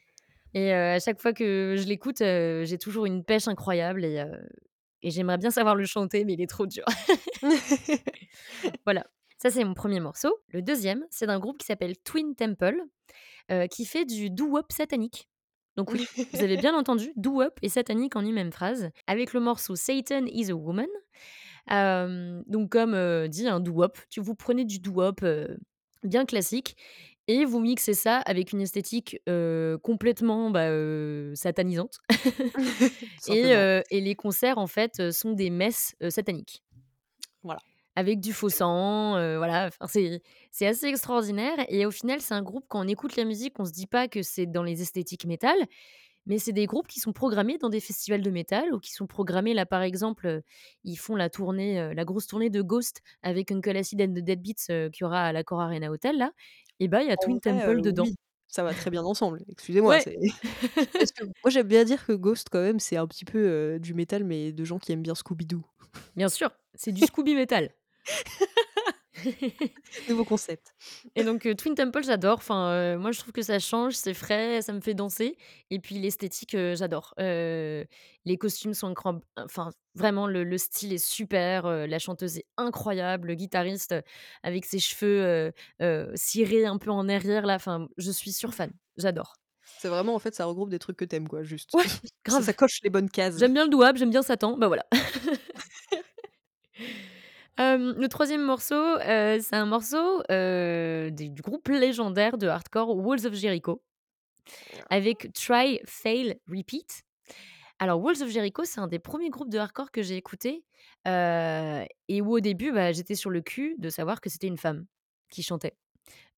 [0.53, 4.23] Et à chaque fois que je l'écoute, j'ai toujours une pêche incroyable et
[5.03, 6.85] j'aimerais bien savoir le chanter, mais il est trop dur.
[8.85, 9.05] voilà
[9.43, 10.33] ça c'est mon 1er morceau.
[10.53, 12.77] Le 2e, c'est d'un groupe qui s'appelle Twin Temple,
[13.51, 15.27] heu, qui fait du doo-wop satanique.
[15.75, 19.41] Donc oui, vous avez bien entendu, doo-wop et satanique en une même phrase, avec le
[19.41, 20.87] morceau Satan is a Woman.
[22.47, 25.25] Donc comme, dit, un doo-wop, vous prenez du doo-wop,
[26.03, 26.77] bien classique
[27.27, 29.19] et vous mixez ça avec une esthétique,
[29.81, 30.69] complètement, bah,
[31.35, 31.97] satanisante
[33.27, 36.63] et les concerts en fait, sont des messes, sataniques.
[37.95, 42.33] Avec du faux sang, heu, voilà, enfin c'est c'est assez extraordinaire et au final, c'est
[42.33, 44.81] un groupe quand on écoute la musique, on se dit pas que c'est dans les
[44.81, 45.55] esthétiques métal,
[46.25, 49.07] mais c'est des groupes qui sont programmés dans des festivals de métal ou qui sont
[49.07, 50.43] programmés là, par exemple, heu,
[50.85, 54.19] ils font la tournée, heu, la grosse tournée de Ghost avec Uncle Acid and the
[54.23, 56.31] Dead Beats, heu, qu'il y aura à l'Accor Arena Hotel là
[56.79, 58.09] et bah, il y a En Twin vrai, Temple dedans.
[58.09, 58.15] oui,
[58.47, 59.43] ça va très bien ensemble.
[59.49, 60.03] Excusez-moi, Ouais.
[60.03, 60.17] c'est
[60.97, 63.93] parce que moi j'aime bien dire que Ghost quand même, c'est un petit peu, du
[63.93, 65.65] métal, mais de gens qui aiment bien Scooby Doo.
[66.15, 67.73] Bien sûr, c'est du Scooby métal.
[70.07, 70.73] Nouveau concept.
[71.15, 72.37] Et donc heu, Twin Temple, j'adore.
[72.39, 75.37] Enfin, heu, moi je trouve que ça change, c'est frais, ça me fait danser
[75.69, 77.13] et puis l'esthétique, heu, j'adore.
[77.19, 83.27] Les costumes sont incroyables, enfin vraiment le le style est super, la chanteuse est incroyable,
[83.29, 83.95] le guitariste,
[84.43, 85.51] avec ses cheveux,
[86.15, 89.33] cirés un peu en arrière là, enfin, je suis sur fan, j'adore.
[89.77, 91.69] C'est vraiment en fait, ça regroupe des trucs que tu aimes quoi, juste.
[91.73, 92.43] Ouais, Ça grave.
[92.43, 93.37] ça coche les bonnes cases.
[93.39, 94.85] J'aime bien le doo-wop, j'aime bien Satan, bah voilà.
[97.57, 103.81] Le 3e morceau, c'est un morceau, du groupe légendaire de hardcore Walls of Jericho
[104.89, 107.03] avec Try Fail Repeat.
[107.79, 110.63] Alors Walls of Jericho, c'est un des 1ers groupes de hardcore que j'ai écouté,
[111.05, 114.85] et où au début, bah, j'étais sur le cul de savoir que c'était une femme
[115.29, 115.75] qui chantait.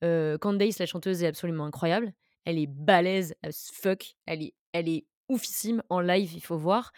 [0.01, 2.13] Candace, la chanteuse est absolument incroyable.
[2.45, 6.91] Elle est balèze as fuck, elle est elle est oufissime en live, il faut voir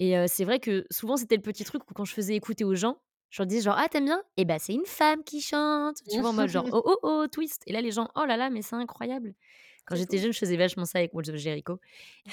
[0.00, 2.74] et c'est vrai que souvent c'était le petit truc où quand je faisais écouter aux
[2.74, 3.00] gens,
[3.30, 4.22] je leur disais genre: «Ah tu aimes bien?
[4.36, 6.30] Et bah, c'est une femme qui chante!» tu vois?
[6.30, 8.62] En mode genre: «Oh, oh, oh, twist!» et là les gens: «Oh là là, mais
[8.62, 9.34] c'est incroyable!»
[9.86, 11.80] quand j'étais jeune, je faisais vachement ça avec Walls of Jericho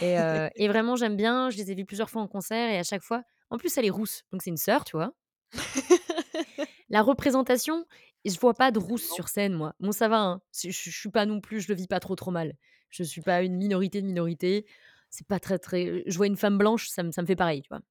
[0.02, 0.18] et
[0.58, 3.04] et vraiment j'aime bien, je les ai vus plusieurs fois en concert et à chaque
[3.04, 5.14] fois en plus elle est rousse, donc c'est une sœur, tu vois?
[6.89, 7.86] La représentation,
[8.26, 9.74] je vois pas de rousse sur scène moi.
[9.80, 12.00] Bon ça va, hein, c'est je je suis pas non plus je le vis pas
[12.00, 12.56] trop, trop mal.
[12.89, 14.66] Je suis pas une minorité de minorité,
[15.10, 17.62] c'est pas très, très je vois une femme blanche, ça me ça me fait pareil,
[17.62, 17.82] tu vois?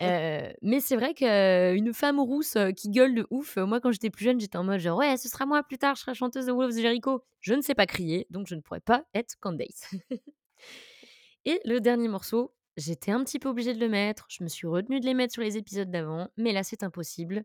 [0.00, 4.10] Heu, mais c'est vrai qu'une femme rousse, heu, qui gueule de ouf, moi quand j'étais
[4.10, 6.46] plus jeune, j'étais en mode genre: «Ouais, ce sera moi plus tard, je serai chanteuse
[6.46, 9.90] de of Jericho!» je ne sais pas crier, donc je ne pourrais pas être Candace.
[11.44, 14.66] Et le dernier morceau, j'étais un petit peu obligée de le mettre, je me suis
[14.66, 17.44] retenue de les mettre sur les épisodes d'avant, mais là c'est impossible.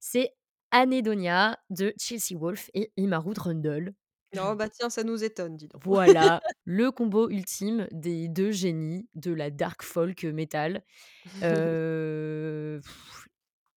[0.00, 0.34] C'est
[0.70, 3.94] Anedonia de Chelsea Wolfe et Imaru Trundle.
[4.42, 5.82] Oh bah tiens, ça nous étonne, dis donc.
[5.84, 10.82] Voilà, le combo ultime des 2 génies de la dark folk metal.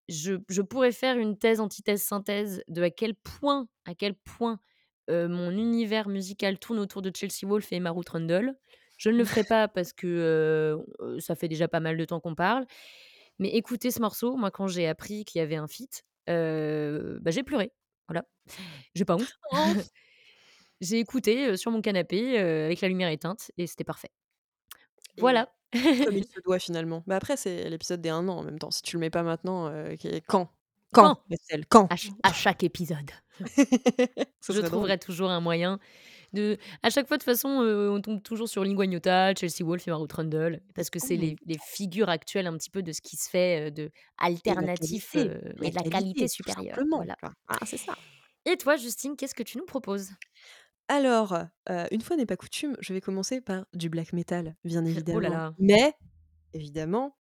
[0.09, 4.59] Je je pourrais faire une thèse, antithèse, synthèse de à quel point à quel point,
[5.09, 8.55] mon univers musical tourne autour de Chelsea Wolfe et Imaru Trundle.
[8.97, 10.77] Je ne le ferai pas parce que,
[11.19, 12.65] ça fait déjà pas mal de temps qu'on parle,
[13.39, 17.43] mais écoutez ce morceau, moi quand j'ai appris qu'il y avait un feat, bah, j'ai
[17.43, 17.73] pleuré,
[18.07, 18.25] voilà.
[18.95, 19.37] J'ai pas honte.
[20.81, 24.09] J'ai écouté, sur mon canapé, avec la lumière éteinte et c'était parfait.
[25.17, 25.49] Et Voilà.
[26.05, 27.03] comme il se doit finalement.
[27.07, 29.23] Mais après c'est l'épisode des 1 an en même temps, si tu le mets pas
[29.23, 29.71] maintenant,
[30.27, 30.49] quand?
[30.93, 31.17] Quand?
[31.29, 31.87] Quand, quand?
[31.91, 33.11] À ch à chaque épisode.
[34.49, 34.63] Je drôle.
[34.63, 35.79] trouverai toujours un moyen
[36.33, 39.85] de à chaque fois de toute façon, on tombe toujours sur Lingua Ignota, Chelsea Wolfe,
[39.87, 43.17] Imaru Trundle parce que c'est les les figures actuelles un petit peu de ce qui
[43.17, 43.91] se fait, de
[44.45, 47.17] Et de la alternatif, qualité, de et de la qualité qualité, tout supérieure, voilà.
[47.47, 47.97] Voilà, c'est ça.
[48.45, 50.11] Et toi Justine, qu'est-ce que tu nous proposes?
[50.89, 51.33] Alors,
[51.69, 55.19] heu, une fois n'est pas coutume, je vais commencer par du black metal, bien Oh
[55.19, 55.53] là évidemment, là.
[55.57, 55.93] mais
[56.53, 57.17] évidemment,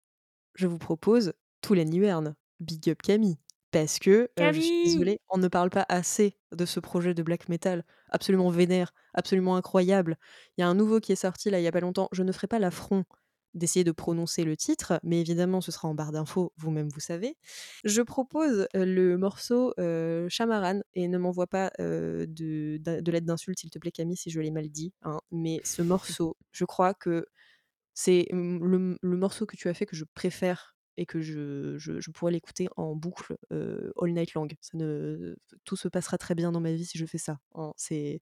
[0.55, 3.39] je vous propose Tool and Iverne, big up Camille.
[3.73, 4.85] parce que, heu, je suis Camille!
[4.85, 9.57] désolée, on ne parle pas assez de ce projet de black metal absolument vénère, absolument
[9.57, 10.19] incroyable.
[10.59, 12.09] Il y a un nouveau qui est sorti là, il y a pas longtemps.
[12.13, 13.05] Je ne ferai pas l'affront
[13.57, 17.37] d'essayer de prononcer le titre, mais évidemment ce sera en barre d'infos, vous-même vous savez.
[17.85, 23.71] Je propose, le morceau, heu, Shamaran et ne m'envoie pas, de de lettres d'insultes s'il
[23.71, 27.27] te plaît Camille si je l'ai mal dit, hein, mais ce morceau, je crois que
[27.95, 32.11] c'est, mmh, le morceau que tu as fait que je préfère et que je je
[32.11, 34.47] pourrais l'écouter en boucle, heu, all night long.
[34.61, 37.73] Ça ne tout se passera très bien dans ma vie si je fais ça, hein.
[37.77, 38.21] C'est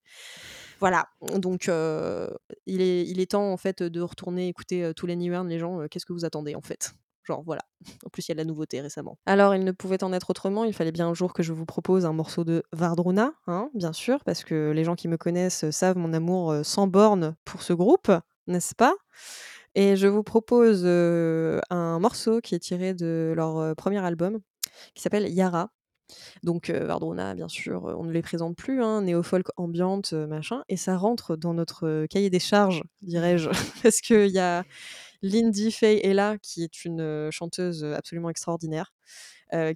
[0.81, 1.07] voilà,
[1.39, 2.31] donc heu,
[2.67, 5.81] il est il est temps en fait, de retourner écouter, heu, Tool Anywhere les gens,
[5.83, 6.95] heu, qu'est-ce que vous attendez en fait?
[7.25, 7.63] Genre voilà.
[8.07, 9.19] En plus, il y a de la nouveauté récemment.
[9.27, 11.65] Alors il ne pouvait en être autrement, il fallait bien un jour que je vous
[11.67, 15.71] propose un morceau de Vardruna, hein, bien sûr, parce que les gens qui me connaissent,
[15.71, 18.11] savent mon amour, sans bornes pour ce groupe,
[18.47, 18.95] n'est-ce pas?
[19.75, 24.41] Et je vous propose, un morceau qui est tiré de leur, 1er album
[24.95, 25.71] qui s'appelle Yara.
[26.43, 30.97] Donc Vardruna bien sûr, on ne les présente plus, hein, néo-folk ambiante, machin et ça
[30.97, 33.49] rentre dans notre, cahier des charges, dirais-je,
[33.83, 34.65] parce qu'il y a
[35.23, 38.93] Lindy Fay Ella qui est une, chanteuse, absolument extraordinaire,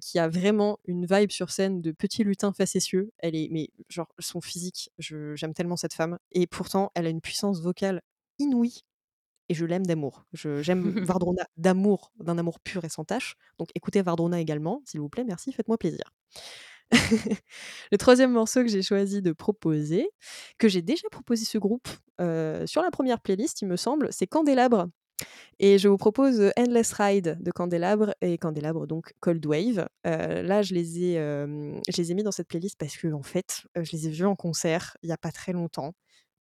[0.01, 3.11] qui a vraiment une vibe sur scène de petit lutin facétieux.
[3.17, 7.21] Elle est mais genre son physique, j'aime tellement cette femme et pourtant elle a une
[7.21, 8.01] puissance vocale
[8.37, 8.83] inouïe
[9.49, 10.25] et je l'aime d'amour.
[10.33, 15.09] J'aime Vardruna d'amour, d'un amour pur et sans tache, donc écoutez Vardruna également, s'il vous
[15.09, 16.03] plaît, merci, faites-moi plaisir.
[17.91, 20.09] Le 3e morceau que j'ai choisi de proposer,
[20.59, 21.87] que j'ai déjà proposé ce groupe,
[22.21, 24.87] heu, sur la 1re playlist il me semble, c'est Candélabre
[25.59, 29.87] et je vous propose, heu, Endless Ride de Candélabre et Candélabre donc Cold Wave.
[30.07, 33.63] Heu, là je les ai, je les ai mis dans cette playlist parce qu'en fait,
[33.77, 35.93] heu, je les ai vus en concert il y a pas très longtemps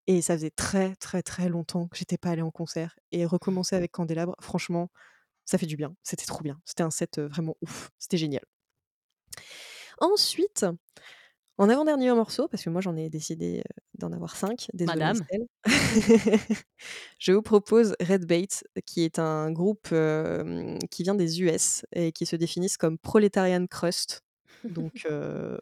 [0.08, 3.76] et ça faisait très, très, très longtemps que j'étais pas allée en concert et recommencer
[3.76, 4.90] avec Candélabre, franchement,
[5.44, 5.94] ça fait du bien.
[6.02, 6.58] C'était trop bien.
[6.64, 7.90] C'était un set, vraiment ouf.
[7.98, 8.42] C'était génial.
[10.00, 10.64] Ensuite,
[11.58, 13.62] en avant-dernier morceau, parce que moi j'en ai décidé,
[13.98, 15.20] d'en avoir 5, désolée Madame.
[17.18, 18.48] Je vous propose Redbait,
[18.86, 19.88] qui est un groupe,
[20.90, 24.22] qui vient des US et qui se définissent comme Proletarian Crust.
[24.64, 25.58] Donc heu,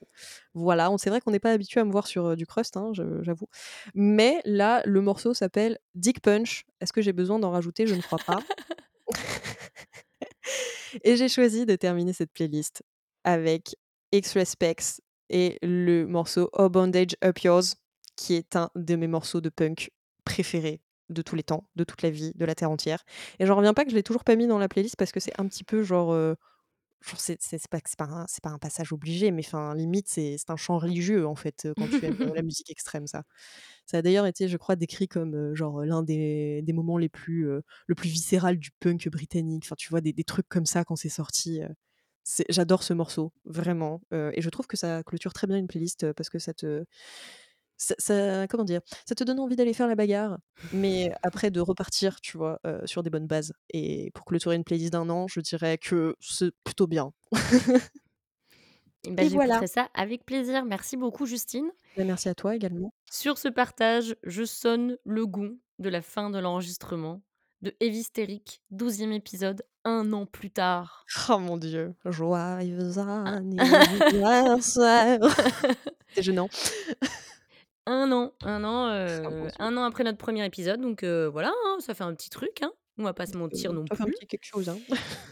[0.54, 2.92] voilà, c'est vrai qu'on n'est pas habitué à me voir sur, heu, du crust, hein,
[3.22, 3.48] j'avoue.
[3.94, 6.64] Mais là, le morceau s'appelle Dick Punch.
[6.80, 7.86] Est-ce que j'ai besoin d'en rajouter?
[7.86, 8.40] Je ne crois pas.
[11.04, 12.82] Et j'ai choisi de terminer cette playlist
[13.24, 13.76] avec
[14.44, 17.74] Spex et le morceau Oh Bondage Up Yours,
[18.16, 19.90] qui est un de mes morceaux de punk
[20.24, 23.04] préférés de tous les temps, de toute la vie, de la terre entière.
[23.38, 25.20] Et j'en reviens pas que je l'ai toujours pas mis dans la playlist parce que
[25.20, 26.34] c'est un petit peu genre, genre
[27.02, 30.56] c'est pas pas un c'est pas un passage obligé, mais enfin limite c'est c'est un
[30.56, 33.22] chant religieux en fait, heu, quand tu aimes, heu, la musique extrême ça.
[33.86, 37.08] Ça a d'ailleurs été je crois décrit comme, heu, genre l'un des des moments les
[37.08, 39.64] plus, le plus viscéral du punk britannique.
[39.66, 41.60] Enfin tu vois des des trucs comme ça quand c'est sorti,
[42.48, 46.28] j'adore ce morceau, vraiment, et je trouve que ça clôture très bien une playlist, parce
[46.30, 46.84] que ça te
[47.76, 48.80] ça ça comment dire?
[49.08, 50.38] Ça te donne envie d'aller faire la bagarre,
[50.72, 54.64] mais après de repartir, tu vois, heu, sur des bonnes bases et pour clôturer une
[54.64, 57.12] playlist d'1 an, je dirais que c'est plutôt bien.
[59.06, 59.54] Et bah, Et voilà.
[59.54, 60.64] j'écouterai ça avec plaisir.
[60.64, 61.70] Merci beaucoup Justine.
[61.96, 62.92] Bah, merci à toi également.
[63.10, 67.22] Sur ce partage, je sonne le gong de la fin de l'enregistrement
[67.62, 71.04] de Hévystérique, 12e épisode, 1 an plus tard.
[71.30, 71.94] Oh mon Dieu!
[72.04, 75.20] Joyeux Un anniversaire!
[76.14, 76.48] C'est gênant.
[77.86, 79.48] 1 an, 1 an, Dieu.
[79.58, 82.62] 1 an après notre 1er épisode donc heu, voilà, hein, ça fait un petit truc,
[82.62, 84.14] hein, on va pas se mentir non fait un plus.
[84.14, 84.78] petit quelque chose, hein.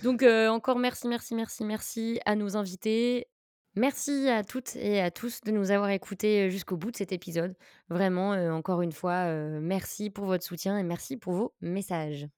[0.02, 3.28] Donc heu, encore merci, merci, merci, merci à nos invités.
[3.76, 7.56] Merci à toutes et à tous de nous avoir écoutés, jusqu'au bout de cet épisode.
[7.88, 9.26] Vraiment, encore une fois,
[9.60, 12.28] merci pour votre soutien et merci pour vos messages.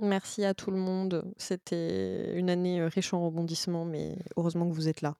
[0.00, 1.32] Merci à tout le monde.
[1.38, 5.16] C'était une année, riche en rebondissements, mais heureusement que vous êtes là.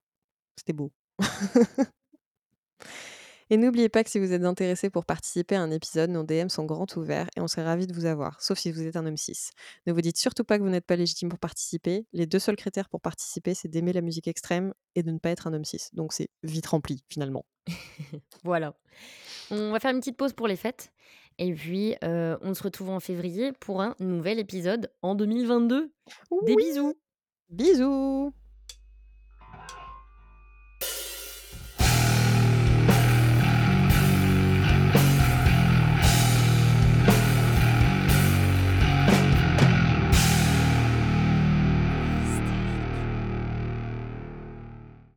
[0.57, 0.91] C'était beau.
[3.49, 6.49] Et n'oubliez pas que si vous êtes intéressés pour participer à un épisode, nos DM
[6.49, 9.05] sont grands ouverts et on serait ravis de vous avoir, sauf si vous êtes un
[9.05, 9.51] homme cis.
[9.85, 12.05] Ne vous dites surtout pas que vous n'êtes pas légitime pour participer.
[12.13, 15.29] Les 2 seuls critères pour participer, c'est d'aimer la musique extrême et de ne pas
[15.29, 15.89] être un homme cis.
[15.93, 17.45] Donc c'est vite rempli, finalement.
[18.43, 18.75] Voilà.
[19.51, 20.91] On va faire une petite pause pour les fêtes
[21.39, 25.91] et puis, heu, on se retrouve en février pour un nouvel épisode en 2022.
[26.45, 26.95] Des bisous.
[27.49, 28.33] Bisous!